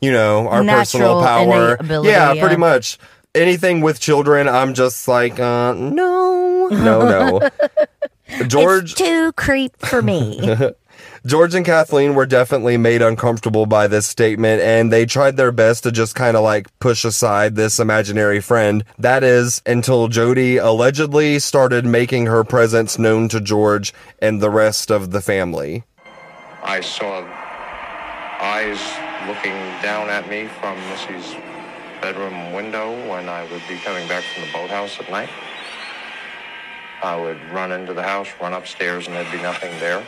you 0.00 0.10
know, 0.12 0.48
our 0.48 0.64
Natural 0.64 0.80
personal 0.82 1.22
power. 1.22 1.74
ability, 1.78 2.10
yeah, 2.10 2.32
yeah. 2.32 2.42
pretty 2.42 2.56
much. 2.58 2.98
Anything 3.34 3.80
with 3.80 4.00
children, 4.00 4.48
I'm 4.48 4.74
just 4.74 5.06
like, 5.08 5.38
uh, 5.38 5.72
no, 5.74 6.68
no, 6.68 6.96
no. 7.14 7.48
George, 8.48 8.92
It's 8.92 9.00
too 9.00 9.32
creep 9.34 9.76
for 9.78 10.02
me. 10.02 10.40
George 11.24 11.54
and 11.54 11.64
Kathleen 11.64 12.16
were 12.16 12.26
definitely 12.26 12.76
made 12.76 13.00
uncomfortable 13.00 13.64
by 13.64 13.86
this 13.86 14.06
statement, 14.06 14.60
and 14.60 14.92
they 14.92 15.06
tried 15.06 15.36
their 15.36 15.52
best 15.52 15.84
to 15.84 15.92
just 15.92 16.16
kind 16.16 16.36
of 16.36 16.42
like 16.42 16.66
push 16.80 17.04
aside 17.04 17.54
this 17.54 17.78
imaginary 17.78 18.40
friend. 18.40 18.82
That 18.98 19.22
is, 19.22 19.62
until 19.64 20.08
Jody 20.08 20.56
allegedly 20.56 21.38
started 21.38 21.86
making 21.86 22.26
her 22.26 22.42
presence 22.42 22.98
known 22.98 23.28
to 23.28 23.40
George 23.40 23.94
and 24.18 24.40
the 24.40 24.50
rest 24.50 24.90
of 24.90 25.12
the 25.12 25.20
family. 25.20 25.84
I 26.64 26.80
saw 26.80 27.20
eyes 28.40 28.80
looking 29.28 29.54
down 29.80 30.10
at 30.10 30.28
me 30.28 30.48
from 30.48 30.76
Missy's 30.88 31.36
bedroom 32.00 32.52
window 32.52 32.90
when 33.08 33.28
I 33.28 33.44
would 33.44 33.62
be 33.68 33.76
coming 33.76 34.08
back 34.08 34.24
from 34.24 34.42
the 34.42 34.52
boathouse 34.52 34.98
at 34.98 35.08
night. 35.08 35.30
I 37.00 37.14
would 37.14 37.40
run 37.52 37.70
into 37.70 37.94
the 37.94 38.02
house, 38.02 38.28
run 38.40 38.54
upstairs, 38.54 39.06
and 39.06 39.14
there'd 39.14 39.30
be 39.30 39.40
nothing 39.40 39.70
there. 39.78 40.04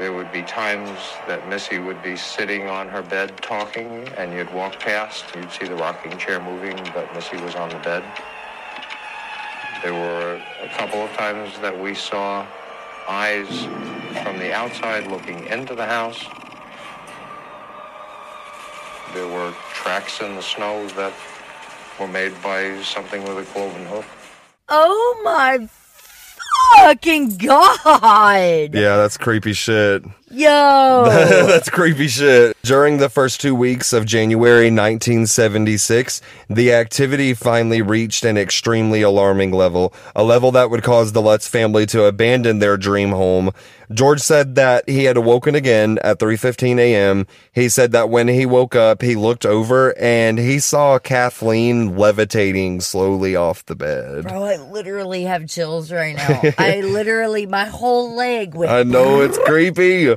There 0.00 0.14
would 0.14 0.32
be 0.32 0.42
times 0.42 0.98
that 1.28 1.46
Missy 1.46 1.78
would 1.78 2.02
be 2.02 2.16
sitting 2.16 2.68
on 2.68 2.88
her 2.88 3.02
bed 3.02 3.36
talking, 3.42 4.08
and 4.16 4.32
you'd 4.32 4.50
walk 4.50 4.80
past, 4.80 5.26
you'd 5.36 5.52
see 5.52 5.66
the 5.66 5.74
rocking 5.74 6.16
chair 6.16 6.40
moving, 6.40 6.74
but 6.94 7.14
Missy 7.14 7.36
was 7.36 7.54
on 7.54 7.68
the 7.68 7.78
bed. 7.80 8.02
There 9.82 9.92
were 9.92 10.40
a 10.62 10.68
couple 10.68 11.02
of 11.02 11.12
times 11.12 11.58
that 11.60 11.78
we 11.78 11.94
saw 11.94 12.46
eyes 13.06 13.66
from 14.22 14.38
the 14.38 14.54
outside 14.54 15.06
looking 15.06 15.44
into 15.48 15.74
the 15.74 15.84
house. 15.84 16.24
There 19.12 19.28
were 19.28 19.52
tracks 19.74 20.22
in 20.22 20.34
the 20.34 20.42
snow 20.42 20.88
that 20.96 21.12
were 22.00 22.08
made 22.08 22.32
by 22.42 22.80
something 22.80 23.22
with 23.24 23.36
a 23.36 23.44
cloven 23.52 23.84
hoof. 23.84 24.06
oh 24.70 25.20
my 25.22 25.68
fucking 26.76 27.36
god! 27.36 28.74
Yeah, 28.74 28.96
that's 28.96 29.16
creepy 29.16 29.52
shit. 29.52 30.02
Yo! 30.32 31.04
That's 31.08 31.68
creepy 31.68 32.06
shit. 32.06 32.56
During 32.62 32.98
the 32.98 33.08
first 33.08 33.40
two 33.40 33.52
weeks 33.52 33.92
of 33.92 34.06
January 34.06 34.70
1976, 34.70 36.20
the 36.48 36.72
activity 36.72 37.34
finally 37.34 37.82
reached 37.82 38.24
an 38.24 38.38
extremely 38.38 39.02
alarming 39.02 39.50
level, 39.50 39.92
a 40.14 40.22
level 40.22 40.52
that 40.52 40.70
would 40.70 40.84
cause 40.84 41.10
the 41.10 41.20
Lutz 41.20 41.48
family 41.48 41.84
to 41.86 42.04
abandon 42.04 42.60
their 42.60 42.76
dream 42.76 43.10
home. 43.10 43.50
George 43.92 44.20
said 44.20 44.54
that 44.54 44.88
he 44.88 45.04
had 45.04 45.16
awoken 45.16 45.56
again 45.56 45.98
at 46.04 46.20
3:15 46.20 46.78
a.m. 46.78 47.26
He 47.52 47.68
said 47.68 47.90
that 47.90 48.08
when 48.08 48.28
he 48.28 48.46
woke 48.46 48.76
up, 48.76 49.02
he 49.02 49.16
looked 49.16 49.44
over 49.44 49.98
and 49.98 50.38
he 50.38 50.60
saw 50.60 51.00
Kathleen 51.00 51.96
levitating 51.96 52.82
slowly 52.82 53.34
off 53.34 53.66
the 53.66 53.74
bed. 53.74 54.28
Bro, 54.28 54.44
I 54.44 54.56
literally 54.58 55.24
have 55.24 55.48
chills 55.48 55.90
right 55.90 56.14
now. 56.14 56.40
I 56.56 56.80
literally, 56.84 57.46
my 57.46 57.64
whole 57.64 58.14
leg 58.14 58.54
went. 58.54 58.70
I 58.70 58.84
know 58.84 59.22
it's 59.22 59.38
creepy. 59.44 60.14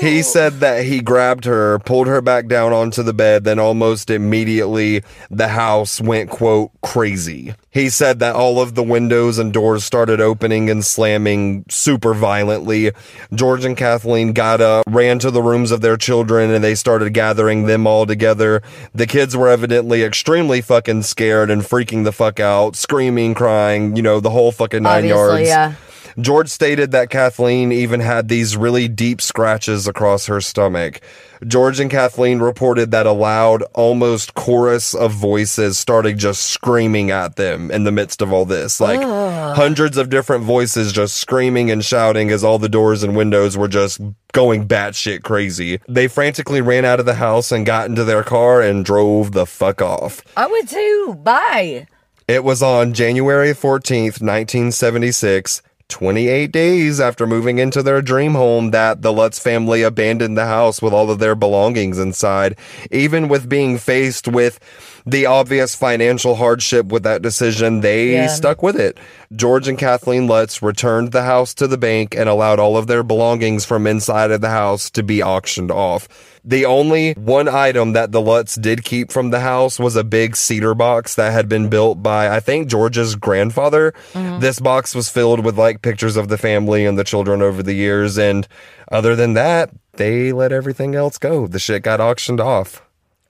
He 0.00 0.22
said 0.22 0.54
that 0.60 0.84
he 0.84 1.00
grabbed 1.00 1.44
her, 1.44 1.78
pulled 1.78 2.08
her 2.08 2.20
back 2.20 2.48
down 2.48 2.72
onto 2.72 3.02
the 3.02 3.12
bed, 3.14 3.44
then 3.44 3.58
almost 3.58 4.10
immediately 4.10 5.02
the 5.30 5.48
house 5.48 6.00
went, 6.00 6.28
quote, 6.28 6.72
crazy. 6.82 7.54
He 7.70 7.88
said 7.88 8.18
that 8.18 8.34
all 8.34 8.60
of 8.60 8.74
the 8.74 8.82
windows 8.82 9.38
and 9.38 9.52
doors 9.52 9.84
started 9.84 10.20
opening 10.20 10.68
and 10.68 10.84
slamming 10.84 11.64
super 11.70 12.14
violently. 12.14 12.90
George 13.32 13.64
and 13.64 13.76
Kathleen 13.76 14.32
got 14.32 14.60
up, 14.60 14.84
ran 14.88 15.18
to 15.20 15.30
the 15.30 15.42
rooms 15.42 15.70
of 15.70 15.80
their 15.80 15.96
children, 15.96 16.50
and 16.50 16.62
they 16.64 16.74
started 16.74 17.14
gathering 17.14 17.66
them 17.66 17.86
all 17.86 18.04
together. 18.04 18.60
The 18.94 19.06
kids 19.06 19.36
were 19.36 19.48
evidently 19.48 20.02
extremely 20.02 20.60
fucking 20.60 21.02
scared 21.04 21.50
and 21.50 21.62
freaking 21.62 22.04
the 22.04 22.12
fuck 22.12 22.40
out, 22.40 22.74
screaming, 22.76 23.34
crying, 23.34 23.94
you 23.96 24.02
know, 24.02 24.20
the 24.20 24.30
whole 24.30 24.52
fucking 24.52 24.82
nine 24.82 25.04
Obviously, 25.10 25.46
yards. 25.46 25.48
yeah. 25.48 25.74
George 26.20 26.48
stated 26.48 26.90
that 26.92 27.10
Kathleen 27.10 27.72
even 27.72 28.00
had 28.00 28.28
these 28.28 28.56
really 28.56 28.88
deep 28.88 29.20
scratches 29.20 29.86
across 29.86 30.26
her 30.26 30.40
stomach. 30.40 31.00
George 31.46 31.80
and 31.80 31.90
Kathleen 31.90 32.38
reported 32.38 32.90
that 32.92 33.06
a 33.06 33.12
loud, 33.12 33.62
almost 33.74 34.34
chorus 34.34 34.94
of 34.94 35.12
voices 35.12 35.78
started 35.78 36.18
just 36.18 36.42
screaming 36.42 37.10
at 37.10 37.36
them 37.36 37.70
in 37.70 37.84
the 37.84 37.92
midst 37.92 38.22
of 38.22 38.32
all 38.32 38.44
this. 38.44 38.80
Like 38.80 39.00
hundreds 39.02 39.96
of 39.96 40.08
different 40.08 40.44
voices 40.44 40.92
just 40.92 41.16
screaming 41.16 41.70
and 41.70 41.84
shouting 41.84 42.30
as 42.30 42.44
all 42.44 42.58
the 42.58 42.68
doors 42.68 43.02
and 43.02 43.16
windows 43.16 43.56
were 43.56 43.68
just 43.68 44.00
going 44.32 44.68
batshit 44.68 45.22
crazy. 45.22 45.80
They 45.88 46.06
frantically 46.08 46.60
ran 46.60 46.84
out 46.84 47.00
of 47.00 47.06
the 47.06 47.14
house 47.14 47.50
and 47.50 47.66
got 47.66 47.88
into 47.88 48.04
their 48.04 48.22
car 48.22 48.60
and 48.62 48.84
drove 48.84 49.32
the 49.32 49.46
fuck 49.46 49.82
off. 49.82 50.22
I 50.36 50.46
would 50.46 50.68
too. 50.68 51.18
Bye. 51.22 51.86
It 52.28 52.44
was 52.44 52.62
on 52.62 52.94
January 52.94 53.50
14th, 53.50 54.22
1976, 54.22 55.60
28 55.92 56.50
days 56.50 57.00
after 57.00 57.26
moving 57.26 57.58
into 57.58 57.82
their 57.82 58.00
dream 58.00 58.32
home, 58.32 58.70
that 58.70 59.02
the 59.02 59.12
Lutz 59.12 59.38
family 59.38 59.82
abandoned 59.82 60.36
the 60.38 60.46
house 60.46 60.80
with 60.80 60.94
all 60.94 61.10
of 61.10 61.18
their 61.18 61.34
belongings 61.34 61.98
inside, 61.98 62.56
even 62.90 63.28
with 63.28 63.48
being 63.48 63.76
faced 63.76 64.26
with 64.26 64.58
the 65.04 65.26
obvious 65.26 65.74
financial 65.74 66.36
hardship 66.36 66.86
with 66.86 67.02
that 67.02 67.20
decision, 67.20 67.80
they 67.82 68.12
Yeah. 68.12 68.26
stuck 68.28 68.62
with 68.62 68.76
it. 68.80 68.96
George 69.36 69.68
and 69.68 69.76
Kathleen 69.76 70.26
Lutz 70.26 70.62
returned 70.62 71.12
the 71.12 71.22
house 71.24 71.52
to 71.54 71.66
the 71.66 71.76
bank 71.78 72.14
and 72.16 72.28
allowed 72.28 72.58
all 72.58 72.76
of 72.76 72.86
their 72.86 73.02
belongings 73.02 73.64
from 73.64 73.86
inside 73.86 74.30
of 74.30 74.40
the 74.40 74.48
house 74.50 74.88
to 74.90 75.02
be 75.02 75.22
auctioned 75.22 75.70
off. 75.70 76.08
The 76.44 76.64
only 76.66 77.12
one 77.12 77.48
item 77.48 77.92
that 77.92 78.10
the 78.10 78.20
Lutz 78.20 78.56
did 78.56 78.82
keep 78.82 79.12
from 79.12 79.30
the 79.30 79.38
house 79.38 79.78
was 79.78 79.94
a 79.94 80.02
big 80.02 80.34
cedar 80.34 80.74
box 80.74 81.14
that 81.14 81.32
had 81.32 81.48
been 81.48 81.68
built 81.68 82.02
by, 82.02 82.34
I 82.34 82.40
think, 82.40 82.68
George's 82.68 83.14
grandfather. 83.14 83.94
Mm-hmm. 84.12 84.40
This 84.40 84.58
box 84.58 84.92
was 84.92 85.08
filled 85.08 85.44
with 85.44 85.56
like 85.56 85.82
pictures 85.82 86.16
of 86.16 86.26
the 86.26 86.38
family 86.38 86.84
and 86.84 86.98
the 86.98 87.04
children 87.04 87.42
over 87.42 87.62
the 87.62 87.74
years. 87.74 88.18
And 88.18 88.48
other 88.90 89.14
than 89.14 89.34
that, 89.34 89.70
they 89.92 90.32
let 90.32 90.50
everything 90.50 90.96
else 90.96 91.16
go. 91.16 91.46
The 91.46 91.60
shit 91.60 91.84
got 91.84 92.00
auctioned 92.00 92.40
off. 92.40 92.82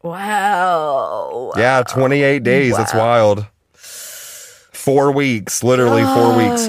Wow. 0.03 1.53
Yeah, 1.57 1.83
28 1.83 2.43
days. 2.43 2.77
That's 2.77 2.95
wild. 2.95 3.47
Four 3.73 5.13
weeks, 5.13 5.63
literally 5.63 6.03
four 6.03 6.37
weeks. 6.37 6.67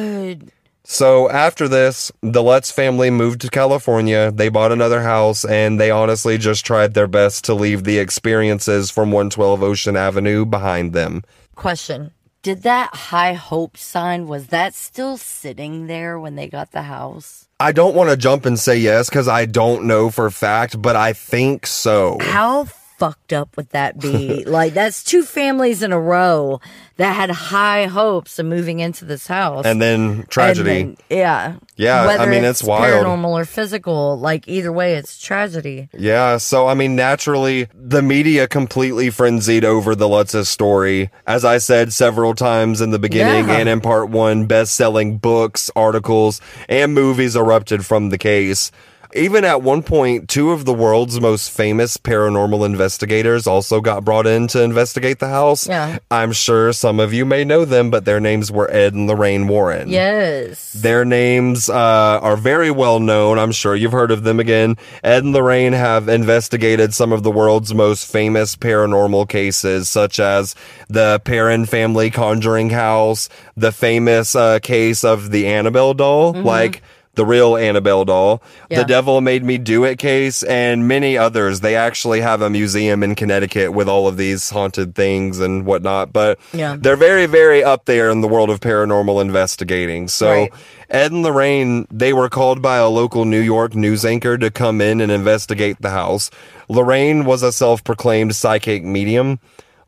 So 0.93 1.27
after 1.31 1.67
this, 1.67 2.11
the 2.21 2.43
Lutz 2.43 2.69
family 2.69 3.09
moved 3.09 3.41
to 3.41 3.49
California. 3.49 4.31
They 4.31 4.49
bought 4.49 4.71
another 4.71 5.01
house 5.01 5.43
and 5.43 5.81
they 5.81 5.89
honestly 5.89 6.37
just 6.37 6.67
tried 6.67 6.93
their 6.93 7.07
best 7.07 7.45
to 7.45 7.55
leave 7.55 7.83
the 7.83 7.97
experiences 7.97 8.91
from 8.91 9.09
112 9.09 9.63
Ocean 9.63 9.97
Avenue 9.97 10.45
behind 10.45 10.93
them. 10.93 11.23
Question. 11.55 12.11
Did 12.43 12.61
that 12.61 12.93
high 12.93 13.33
hope 13.33 13.75
sign, 13.75 14.27
was 14.27 14.47
that 14.47 14.75
still 14.75 15.17
sitting 15.17 15.87
there 15.87 16.19
when 16.19 16.35
they 16.35 16.47
got 16.47 16.73
the 16.73 16.83
house? 16.83 17.47
I 17.59 17.71
don't 17.71 17.95
want 17.95 18.11
to 18.11 18.17
jump 18.17 18.45
and 18.45 18.59
say 18.59 18.77
yes 18.77 19.09
because 19.09 19.27
I 19.27 19.45
don't 19.47 19.85
know 19.85 20.11
for 20.11 20.27
a 20.27 20.31
fact, 20.31 20.79
but 20.79 20.95
I 20.95 21.13
think 21.13 21.65
so. 21.65 22.19
How 22.21 22.65
fucked 23.03 23.33
up 23.33 23.57
would 23.57 23.69
that 23.71 23.99
be? 23.99 24.45
like, 24.45 24.73
that's 24.73 25.03
two 25.03 25.23
families 25.23 25.83
in 25.83 25.91
a 25.91 25.99
row 25.99 26.61
that 26.97 27.13
had 27.15 27.29
high 27.31 27.85
hopes 27.87 28.39
of 28.39 28.45
moving 28.45 28.79
into 28.79 29.03
this 29.03 29.27
house. 29.27 29.65
And 29.65 29.81
then 29.81 30.25
tragedy. 30.29 30.79
And 30.81 30.97
then- 31.09 31.17
yeah. 31.17 31.55
Yeah, 31.75 32.03
I 32.03 32.07
Whether 32.07 32.27
mean, 32.27 32.43
it's 32.43 32.63
wild. 32.63 33.03
Paranormal 33.05 33.29
or 33.31 33.45
physical, 33.45 34.17
like 34.19 34.47
either 34.47 34.71
way, 34.71 34.93
it's 34.95 35.19
tragedy. 35.19 35.89
Yeah, 35.91 36.37
so 36.37 36.67
I 36.67 36.75
mean, 36.75 36.95
naturally, 36.95 37.67
the 37.73 38.01
media 38.03 38.47
completely 38.47 39.09
frenzied 39.09 39.65
over 39.65 39.95
the 39.95 40.07
Lutz's 40.07 40.47
story. 40.49 41.09
As 41.25 41.43
I 41.43 41.57
said 41.57 41.91
several 41.91 42.35
times 42.35 42.79
in 42.79 42.91
the 42.91 42.99
beginning 42.99 43.47
Yeah. 43.49 43.57
and 43.57 43.67
in 43.67 43.81
part 43.81 44.09
one, 44.11 44.45
best 44.45 44.75
selling 44.75 45.17
books, 45.17 45.71
articles, 45.75 46.39
and 46.69 46.93
movies 46.93 47.35
erupted 47.35 47.85
from 47.85 48.09
the 48.09 48.19
case. 48.19 48.71
Even 49.15 49.45
at 49.45 49.61
one 49.61 49.83
point, 49.83 50.29
two 50.29 50.51
of 50.51 50.65
the 50.65 50.73
world's 50.73 51.19
most 51.19 51.51
famous 51.51 51.97
paranormal 51.97 52.65
investigators 52.65 53.45
also 53.45 53.81
got 53.81 54.03
brought 54.03 54.25
in 54.25 54.47
to 54.47 54.61
investigate 54.61 55.19
the 55.19 55.27
house. 55.27 55.67
Yeah. 55.67 55.99
I'm 56.09 56.31
sure 56.31 56.73
some 56.73 56.99
of 56.99 57.13
you 57.13 57.25
may 57.25 57.43
know 57.43 57.65
them, 57.65 57.91
but 57.91 58.05
their 58.05 58.19
names 58.19 58.51
were 58.51 58.69
Ed 58.71 58.93
and 58.93 59.07
Lorraine 59.07 59.47
Warren. 59.47 59.89
Yes. 59.89 60.73
Their 60.73 61.05
names 61.05 61.69
uh, 61.69 62.19
are 62.21 62.37
very 62.37 62.71
well 62.71 62.99
known. 62.99 63.37
I'm 63.37 63.51
sure 63.51 63.75
you've 63.75 63.91
heard 63.91 64.11
of 64.11 64.23
them 64.23 64.39
again. 64.39 64.77
Ed 65.03 65.23
and 65.23 65.33
Lorraine 65.33 65.73
have 65.73 66.09
investigated 66.09 66.93
some 66.93 67.11
of 67.11 67.23
the 67.23 67.31
world's 67.31 67.73
most 67.73 68.11
famous 68.11 68.55
paranormal 68.55 69.29
cases, 69.29 69.89
such 69.89 70.19
as 70.19 70.55
the 70.89 71.21
Perron 71.23 71.65
family 71.65 72.09
conjuring 72.09 72.71
house, 72.71 73.29
the 73.55 73.71
famous 73.71 74.35
uh, 74.35 74.59
case 74.59 75.03
of 75.03 75.31
the 75.31 75.47
Annabelle 75.47 75.93
doll, 75.93 76.33
like 76.33 76.81
the 77.15 77.25
real 77.25 77.55
Annabelle 77.55 78.05
doll, 78.05 78.41
Yeah. 78.69 78.79
the 78.79 78.85
Devil 78.85 79.21
Made 79.21 79.43
Me 79.43 79.57
Do 79.57 79.83
It 79.83 79.97
case, 79.99 80.41
and 80.43 80.87
many 80.87 81.17
others. 81.17 81.59
They 81.59 81.75
actually 81.75 82.21
have 82.21 82.41
a 82.41 82.49
museum 82.49 83.03
in 83.03 83.13
Connecticut 83.15 83.71
with 83.73 83.87
all 83.87 84.07
of 84.07 84.17
these 84.17 84.49
haunted 84.49 84.95
things 84.95 85.39
and 85.39 85.65
whatnot. 85.65 86.11
But 86.11 86.39
Yeah. 86.53 86.75
they're 86.79 86.95
very, 86.95 87.25
very 87.27 87.63
up 87.63 87.85
there 87.85 88.09
in 88.09 88.21
the 88.21 88.27
world 88.27 88.49
of 88.49 88.59
paranormal 88.59 89.21
investigating. 89.21 90.07
So 90.07 90.29
Right. 90.31 90.53
Ed 90.89 91.11
and 91.11 91.23
Lorraine, 91.23 91.87
they 91.91 92.13
were 92.13 92.29
called 92.29 92.61
by 92.61 92.77
a 92.77 92.87
local 92.87 93.25
New 93.25 93.39
York 93.39 93.75
news 93.75 94.03
anchor 94.05 94.37
to 94.37 94.49
come 94.49 94.81
in 94.81 94.99
and 94.99 95.11
investigate 95.11 95.77
the 95.81 95.89
house. 95.91 96.29
Lorraine 96.67 97.25
was 97.25 97.43
a 97.43 97.51
self-proclaimed 97.51 98.35
psychic 98.35 98.83
medium. 98.83 99.39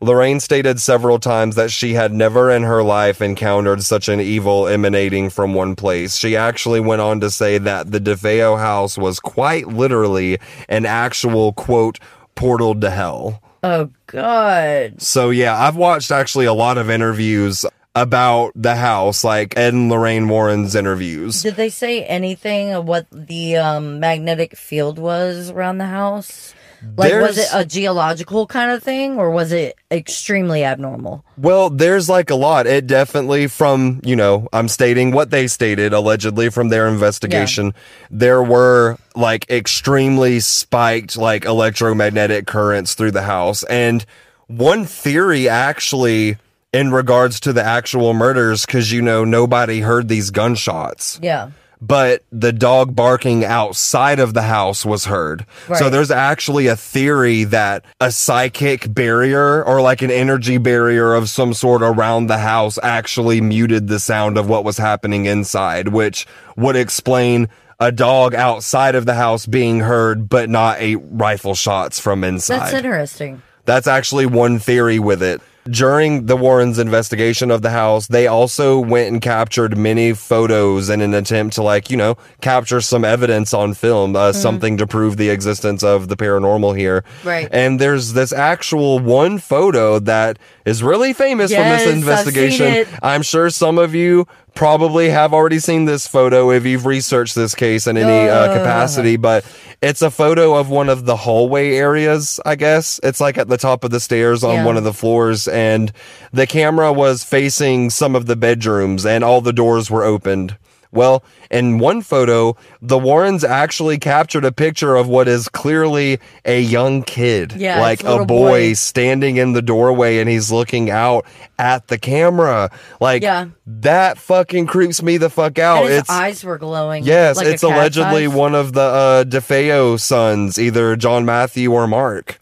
Lorraine 0.01 0.39
stated 0.39 0.79
several 0.79 1.19
times 1.19 1.55
that 1.55 1.71
she 1.71 1.93
had 1.93 2.13
never 2.13 2.51
in 2.51 2.63
her 2.63 2.83
life 2.83 3.21
encountered 3.21 3.83
such 3.83 4.09
an 4.09 4.19
evil 4.19 4.67
emanating 4.67 5.29
from 5.29 5.53
one 5.53 5.75
place. 5.75 6.17
She 6.17 6.35
actually 6.35 6.79
went 6.79 7.01
on 7.01 7.19
to 7.21 7.31
say 7.31 7.57
that 7.57 7.91
the 7.91 7.99
DeFeo 7.99 8.57
house 8.57 8.97
was 8.97 9.19
quite 9.19 9.67
literally 9.67 10.37
an 10.67 10.85
actual 10.85 11.53
quote 11.53 11.99
portal 12.35 12.79
to 12.79 12.89
hell. 12.89 13.41
oh, 13.63 13.89
God. 14.07 15.01
So 15.01 15.29
yeah, 15.29 15.57
I've 15.57 15.75
watched 15.75 16.11
actually 16.11 16.45
a 16.45 16.53
lot 16.53 16.77
of 16.77 16.89
interviews 16.89 17.65
about 17.95 18.51
the 18.55 18.75
house, 18.75 19.23
like 19.23 19.57
Ed 19.57 19.73
and 19.73 19.89
Lorraine 19.89 20.27
Warren's 20.27 20.75
interviews. 20.75 21.41
Did 21.41 21.55
they 21.55 21.69
say 21.69 22.03
anything 22.03 22.71
of 22.71 22.85
what 22.85 23.07
the 23.09 23.55
um, 23.55 24.01
magnetic 24.01 24.57
field 24.57 24.99
was 24.99 25.49
around 25.49 25.77
the 25.77 25.85
house? 25.85 26.53
Like, 26.97 27.13
was 27.13 27.37
it 27.37 27.47
a 27.53 27.65
geological 27.65 28.47
kind 28.47 28.71
of 28.71 28.83
thing, 28.83 29.17
or 29.17 29.31
was 29.31 29.51
it 29.51 29.75
extremely 29.91 30.63
abnormal? 30.63 31.25
Well, 31.37 31.69
there's 31.69 32.09
like 32.09 32.29
a 32.29 32.35
lot. 32.35 32.67
It 32.67 32.87
definitely 32.87 33.47
from, 33.47 34.01
you 34.03 34.15
know, 34.15 34.47
I'm 34.53 34.67
stating 34.67 35.11
what 35.11 35.31
they 35.31 35.47
stated 35.47 35.93
allegedly 35.93 36.49
from 36.49 36.69
their 36.69 36.87
investigation. 36.87 37.73
There 38.09 38.43
were 38.43 38.97
like 39.15 39.49
extremely 39.49 40.39
spiked 40.39 41.17
like 41.17 41.45
electromagnetic 41.45 42.47
currents 42.47 42.93
through 42.93 43.11
the 43.11 43.23
house. 43.23 43.63
And 43.63 44.05
one 44.47 44.85
theory 44.85 45.49
actually 45.49 46.37
in 46.73 46.91
regards 46.91 47.39
to 47.41 47.53
the 47.53 47.63
actual 47.63 48.13
murders, 48.13 48.65
cause 48.65 48.91
you 48.91 49.01
know, 49.01 49.23
nobody 49.23 49.79
heard 49.79 50.07
these 50.09 50.29
gunshots. 50.29 51.19
Yeah. 51.23 51.51
But 51.81 52.23
the 52.31 52.53
dog 52.53 52.95
barking 52.95 53.43
outside 53.43 54.19
of 54.19 54.33
the 54.33 54.43
house 54.43 54.85
was 54.85 55.05
heard. 55.05 55.45
So 55.75 55.89
there's 55.89 56.11
actually 56.11 56.67
a 56.67 56.75
theory 56.75 57.43
that 57.45 57.85
a 57.99 58.11
psychic 58.11 58.93
barrier 58.93 59.63
or 59.63 59.81
like 59.81 60.01
an 60.01 60.11
energy 60.11 60.57
barrier 60.57 61.13
of 61.13 61.29
some 61.29 61.53
sort 61.53 61.81
around 61.81 62.27
the 62.27 62.37
house 62.39 62.79
actually 62.81 63.41
muted 63.41 63.87
the 63.87 63.99
sound 63.99 64.37
of 64.37 64.47
what 64.49 64.63
was 64.63 64.77
happening 64.77 65.25
inside, 65.25 65.89
which 65.89 66.25
would 66.55 66.75
explain 66.75 67.49
a 67.79 67.91
dog 67.91 68.33
outside 68.33 68.95
of 68.95 69.05
the 69.05 69.15
house 69.15 69.45
being 69.45 69.81
heard, 69.81 70.29
but 70.29 70.49
not 70.49 70.77
eight 70.79 70.99
rifle 71.11 71.55
shots 71.55 71.99
from 71.99 72.23
inside. 72.23 72.59
That's 72.59 72.73
interesting. 72.73 73.41
That's 73.65 73.87
actually 73.87 74.27
one 74.27 74.59
theory 74.59 74.99
with 74.99 75.21
it. 75.21 75.41
During 75.69 76.27
the 76.27 76.37
Warrens' 76.37 76.77
investigation 76.77 77.49
of 77.49 77.63
the 77.63 77.71
house, 77.71 78.05
they 78.05 78.27
also 78.27 78.77
went 78.79 79.11
and 79.11 79.19
captured 79.19 79.75
many 79.75 80.13
photos 80.13 80.91
in 80.91 81.01
an 81.01 81.15
attempt 81.15 81.55
to, 81.55 81.63
like, 81.63 81.89
you 81.89 81.97
know, 81.97 82.17
capture 82.39 82.81
some 82.81 83.03
evidence 83.03 83.51
on 83.51 83.73
film, 83.73 84.15
uh, 84.15 84.31
something 84.31 84.77
to 84.77 84.85
prove 84.85 85.17
the 85.17 85.29
existence 85.31 85.81
of 85.81 86.07
the 86.07 86.15
paranormal 86.15 86.77
here. 86.77 87.03
Right. 87.23 87.47
And 87.51 87.79
there's 87.79 88.13
this 88.13 88.31
actual 88.31 88.99
one 88.99 89.39
photo 89.39 89.97
that 89.97 90.37
is 90.65 90.83
really 90.83 91.13
famous 91.13 91.49
Yes, 91.49 91.59
from 91.59 91.69
this 91.87 91.95
investigation. 91.95 92.85
I'm 93.01 93.23
sure 93.23 93.49
some 93.49 93.79
of 93.79 93.95
you 93.95 94.27
probably 94.53 95.09
have 95.09 95.33
already 95.33 95.59
seen 95.59 95.83
this 95.85 96.07
photo 96.07 96.49
if 96.51 96.63
you've 96.65 96.85
researched 96.85 97.35
this 97.35 97.53
case 97.55 97.87
in 97.87 97.97
any 97.97 98.29
uh, 98.29 98.57
capacity, 98.57 99.17
but 99.17 99.43
it's 99.81 100.01
a 100.01 100.09
photo 100.09 100.55
of 100.55 100.69
one 100.69 100.87
of 100.87 101.05
the 101.05 101.15
hallway 101.17 101.75
areas, 101.75 102.39
I 102.45 102.55
guess. 102.55 102.97
It's 103.03 103.19
like 103.19 103.37
at 103.37 103.49
the 103.49 103.57
top 103.57 103.83
of 103.83 103.91
the 103.91 103.99
stairs 103.99 104.43
on 104.45 104.55
Yeah. 104.55 104.65
one 104.65 104.77
of 104.77 104.85
the 104.85 104.93
floors, 104.93 105.47
and 105.55 105.91
the 106.33 106.45
camera 106.45 106.91
was 106.93 107.23
facing 107.23 107.89
some 107.89 108.15
of 108.15 108.25
the 108.27 108.35
bedrooms, 108.35 109.05
and 109.05 109.23
all 109.23 109.41
the 109.41 109.53
doors 109.53 109.89
were 109.89 110.03
opened. 110.03 110.57
Well, 110.91 111.25
in 111.51 111.79
one 111.79 112.01
photo, 112.01 112.55
the 112.81 112.97
Warrens 112.97 113.43
actually 113.43 113.97
captured 113.97 114.45
a 114.45 114.51
picture 114.53 114.95
of 114.95 115.09
what 115.09 115.27
is 115.27 115.49
clearly 115.49 116.19
a 116.45 116.61
young 116.61 117.03
kid, 117.03 117.51
Yeah, 117.57 117.81
like 117.81 118.01
a 118.05 118.19
a 118.21 118.25
boy 118.25 118.25
boy. 118.69 118.73
standing 118.75 119.35
in 119.35 119.51
the 119.51 119.61
doorway 119.61 120.19
and 120.19 120.29
he's 120.29 120.53
looking 120.53 120.89
out 120.89 121.25
at 121.59 121.87
the 121.89 121.97
camera. 121.97 122.71
Like 123.01 123.23
Yeah. 123.23 123.47
that 123.67 124.17
fucking 124.17 124.67
creeps 124.67 125.01
me 125.03 125.17
the 125.17 125.29
fuck 125.29 125.59
out. 125.59 125.79
and 125.83 125.89
his 125.89 125.99
it's 126.01 126.09
eyes 126.09 126.45
were 126.45 126.57
glowing. 126.57 127.03
Yes, 127.03 127.35
like 127.35 127.47
it's 127.47 127.63
allegedly 127.63 128.27
eyes. 128.27 128.33
one 128.33 128.55
of 128.55 128.71
the 128.71 128.79
uh, 128.81 129.23
DeFeo 129.25 129.99
sons, 129.99 130.57
either 130.57 130.95
John 130.95 131.25
Matthew 131.25 131.73
or 131.73 131.87
Mark. 131.87 132.37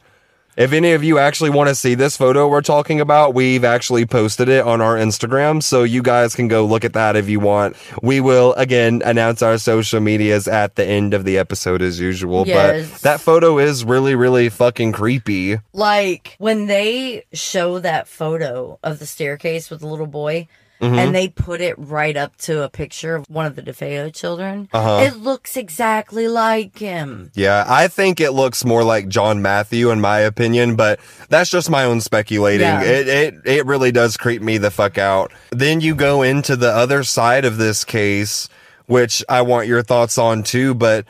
If 0.55 0.71
any 0.71 0.91
of 0.91 1.03
you 1.03 1.17
actually 1.17 1.49
want 1.49 1.69
to 1.69 1.75
see 1.75 1.95
this 1.95 2.15
photo 2.15 2.47
we're 2.47 2.61
talking 2.61 3.01
about, 3.01 3.33
we've 3.33 3.63
actually 3.63 4.05
posted 4.05 4.49
it 4.49 4.63
on 4.63 4.81
our 4.81 4.95
Instagram, 4.95 5.63
so 5.63 5.81
you 5.81 6.03
guys 6.03 6.35
can 6.35 6.47
go 6.47 6.63
look 6.63 6.85
at 6.85 6.93
that 6.93 7.15
if 7.15 7.27
you 7.27 7.39
want. 7.39 7.75
We 8.03 8.19
will 8.19 8.53
again 8.53 9.01
announce 9.03 9.41
our 9.41 9.57
social 9.57 9.99
medias 9.99 10.47
at 10.47 10.75
the 10.75 10.85
end 10.85 11.15
of 11.15 11.23
the 11.25 11.39
episode 11.39 11.81
as 11.81 11.99
usual, 11.99 12.45
Yes. 12.45 12.87
but 12.91 13.01
that 13.01 13.19
photo 13.19 13.57
is 13.57 13.83
really, 13.83 14.13
really 14.13 14.49
fucking 14.49 14.91
creepy. 14.91 15.57
like 15.73 16.35
when 16.37 16.67
they 16.67 17.25
show 17.33 17.79
that 17.79 18.07
photo 18.07 18.77
of 18.83 18.99
the 18.99 19.07
staircase 19.07 19.71
with 19.71 19.79
the 19.79 19.87
little 19.87 20.05
boy 20.07 20.47
Mm-hmm. 20.83 20.99
and 20.99 21.15
they 21.15 21.29
put 21.29 21.61
it 21.61 21.75
right 21.79 22.17
up 22.17 22.35
to 22.39 22.61
a 22.63 22.69
picture 22.69 23.15
of 23.15 23.25
one 23.29 23.45
of 23.45 23.55
the 23.55 23.61
DeFeo 23.61 24.13
children, 24.13 24.67
Uh-huh. 24.73 25.03
it 25.07 25.15
looks 25.17 25.55
exactly 25.55 26.27
like 26.27 26.77
him. 26.77 27.31
Yeah, 27.35 27.63
I 27.67 27.87
think 27.87 28.19
it 28.19 28.31
looks 28.31 28.65
more 28.65 28.83
like 28.83 29.07
John 29.07 29.41
Matthew 29.41 29.91
in 29.91 30.01
my 30.01 30.19
opinion, 30.19 30.75
but 30.75 30.99
that's 31.29 31.49
just 31.49 31.69
my 31.69 31.85
own 31.85 32.01
speculating. 32.01 32.67
Yeah. 32.67 32.81
It 32.83 33.07
it 33.07 33.33
it 33.45 33.65
really 33.65 33.91
does 33.93 34.17
creep 34.17 34.41
me 34.41 34.57
the 34.57 34.71
fuck 34.71 34.97
out. 34.97 35.31
Then 35.51 35.79
you 35.79 35.95
go 35.95 36.21
into 36.21 36.55
the 36.57 36.69
other 36.71 37.03
side 37.03 37.45
of 37.45 37.57
this 37.57 37.83
case, 37.85 38.49
which 38.85 39.23
I 39.29 39.41
want 39.41 39.67
your 39.67 39.83
thoughts 39.83 40.17
on 40.17 40.43
too, 40.43 40.73
but 40.73 41.05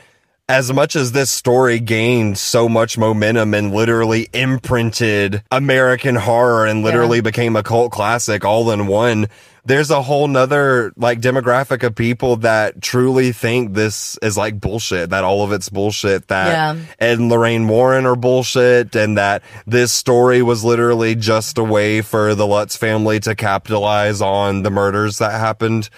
as 0.50 0.72
much 0.74 0.96
as 0.96 1.14
this 1.14 1.32
story 1.32 1.80
gained 1.80 2.38
so 2.38 2.68
much 2.70 2.98
momentum 2.98 3.54
and 3.54 3.74
literally 3.74 4.28
imprinted 4.34 5.42
American 5.52 6.16
horror 6.16 6.66
and 6.66 6.84
literally 6.84 7.22
became 7.22 7.56
a 7.56 7.64
cult 7.64 7.92
classic 7.92 8.44
all 8.46 8.70
in 8.72 8.86
one, 8.88 9.28
there's 9.66 9.90
a 9.90 10.02
whole 10.02 10.28
nother 10.28 10.92
like 10.98 11.22
demographic 11.22 11.84
of 11.84 11.96
people 11.96 12.38
that 12.38 12.82
truly 12.82 13.32
think 13.32 13.74
this 13.74 14.18
is 14.22 14.38
like 14.38 14.60
bullshit, 14.60 15.12
that 15.12 15.24
all 15.24 15.44
of 15.44 15.52
it's 15.54 15.70
bullshit, 15.70 16.28
that 16.28 16.48
Yeah. 16.48 16.84
Ed 17.00 17.20
and 17.20 17.30
Lorraine 17.30 17.68
Warren 17.68 18.06
are 18.06 18.16
bullshit, 18.16 18.96
and 18.96 19.18
that 19.18 19.42
this 19.66 19.94
story 19.94 20.42
was 20.42 20.64
literally 20.64 21.16
just 21.16 21.58
a 21.58 21.64
way 21.64 22.02
for 22.02 22.36
the 22.36 22.46
Lutz 22.46 22.76
family 22.76 23.20
to 23.22 23.36
capitalize 23.36 24.22
on 24.22 24.64
the 24.64 24.70
murders 24.70 25.20
that 25.20 25.32
happened. 25.40 25.90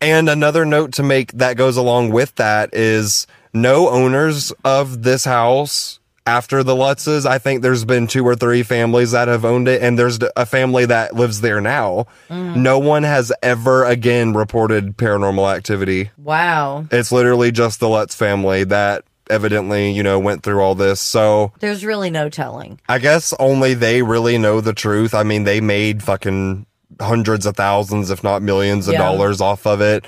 And 0.00 0.28
another 0.28 0.64
note 0.64 0.92
to 0.94 1.02
make 1.02 1.32
that 1.32 1.56
goes 1.56 1.76
along 1.76 2.10
with 2.10 2.34
that 2.34 2.74
is 2.74 3.26
no 3.54 3.88
owners 3.88 4.52
of 4.64 5.02
this 5.02 5.24
house 5.24 6.00
after 6.26 6.62
the 6.62 6.74
Lutzes. 6.74 7.26
I 7.26 7.38
think 7.38 7.62
there's 7.62 7.84
been 7.84 8.06
two 8.06 8.24
or 8.26 8.34
three 8.36 8.62
families 8.62 9.10
that 9.12 9.28
have 9.28 9.44
owned 9.44 9.68
it, 9.68 9.82
and 9.82 9.98
there's 9.98 10.18
a 10.36 10.46
family 10.46 10.86
that 10.86 11.14
lives 11.14 11.40
there 11.40 11.60
now. 11.60 12.06
No 12.30 12.78
one 12.78 13.02
has 13.02 13.32
ever 13.42 13.84
again 13.84 14.32
reported 14.34 14.96
paranormal 14.96 15.54
activity. 15.54 16.10
Wow. 16.18 16.86
It's 16.90 17.10
literally 17.12 17.50
just 17.52 17.80
the 17.80 17.88
Lutz 17.88 18.14
family 18.14 18.64
that 18.64 19.04
evidently, 19.30 19.90
you 19.92 20.02
know, 20.02 20.18
went 20.18 20.42
through 20.42 20.60
all 20.60 20.74
this. 20.74 21.00
So 21.00 21.52
There's 21.60 21.84
really 21.84 22.10
no 22.10 22.28
telling. 22.28 22.80
I 22.88 22.98
guess 22.98 23.32
only 23.38 23.74
they 23.74 24.02
really 24.02 24.36
know 24.38 24.60
the 24.60 24.74
truth. 24.74 25.14
I 25.14 25.22
mean, 25.22 25.44
they 25.44 25.60
made 25.60 26.02
fucking 26.02 26.66
hundreds 27.00 27.46
of 27.46 27.56
thousands, 27.56 28.10
if 28.10 28.22
not 28.22 28.42
millions 28.42 28.86
of 28.88 28.92
Yeah. 28.94 28.98
dollars 28.98 29.40
off 29.40 29.66
of 29.66 29.80
it. 29.80 30.04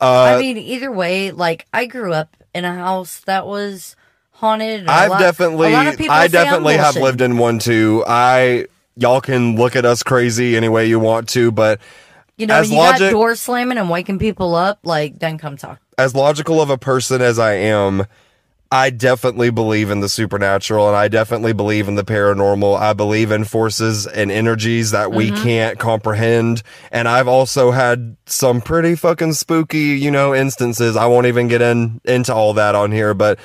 Uh, 0.00 0.34
I 0.36 0.38
mean, 0.40 0.58
either 0.58 0.90
way, 0.90 1.30
like 1.30 1.66
I 1.72 1.86
grew 1.86 2.12
up 2.12 2.36
in 2.54 2.64
a 2.64 2.74
house 2.74 3.20
that 3.26 3.46
was 3.46 3.94
haunted. 4.44 4.86
I've 4.86 5.10
lot- 5.10 5.20
definitely, 5.20 5.72
a 5.72 5.76
lot 5.76 5.86
of 5.86 5.96
people 5.96 6.14
I 6.14 6.28
definitely 6.28 6.76
have 6.76 6.96
lived 6.96 7.20
in 7.20 7.38
one 7.38 7.58
too. 7.58 8.04
I, 8.06 8.66
y'all 8.96 9.20
can 9.20 9.56
look 9.56 9.74
at 9.74 9.84
us 9.84 10.02
crazy 10.02 10.56
any 10.56 10.68
way 10.68 10.86
you 10.86 11.00
want 11.00 11.28
to, 11.30 11.50
but 11.50 11.80
You 12.36 12.46
know, 12.46 12.54
as 12.54 12.68
when 12.68 12.72
you 12.72 12.78
logic- 12.78 13.00
got 13.00 13.10
doors 13.10 13.40
slamming 13.40 13.78
and 13.78 13.88
waking 13.88 14.18
people 14.18 14.54
up, 14.54 14.80
like 14.84 15.18
then 15.18 15.38
come 15.38 15.56
talk. 15.56 15.80
as 15.96 16.14
logical 16.14 16.60
of 16.60 16.70
a 16.70 16.78
person 16.78 17.22
as 17.22 17.38
I 17.38 17.54
am, 17.54 18.04
I 18.72 18.90
definitely 18.90 19.50
believe 19.50 19.90
in 19.90 20.00
the 20.00 20.08
supernatural 20.08 20.88
and 20.88 20.96
I 20.96 21.06
definitely 21.06 21.52
believe 21.52 21.86
in 21.86 21.94
the 21.94 22.02
paranormal. 22.02 22.76
I 22.76 22.92
believe 22.92 23.30
in 23.30 23.44
forces 23.44 24.04
and 24.04 24.32
energies 24.32 24.90
that 24.90 25.12
we 25.12 25.30
mm-hmm. 25.30 25.44
can't 25.44 25.78
comprehend. 25.78 26.62
And 26.90 27.06
I've 27.06 27.28
also 27.28 27.70
had 27.70 28.16
some 28.26 28.60
pretty 28.60 28.96
fucking 28.96 29.34
spooky, 29.34 29.98
you 29.98 30.10
know, 30.10 30.34
instances. 30.34 30.96
I 30.96 31.06
won't 31.06 31.26
even 31.26 31.46
get 31.46 31.62
in 31.62 32.00
into 32.04 32.34
all 32.34 32.54
that 32.54 32.74
on 32.74 32.90
here, 32.90 33.14
but 33.14 33.38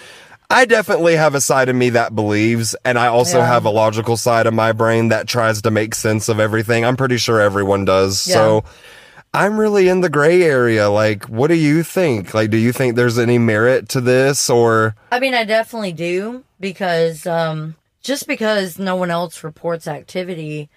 I 0.49 0.65
definitely 0.65 1.15
have 1.15 1.35
a 1.35 1.41
side 1.41 1.69
of 1.69 1.75
me 1.75 1.91
that 1.91 2.15
believes, 2.15 2.75
and 2.83 2.97
I 2.97 3.07
also 3.07 3.38
Yeah. 3.39 3.47
have 3.47 3.65
a 3.65 3.69
logical 3.69 4.17
side 4.17 4.47
of 4.47 4.53
my 4.53 4.71
brain 4.71 5.09
that 5.09 5.27
tries 5.27 5.62
to 5.62 5.69
make 5.71 5.93
sense 5.93 6.27
of 6.27 6.39
everything. 6.39 6.83
I'm 6.83 6.97
pretty 6.97 7.17
sure 7.17 7.39
everyone 7.39 7.85
does. 7.85 8.19
So 8.19 8.63
I'm 9.31 9.59
really 9.59 9.89
in 9.89 10.01
the 10.01 10.09
gray 10.09 10.41
area. 10.41 10.89
Like, 10.89 11.25
what 11.25 11.49
do 11.49 11.53
you 11.55 11.83
think? 11.83 12.33
Like, 12.33 12.49
do 12.49 12.57
you 12.57 12.71
think 12.71 12.95
there's 12.95 13.19
any 13.19 13.38
merit 13.38 13.89
to 13.89 14.01
this 14.01 14.49
or 14.49 14.95
I 15.12 15.19
mean, 15.19 15.35
I 15.35 15.43
definitely 15.43 15.93
do 15.93 16.43
because 16.59 17.27
um 17.27 17.75
just 18.01 18.25
because 18.27 18.79
no 18.79 18.95
one 18.95 19.12
else 19.12 19.43
reports 19.43 19.88
activity, 19.88 20.67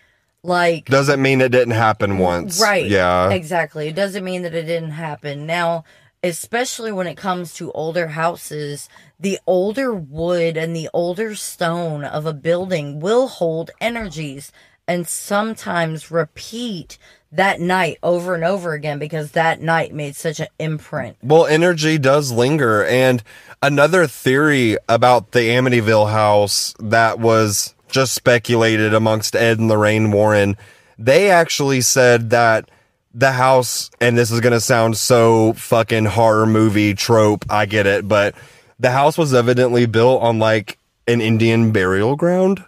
like 0.42 0.84
Doesn't 0.84 1.22
mean 1.22 1.40
it 1.40 1.48
didn't 1.50 1.72
happen 1.74 2.18
once? 2.18 2.60
right, 2.60 2.84
Yeah. 2.84 3.30
exactly. 3.30 3.88
It 3.88 3.94
doesn't 3.94 4.22
mean 4.22 4.42
that 4.42 4.54
it 4.54 4.64
didn't 4.64 4.90
happen. 4.90 5.46
Now, 5.46 5.84
especially 6.22 6.92
when 6.92 7.06
it 7.06 7.16
comes 7.16 7.54
to 7.54 7.72
older 7.72 8.08
houses, 8.08 8.88
the 9.18 9.38
older 9.46 9.92
wood 9.92 10.56
and 10.56 10.74
the 10.74 10.88
older 10.92 11.34
stone 11.34 12.04
of 12.04 12.26
a 12.26 12.32
building 12.32 13.00
will 13.00 13.28
hold 13.28 13.70
energies 13.80 14.52
and 14.86 15.06
sometimes 15.06 16.10
repeat 16.10 16.98
that 17.30 17.60
night 17.60 17.98
over 18.02 18.34
and 18.34 18.44
over 18.44 18.74
again 18.74 18.98
because 18.98 19.32
that 19.32 19.60
night 19.60 19.94
made 19.94 20.14
such 20.14 20.38
an 20.38 20.48
imprint. 20.58 21.16
Well, 21.22 21.46
energy 21.46 21.98
does 21.98 22.30
linger. 22.30 22.84
And 22.84 23.22
another 23.62 24.06
theory 24.06 24.76
about 24.88 25.32
the 25.32 25.40
Amityville 25.40 26.10
house 26.10 26.74
that 26.78 27.18
was 27.18 27.74
just 27.88 28.14
speculated 28.14 28.92
amongst 28.92 29.34
Ed 29.34 29.58
and 29.58 29.68
Lorraine 29.68 30.12
Warren, 30.12 30.56
they 30.98 31.30
actually 31.30 31.80
said 31.80 32.30
that 32.30 32.68
the 33.14 33.32
house, 33.32 33.90
and 34.00 34.16
this 34.16 34.30
is 34.30 34.40
going 34.40 34.52
to 34.52 34.60
sound 34.60 34.96
so 34.96 35.52
fucking 35.54 36.06
horror 36.06 36.46
movie 36.46 36.94
trope, 36.94 37.44
I 37.50 37.66
get 37.66 37.86
it, 37.86 38.06
but 38.08 38.34
the 38.80 38.90
house 38.90 39.16
was 39.18 39.34
evidently 39.34 39.86
built 39.86 40.22
on 40.22 40.38
like 40.38 40.78
an 41.06 41.20
Indian 41.20 41.72
burial 41.72 42.16
ground. 42.16 42.64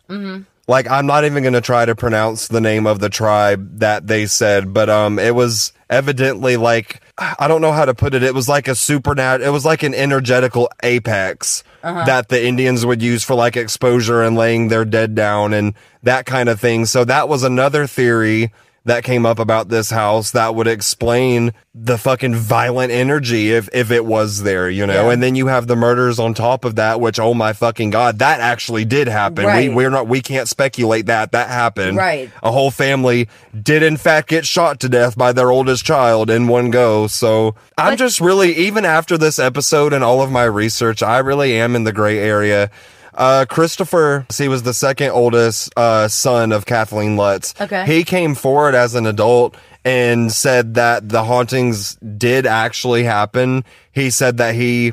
like 0.67 0.91
I'm 0.91 1.07
not 1.07 1.25
even 1.25 1.43
going 1.43 1.53
to 1.55 1.61
try 1.61 1.85
to 1.85 1.95
pronounce 1.95 2.49
the 2.49 2.61
name 2.61 2.87
of 2.87 2.99
the 3.01 3.09
tribe 3.09 3.81
that 3.81 4.07
they 4.07 4.27
said, 4.27 4.73
but 4.73 4.89
um 4.89 5.19
it 5.19 5.35
was 5.35 5.73
evidently 5.91 6.57
like 6.57 7.01
I 7.19 7.47
don't 7.49 7.61
know 7.61 7.73
how 7.73 7.85
to 7.85 7.95
put 7.95 8.15
it. 8.15 8.23
It 8.23 8.35
was 8.35 8.49
like 8.49 8.67
a 8.67 8.73
supernat 8.75 9.41
it 9.41 9.51
was 9.51 9.65
like 9.65 9.83
an 9.83 9.95
energetical 9.95 10.69
apex 10.83 11.63
that 12.07 12.29
the 12.29 12.45
Indians 12.45 12.85
would 12.87 13.03
use 13.03 13.23
for 13.23 13.35
like 13.35 13.57
exposure 13.57 14.23
and 14.23 14.37
laying 14.37 14.69
their 14.69 14.85
dead 14.85 15.15
down 15.15 15.53
and 15.53 15.75
that 16.03 16.25
kind 16.27 16.49
of 16.49 16.59
thing. 16.61 16.87
So 16.87 17.05
that 17.05 17.29
was 17.29 17.43
another 17.45 17.87
theory 17.87 18.53
that 18.87 19.03
came 19.03 19.25
up 19.25 19.39
about 19.39 19.69
this 19.69 19.91
house 19.91 20.33
that 20.33 20.55
would 20.55 20.67
explain 20.67 21.53
the 21.75 21.97
fucking 21.97 22.35
violent 22.35 22.93
energy 22.93 23.51
if 23.53 23.69
if 23.73 23.91
it 23.91 24.05
was 24.05 24.43
there, 24.43 24.69
you 24.69 24.87
know. 24.87 25.07
Yeah. 25.07 25.13
And 25.13 25.23
then 25.23 25.35
you 25.35 25.47
have 25.47 25.67
the 25.67 25.75
murders 25.77 26.19
on 26.19 26.35
top 26.35 26.65
of 26.65 26.77
that, 26.77 27.01
which 27.01 27.19
oh 27.19 27.33
my 27.35 27.53
fucking 27.55 27.91
god, 27.91 28.19
that 28.19 28.41
actually 28.41 28.85
did 28.85 29.09
happen. 29.09 29.47
Right. 29.47 29.71
We 29.71 29.75
we're 29.75 29.91
not 29.91 30.07
we 30.07 30.21
can't 30.21 30.49
speculate 30.49 31.07
that 31.07 31.33
that 31.33 31.49
happened. 31.49 31.97
Right. 31.97 32.31
A 32.43 32.53
whole 32.53 32.71
family 32.71 33.29
did 33.61 33.83
in 33.83 33.97
fact 33.97 34.29
get 34.29 34.47
shot 34.47 34.81
to 34.81 34.89
death 34.89 35.17
by 35.17 35.33
their 35.33 35.51
oldest 35.51 35.85
child 35.85 36.29
in 36.31 36.47
one 36.47 36.71
go. 36.71 37.07
So 37.07 37.55
I'm 37.79 37.93
But- 37.93 37.99
just 37.99 38.21
really 38.21 38.53
even 38.55 38.85
after 38.85 39.17
this 39.17 39.39
episode 39.39 39.93
and 39.93 40.05
all 40.05 40.21
of 40.21 40.31
my 40.31 40.45
research, 40.45 41.03
I 41.03 41.19
really 41.19 41.59
am 41.59 41.75
in 41.75 41.85
the 41.85 41.93
gray 41.93 42.19
area. 42.19 42.71
Uh, 43.15 43.45
Christopher, 43.49 44.27
he 44.37 44.49
was 44.49 44.63
the 44.65 44.75
second 44.75 45.11
oldest 45.11 45.73
uh, 45.77 46.09
son 46.09 46.53
of 46.53 46.67
Kathleen 46.67 47.17
Lutz. 47.17 47.55
Okay. 47.61 47.85
He 47.87 48.05
came 48.05 48.35
forward 48.35 48.75
as 48.75 48.95
an 48.95 49.07
adult 49.07 49.57
and 49.85 50.33
said 50.33 50.75
that 50.75 51.09
the 51.09 51.23
hauntings 51.25 51.95
did 51.97 52.47
actually 52.47 53.05
happen. 53.05 53.65
He 53.93 54.11
said 54.11 54.39
that 54.39 54.55
he 54.55 54.93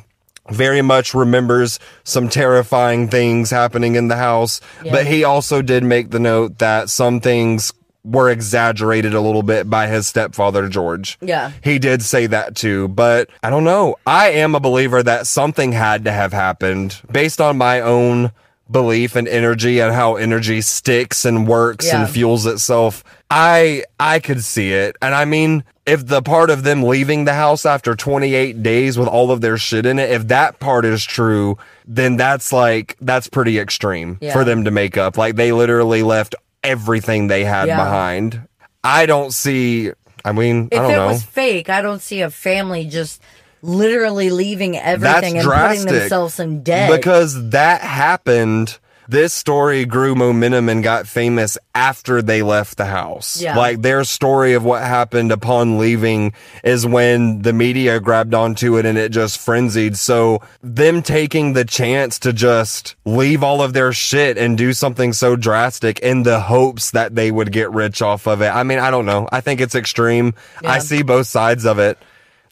very 0.50 0.82
much 0.82 1.14
remembers 1.14 1.80
some 2.04 2.28
terrifying 2.28 3.08
things 3.08 3.50
happening 3.50 3.96
in 3.96 4.08
the 4.10 4.18
house, 4.18 4.60
Yeah. 4.84 4.92
but 4.92 5.08
he 5.08 5.24
also 5.24 5.62
did 5.62 5.84
make 5.84 6.10
the 6.12 6.20
note 6.20 6.58
that 6.60 6.90
some 6.90 7.22
things 7.22 7.72
were 8.04 8.30
exaggerated 8.30 9.14
a 9.14 9.22
little 9.22 9.44
bit 9.44 9.70
by 9.70 9.88
his 9.88 10.08
stepfather, 10.08 10.68
George. 10.68 11.18
Yeah. 11.22 11.52
He 11.64 11.78
did 11.80 12.02
say 12.02 12.26
that 12.28 12.56
too, 12.56 12.88
but 12.88 13.30
I 13.44 13.50
don't 13.50 13.64
know. 13.64 13.96
I 14.08 14.30
am 14.32 14.56
a 14.56 14.60
believer 14.60 15.04
that 15.04 15.28
something 15.28 15.72
had 15.72 16.06
to 16.06 16.12
have 16.12 16.34
happened 16.34 17.00
based 17.12 17.40
on 17.40 17.58
my 17.58 17.80
own 17.82 18.32
belief 18.70 19.16
and 19.18 19.28
energy 19.28 19.80
and 19.82 19.94
how 19.94 20.16
energy 20.16 20.62
sticks 20.62 21.26
and 21.26 21.46
works 21.48 21.86
Yeah. 21.88 22.02
and 22.02 22.10
fuels 22.10 22.46
itself. 22.46 23.04
I 23.30 23.84
I 24.00 24.20
could 24.20 24.44
see 24.44 24.72
it. 24.74 24.96
And 25.02 25.14
I 25.14 25.26
mean, 25.26 25.64
if 25.86 26.08
the 26.08 26.22
part 26.22 26.50
of 26.50 26.64
them 26.64 26.82
leaving 26.84 27.26
the 27.26 27.34
house 27.34 27.66
after 27.66 27.96
28 27.96 28.64
days 28.64 28.98
with 28.98 29.08
all 29.10 29.30
of 29.30 29.42
their 29.42 29.58
shit 29.58 29.86
in 29.86 30.00
it, 30.00 30.10
if 30.12 30.28
that 30.30 30.60
part 30.60 30.86
is 30.86 31.04
true, 31.04 31.58
then 31.86 32.16
that's 32.18 32.54
like, 32.54 32.96
that's 33.02 33.28
pretty 33.28 33.60
extreme 33.60 34.18
Yeah. 34.22 34.32
for 34.34 34.44
them 34.44 34.64
to 34.64 34.72
make 34.72 34.98
up. 34.98 35.18
Like 35.18 35.36
they 35.36 35.52
literally 35.52 36.02
left 36.02 36.34
everything 36.64 37.28
they 37.28 37.44
had 37.44 37.68
Yeah. 37.68 37.78
behind. 37.84 38.42
I 38.84 39.06
don't 39.06 39.32
see, 39.34 39.92
I 40.26 40.32
mean, 40.32 40.70
If 40.72 40.80
I 40.80 40.82
don't 40.84 40.92
it 40.92 40.96
know. 40.96 41.08
was 41.08 41.24
fake, 41.24 41.70
I 41.70 41.82
don't 41.82 42.02
see 42.02 42.22
a 42.22 42.30
family 42.30 42.86
just 42.86 43.22
literally 43.62 44.30
leaving 44.32 44.78
everything 44.78 45.38
and 45.38 45.44
drastic. 45.46 45.84
putting 45.88 46.00
themselves 46.00 46.40
in 46.40 46.64
debt. 46.64 46.92
Because 46.92 47.50
that 47.52 47.82
happened. 47.82 48.78
This 49.08 49.34
story 49.34 49.86
grew 49.86 50.16
momentum 50.16 50.70
and 50.70 50.84
got 50.84 51.08
famous 51.08 51.58
after 51.76 52.22
they 52.22 52.42
left 52.44 52.78
the 52.78 52.86
house. 52.86 53.42
Yeah. 53.42 53.58
Like 53.58 53.82
their 53.82 54.04
story 54.04 54.54
of 54.54 54.64
what 54.64 54.82
happened 54.82 55.32
upon 55.32 55.78
leaving 55.78 56.34
is 56.64 56.86
when 56.86 57.42
the 57.42 57.54
media 57.54 58.00
grabbed 58.00 58.34
onto 58.34 58.78
it 58.78 58.86
and 58.86 58.98
it 58.98 59.12
just 59.12 59.40
frenzied. 59.40 59.98
So 59.98 60.42
them 60.62 61.02
taking 61.02 61.54
the 61.54 61.66
chance 61.66 62.20
to 62.20 62.34
just 62.34 62.96
leave 63.06 63.44
all 63.44 63.62
of 63.62 63.74
their 63.74 63.94
shit 63.94 64.38
and 64.38 64.58
do 64.58 64.74
something 64.74 65.14
so 65.14 65.36
drastic 65.36 66.00
in 66.00 66.24
the 66.24 66.40
hopes 66.40 66.92
that 66.92 67.16
they 67.16 67.32
would 67.32 67.52
get 67.52 67.72
rich 67.72 68.02
off 68.02 68.28
of 68.28 68.42
it. 68.42 68.50
I 68.50 68.64
mean, 68.64 68.80
I 68.80 68.92
don't 68.92 69.06
know. 69.06 69.28
I 69.32 69.42
think 69.42 69.62
it's 69.62 69.76
extreme. 69.76 70.34
I 70.64 70.80
see 70.80 71.04
both 71.04 71.28
sides 71.28 71.66
of 71.66 71.80
it 71.80 71.98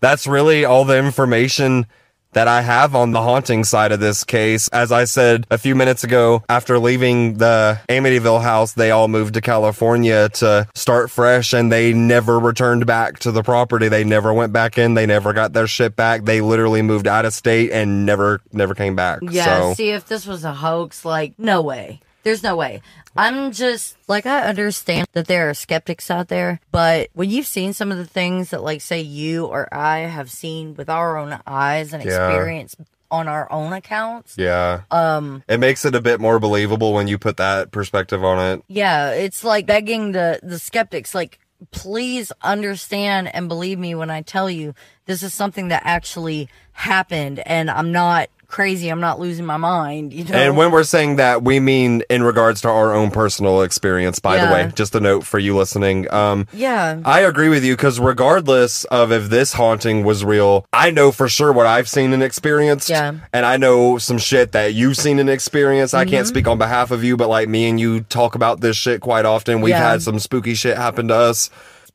that's 0.01 0.27
really 0.27 0.65
all 0.65 0.85
the 0.85 0.97
information 0.97 1.85
that 2.33 2.47
I 2.47 2.61
have 2.61 2.95
on 2.95 3.11
the 3.11 3.21
haunting 3.21 3.63
side 3.63 3.91
of 3.91 3.99
this 3.99 4.23
case. 4.23 4.67
As 4.69 4.91
I 4.91 5.05
said 5.05 5.47
a 5.49 5.57
few 5.57 5.75
minutes 5.75 6.03
ago, 6.03 6.43
after 6.49 6.77
leaving 6.79 7.37
the 7.37 7.79
Amityville 7.89 8.41
house, 8.41 8.73
they 8.73 8.91
all 8.91 9.07
moved 9.07 9.33
to 9.33 9.41
California 9.41 10.29
to 10.29 10.67
start 10.75 11.09
fresh 11.09 11.53
and 11.53 11.71
they 11.71 11.93
never 11.93 12.39
returned 12.39 12.85
back 12.85 13.19
to 13.19 13.31
the 13.31 13.43
property. 13.43 13.87
They 13.87 14.03
never 14.03 14.33
went 14.33 14.53
back 14.53 14.77
in. 14.77 14.93
They 14.93 15.05
never 15.05 15.33
got 15.33 15.53
their 15.53 15.67
shit 15.67 15.95
back. 15.95 16.25
They 16.25 16.41
literally 16.41 16.81
moved 16.81 17.07
out 17.07 17.25
of 17.25 17.33
state 17.33 17.71
and 17.71 18.05
never, 18.05 18.41
never 18.51 18.75
came 18.75 18.95
back. 18.95 19.19
Yeah, 19.23 19.45
So 19.45 19.73
see, 19.73 19.89
if 19.89 20.07
this 20.07 20.25
was 20.27 20.43
a 20.43 20.53
hoax, 20.53 21.05
like, 21.05 21.33
no 21.37 21.61
way. 21.61 21.99
There's 22.23 22.43
no 22.43 22.57
way. 22.57 22.81
I'm 23.15 23.51
just, 23.51 23.97
like, 24.07 24.25
I 24.25 24.43
understand 24.43 25.07
that 25.13 25.27
there 25.27 25.49
are 25.49 25.53
skeptics 25.53 26.09
out 26.11 26.27
there, 26.27 26.59
but 26.71 27.09
when 27.13 27.29
you've 27.29 27.47
seen 27.47 27.73
some 27.73 27.91
of 27.91 27.97
the 27.97 28.05
things 28.05 28.51
that, 28.51 28.63
like, 28.63 28.81
say 28.81 29.01
you 29.01 29.45
or 29.45 29.67
I 29.73 29.99
have 29.99 30.29
seen 30.31 30.75
with 30.75 30.89
our 30.89 31.17
own 31.17 31.39
eyes 31.47 31.93
and 31.93 32.03
Yeah. 32.03 32.09
experience 32.27 32.75
on 33.11 33.27
our 33.27 33.51
own 33.51 33.73
accounts, 33.73 34.35
yeah. 34.37 34.81
Um, 34.91 35.43
it 35.47 35.59
makes 35.59 35.83
it 35.85 35.95
a 35.95 36.01
bit 36.01 36.19
more 36.19 36.39
believable 36.39 36.93
when 36.93 37.07
you 37.07 37.17
put 37.17 37.37
that 37.37 37.71
perspective 37.71 38.23
on 38.23 38.39
it. 38.39 38.63
yeah, 38.67 39.11
it's 39.11 39.43
like 39.43 39.65
begging 39.65 40.11
the, 40.11 40.39
the 40.43 40.59
skeptics, 40.59 41.15
like, 41.15 41.39
please 41.71 42.31
understand 42.41 43.33
and 43.35 43.49
believe 43.49 43.77
me 43.79 43.93
when 43.95 44.09
I 44.09 44.21
tell 44.21 44.49
you 44.49 44.73
this 45.07 45.23
is 45.23 45.33
something 45.33 45.67
that 45.69 45.81
actually 45.83 46.47
happened 46.71 47.39
and 47.45 47.69
I'm 47.69 47.91
not 47.91 48.29
crazy. 48.49 48.89
I'm 48.89 48.99
not 48.99 49.19
losing 49.19 49.45
my 49.45 49.57
mind, 49.57 50.11
you 50.11 50.25
know? 50.25 50.35
And 50.35 50.57
when 50.57 50.71
we're 50.71 50.83
saying 50.83 51.15
that, 51.17 51.43
we 51.43 51.59
mean 51.59 52.03
in 52.09 52.23
regards 52.23 52.61
to 52.61 52.69
our 52.69 52.93
own 52.93 53.11
personal 53.11 53.61
experience, 53.61 54.19
by 54.19 54.43
the 54.43 54.51
way. 54.51 54.71
Just 54.75 54.93
a 54.95 54.99
note 54.99 55.23
for 55.25 55.39
you 55.39 55.55
listening. 55.55 56.11
Um, 56.11 56.47
yeah. 56.51 56.99
I 57.05 57.21
agree 57.21 57.49
with 57.49 57.63
you 57.63 57.75
because 57.75 57.99
regardless 57.99 58.83
of 58.85 59.11
if 59.11 59.29
this 59.29 59.53
haunting 59.53 60.03
was 60.03 60.25
real, 60.25 60.65
I 60.73 60.91
know 60.91 61.11
for 61.11 61.29
sure 61.29 61.53
what 61.53 61.65
I've 61.67 61.87
seen 61.87 62.11
and 62.11 62.21
experienced. 62.23 62.89
Yeah. 62.89 63.13
And 63.31 63.45
I 63.45 63.57
know 63.57 63.97
some 63.97 64.17
shit 64.17 64.51
that 64.53 64.73
you've 64.73 64.97
seen 64.97 65.19
and 65.19 65.29
experienced. 65.29 65.93
I 65.93 66.03
Mm-hmm. 66.03 66.09
can't 66.11 66.27
speak 66.27 66.47
on 66.47 66.57
behalf 66.57 66.91
of 66.91 67.03
you, 67.03 67.15
but 67.17 67.29
like 67.29 67.47
me 67.47 67.69
and 67.69 67.79
you 67.79 68.01
talk 68.01 68.33
about 68.35 68.61
this 68.61 68.75
shit 68.75 68.99
quite 69.01 69.25
often. 69.25 69.61
We've 69.61 69.69
Yeah. 69.71 69.91
had 69.91 70.01
some 70.01 70.17
spooky 70.19 70.55
shit 70.55 70.75
happen 70.75 71.07
to 71.09 71.15
us. 71.15 71.49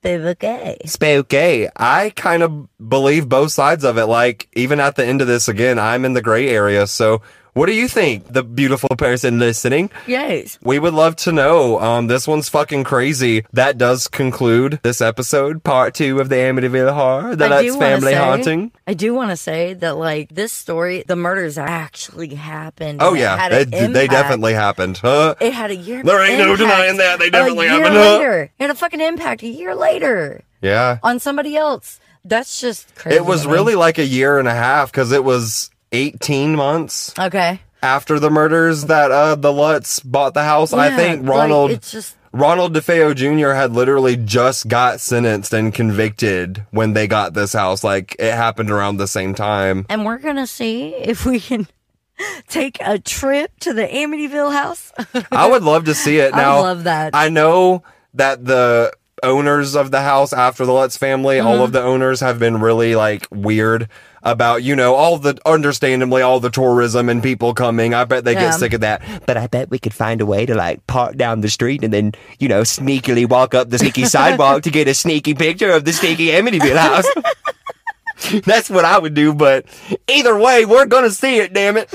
Spooky. 0.04 0.76
Spooky. 0.84 1.68
I 1.74 2.12
kind 2.14 2.42
of 2.42 2.68
believe 2.88 3.26
both 3.26 3.52
sides 3.52 3.84
of 3.84 3.96
it. 3.96 4.04
Like, 4.04 4.48
even 4.52 4.78
at 4.78 4.96
the 4.96 5.06
end 5.06 5.22
of 5.22 5.26
this, 5.26 5.48
again, 5.48 5.78
I'm 5.78 6.04
in 6.04 6.12
the 6.12 6.20
gray 6.20 6.50
area. 6.50 6.86
So, 6.86 7.22
what 7.54 7.66
do 7.66 7.72
you 7.72 7.88
think, 7.88 8.32
the 8.32 8.42
beautiful 8.42 8.90
person 8.96 9.38
listening? 9.38 9.90
Yes. 10.06 10.58
We 10.62 10.78
would 10.78 10.94
love 10.94 11.16
to 11.16 11.32
know. 11.32 11.80
Um, 11.80 12.06
this 12.08 12.28
one's 12.28 12.48
fucking 12.48 12.84
crazy. 12.84 13.44
That 13.52 13.78
does 13.78 14.06
conclude 14.08 14.80
this 14.82 15.00
episode, 15.00 15.64
part 15.64 15.94
two 15.94 16.20
of 16.20 16.28
the 16.28 16.36
Amityville 16.36 16.92
Horror, 16.92 17.36
the 17.36 17.46
I 17.46 17.68
family 17.70 18.12
say- 18.12 18.18
haunting. 18.18 18.72
I 18.86 18.94
do 18.94 19.14
want 19.14 19.30
to 19.30 19.36
say 19.36 19.72
that, 19.74 19.96
like, 19.96 20.28
this 20.34 20.52
story, 20.52 21.04
the 21.06 21.16
murders 21.16 21.56
actually 21.56 22.34
happened. 22.34 22.98
Oh 23.02 23.14
yeah, 23.14 23.48
they, 23.48 23.64
they 23.64 24.06
definitely 24.06 24.52
happened. 24.52 24.98
Huh? 24.98 25.34
It 25.40 25.52
had 25.54 25.70
a 25.70 25.76
year. 25.76 26.02
There 26.02 26.22
ain't 26.22 26.38
no 26.38 26.54
denying 26.56 26.98
that. 26.98 27.18
They 27.18 27.30
definitely 27.30 27.68
a 27.68 27.72
year 27.76 27.84
happened, 27.84 27.96
huh? 27.96 28.18
later. 28.18 28.42
It 28.42 28.50
had 28.62 28.70
a 28.70 28.74
fucking 28.74 29.00
impact 29.00 29.42
a 29.42 29.48
year 29.48 29.74
later 29.74 30.42
Yeah. 30.60 30.98
on 31.02 31.18
somebody 31.18 31.56
else. 31.56 31.98
That's 32.26 32.60
just 32.60 32.94
crazy. 32.94 33.16
It 33.16 33.24
was 33.24 33.46
really 33.46 33.74
like 33.74 33.98
a 33.98 34.04
year 34.04 34.38
and 34.38 34.48
a 34.48 34.54
half 34.54 34.90
because 34.90 35.12
it 35.12 35.24
was 35.24 35.70
18 35.94 36.54
months 36.56 37.14
okay. 37.18 37.60
after 37.82 38.18
the 38.18 38.30
murders 38.30 38.86
that 38.86 39.10
uh, 39.10 39.34
the 39.36 39.52
Lutz 39.52 40.00
bought 40.00 40.34
the 40.34 40.44
house. 40.44 40.72
I 40.72 40.88
Yeah, 40.88 40.96
think 40.96 41.22
like, 41.26 41.30
Ronald 41.38 41.70
it's 41.70 41.92
just 41.92 42.16
Ronald 42.32 42.74
DeFeo 42.74 43.14
Jr. 43.14 43.50
had 43.54 43.72
literally 43.72 44.16
just 44.16 44.66
got 44.66 45.00
sentenced 45.00 45.52
and 45.52 45.72
convicted 45.72 46.64
when 46.72 46.92
they 46.92 47.06
got 47.06 47.32
this 47.34 47.52
house. 47.52 47.84
Like 47.84 48.16
it 48.18 48.32
happened 48.34 48.70
around 48.70 48.96
the 48.96 49.06
same 49.06 49.34
time. 49.34 49.86
and 49.88 50.04
we're 50.04 50.18
gonna 50.18 50.46
see 50.46 50.94
if 50.96 51.24
we 51.24 51.38
can 51.38 51.68
take 52.48 52.78
a 52.80 52.98
trip 52.98 53.52
to 53.60 53.72
the 53.72 53.86
Amityville 53.86 54.52
house. 54.52 54.92
I 55.30 55.46
would 55.48 55.62
love 55.62 55.84
to 55.84 55.94
see 55.94 56.18
it 56.18 56.32
Now, 56.34 56.56
I 56.58 56.60
love 56.60 56.84
that. 56.84 57.14
I 57.14 57.28
know 57.28 57.82
that 58.14 58.44
the 58.44 58.92
owners 59.22 59.74
of 59.74 59.90
the 59.90 60.02
house 60.02 60.32
after 60.32 60.66
the 60.66 60.72
Lutz 60.72 60.96
family, 60.96 61.38
all 61.40 61.54
Mm-hmm. 61.54 61.62
of 61.62 61.72
the 61.72 61.82
owners 61.82 62.20
have 62.20 62.38
been 62.38 62.60
really 62.60 62.94
like 62.96 63.26
weird 63.30 63.88
about, 64.24 64.62
you 64.62 64.74
know, 64.74 64.94
all 64.94 65.18
the 65.18 65.38
understandably 65.46 66.22
all 66.22 66.40
the 66.40 66.50
tourism 66.50 67.08
and 67.08 67.22
people 67.22 67.54
coming. 67.54 67.92
I 67.94 68.04
bet 68.04 68.24
they 68.24 68.32
Yeah. 68.32 68.50
get 68.50 68.54
sick 68.54 68.72
of 68.72 68.80
that. 68.80 69.02
But 69.26 69.36
I 69.36 69.46
bet 69.46 69.70
we 69.70 69.78
could 69.78 69.94
find 69.94 70.20
a 70.20 70.26
way 70.26 70.46
to 70.46 70.54
like 70.54 70.86
park 70.86 71.16
down 71.16 71.40
the 71.42 71.50
street 71.50 71.84
and 71.84 71.92
then, 71.92 72.12
you 72.38 72.48
know, 72.48 72.62
sneakily 72.62 73.28
walk 73.28 73.54
up 73.54 73.70
the 73.70 73.78
sneaky 73.78 74.06
sidewalk 74.06 74.62
to 74.64 74.70
get 74.70 74.88
a 74.88 74.94
sneaky 74.94 75.34
picture 75.34 75.70
of 75.70 75.84
the 75.84 75.92
sneaky 75.92 76.28
Amityville 76.28 76.76
house. 76.76 77.06
That's 78.44 78.70
what 78.70 78.84
I 78.84 78.98
would 78.98 79.12
do, 79.14 79.34
but 79.34 79.66
either 80.08 80.38
way, 80.38 80.64
we're 80.64 80.86
gonna 80.86 81.10
see 81.10 81.38
it, 81.38 81.52
damn 81.52 81.76
it. 81.76 81.90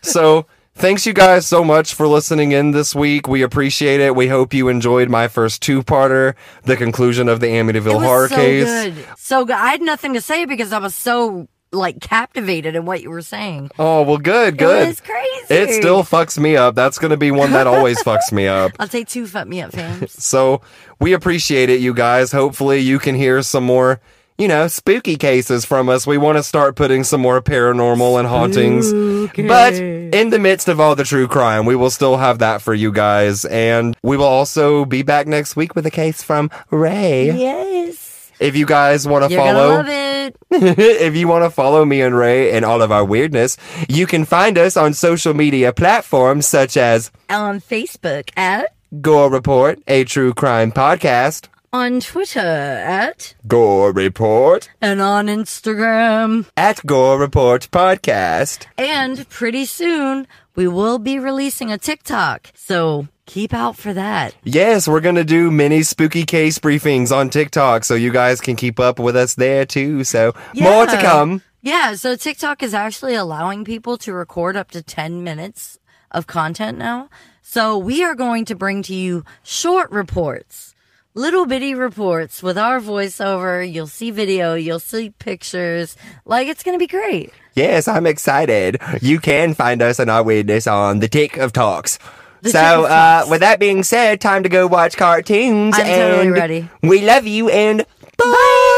so 0.00 0.46
thanks 0.76 1.06
you 1.06 1.12
guys 1.12 1.46
so 1.46 1.64
much 1.64 1.94
for 1.94 2.06
listening 2.06 2.52
in 2.52 2.70
this 2.70 2.94
week. 2.94 3.26
We 3.28 3.42
appreciate 3.42 4.00
it. 4.00 4.14
We 4.14 4.28
hope 4.28 4.54
you 4.54 4.68
enjoyed 4.68 5.08
my 5.10 5.28
first 5.28 5.62
two-parter, 5.62 6.34
the 6.64 6.76
conclusion 6.76 7.28
of 7.28 7.40
the 7.40 7.46
Amityville 7.48 7.76
It 7.76 7.94
was 7.96 8.02
horror 8.04 8.28
so 8.28 8.36
case. 8.36 8.64
good. 8.64 8.94
So 9.18 9.44
good. 9.44 9.56
I 9.56 9.70
had 9.70 9.82
nothing 9.82 10.14
to 10.14 10.20
say 10.20 10.44
because 10.44 10.72
I 10.72 10.78
was 10.78 10.94
so 10.94 11.48
like 11.72 12.00
captivated 12.00 12.74
in 12.76 12.84
what 12.86 13.02
you 13.02 13.10
were 13.10 13.20
saying. 13.22 13.70
Oh 13.78 14.02
well, 14.02 14.18
good, 14.18 14.56
good. 14.56 14.88
It's 14.88 15.00
crazy. 15.00 15.46
It 15.50 15.74
still 15.74 16.04
fucks 16.04 16.38
me 16.38 16.56
up. 16.56 16.74
That's 16.74 16.98
gonna 16.98 17.16
be 17.16 17.30
one 17.32 17.50
that 17.52 17.66
always 17.66 18.02
fucks 18.04 18.30
me 18.32 18.46
up. 18.46 18.72
I'll 18.78 18.88
take 18.88 19.08
two 19.08 19.26
fuck 19.26 19.46
me 19.48 19.60
up 19.62 19.72
fams. 19.72 20.10
So 20.20 20.62
we 21.00 21.12
appreciate 21.12 21.68
it, 21.68 21.80
you 21.80 21.92
guys. 21.92 22.32
Hopefully, 22.32 22.78
you 22.78 22.98
can 22.98 23.14
hear 23.16 23.42
some 23.42 23.64
more, 23.64 24.00
you 24.38 24.48
know, 24.48 24.68
spooky 24.68 25.16
cases 25.16 25.64
from 25.64 25.88
us. 25.88 26.06
We 26.06 26.18
want 26.18 26.36
to 26.38 26.42
start 26.42 26.76
putting 26.76 27.04
some 27.04 27.20
more 27.20 27.40
paranormal 27.40 28.18
and 28.18 28.28
hauntings. 28.28 28.92
But 29.34 29.74
in 29.74 30.30
the 30.30 30.38
midst 30.38 30.68
of 30.68 30.80
all 30.80 30.94
the 30.94 31.04
true 31.04 31.26
crime, 31.26 31.64
we 31.66 31.76
will 31.76 31.90
still 31.90 32.16
have 32.18 32.38
that 32.40 32.60
for 32.62 32.74
you 32.74 32.92
guys. 32.92 33.44
And 33.46 33.96
we 34.02 34.16
will 34.16 34.24
also 34.24 34.84
be 34.84 35.02
back 35.02 35.26
next 35.26 35.56
week 35.56 35.74
with 35.74 35.86
a 35.86 35.90
case 35.90 36.22
from 36.22 36.50
Ray. 36.70 37.32
yes. 37.32 38.12
If 38.38 38.54
you 38.54 38.66
guys 38.66 39.08
want 39.08 39.30
to 39.30 39.34
follow, 39.34 39.76
love 39.76 39.88
it. 39.88 40.36
if 40.50 41.16
you 41.16 41.26
want 41.26 41.44
to 41.44 41.50
follow 41.50 41.86
me 41.86 42.02
and 42.02 42.14
Ray 42.14 42.52
and 42.52 42.66
all 42.66 42.82
of 42.82 42.92
our 42.92 43.02
weirdness, 43.02 43.56
you 43.88 44.06
can 44.06 44.26
find 44.26 44.58
us 44.58 44.76
on 44.76 44.92
social 44.92 45.32
media 45.32 45.72
platforms 45.72 46.46
such 46.46 46.76
as 46.76 47.10
On 47.30 47.60
Facebook 47.60 48.28
at 48.36 48.74
Gore 49.00 49.30
Report, 49.30 49.78
a 49.88 50.04
true 50.04 50.34
crime 50.34 50.70
podcast. 50.70 51.48
On 51.76 52.00
Twitter 52.00 52.38
at 52.40 53.34
Gore 53.46 53.92
Report 53.92 54.70
and 54.80 54.98
on 55.02 55.26
Instagram. 55.26 56.46
at 56.56 56.84
Gore 56.86 57.18
Report 57.18 57.68
Podcast. 57.70 58.64
And 58.78 59.28
pretty 59.28 59.66
soon 59.66 60.26
we 60.54 60.66
will 60.66 60.98
be 60.98 61.18
releasing 61.18 61.70
a 61.70 61.76
TikTok. 61.76 62.50
So 62.54 63.08
keep 63.26 63.52
out 63.52 63.76
for 63.76 63.92
that. 63.92 64.34
Yes, 64.42 64.88
we're 64.88 65.02
going 65.02 65.16
to 65.16 65.24
do 65.24 65.50
mini 65.50 65.82
spooky 65.82 66.24
case 66.24 66.58
briefings 66.58 67.14
on 67.14 67.28
TikTok 67.28 67.84
so 67.84 67.94
you 67.94 68.10
guys 68.10 68.40
can 68.40 68.56
keep 68.56 68.80
up 68.80 68.98
with 68.98 69.14
us 69.14 69.34
there 69.34 69.66
too. 69.66 70.02
So 70.02 70.32
more 70.54 70.86
to 70.86 70.96
come. 71.02 71.42
Yeah, 71.60 71.94
so 71.94 72.16
TikTok 72.16 72.62
is 72.62 72.72
actually 72.72 73.16
allowing 73.16 73.66
people 73.66 73.98
to 73.98 74.14
record 74.14 74.56
up 74.56 74.70
to 74.70 74.82
10 74.82 75.22
minutes 75.22 75.78
of 76.10 76.26
content 76.26 76.78
now. 76.78 77.10
So 77.42 77.76
we 77.76 78.02
are 78.02 78.14
going 78.14 78.46
to 78.46 78.54
bring 78.54 78.82
to 78.84 78.94
you 78.94 79.24
short 79.42 79.90
reports, 79.90 80.74
little 81.16 81.46
bitty 81.46 81.74
reports 81.74 82.42
with 82.42 82.56
our 82.56 82.78
voiceover. 82.78 83.68
You'll 83.70 83.86
see 83.88 84.10
video, 84.12 84.54
you'll 84.54 84.78
see 84.78 85.10
pictures. 85.10 85.96
Like 86.24 86.46
it's 86.46 86.62
going 86.62 86.76
to 86.76 86.78
be 86.78 86.86
great. 86.86 87.32
Yes, 87.54 87.88
I'm 87.88 88.06
excited. 88.06 88.78
You 89.00 89.18
can 89.18 89.54
find 89.54 89.80
us 89.80 89.98
and 89.98 90.10
our 90.10 90.22
weirdness 90.22 90.66
on 90.66 91.00
the 91.00 91.08
Tick 91.08 91.38
of 91.38 91.52
Talks. 91.52 91.98
The 92.42 92.50
so, 92.50 92.84
uh, 92.84 93.24
with 93.30 93.40
that 93.40 93.58
being 93.58 93.82
said, 93.82 94.20
time 94.20 94.42
to 94.42 94.50
go 94.50 94.66
watch 94.66 94.96
cartoons. 94.96 95.74
I'm 95.76 95.86
totally 95.86 96.26
and 96.26 96.32
ready. 96.32 96.68
We 96.82 97.04
love 97.04 97.26
you 97.26 97.48
and 97.48 97.84
Bye. 98.18 98.72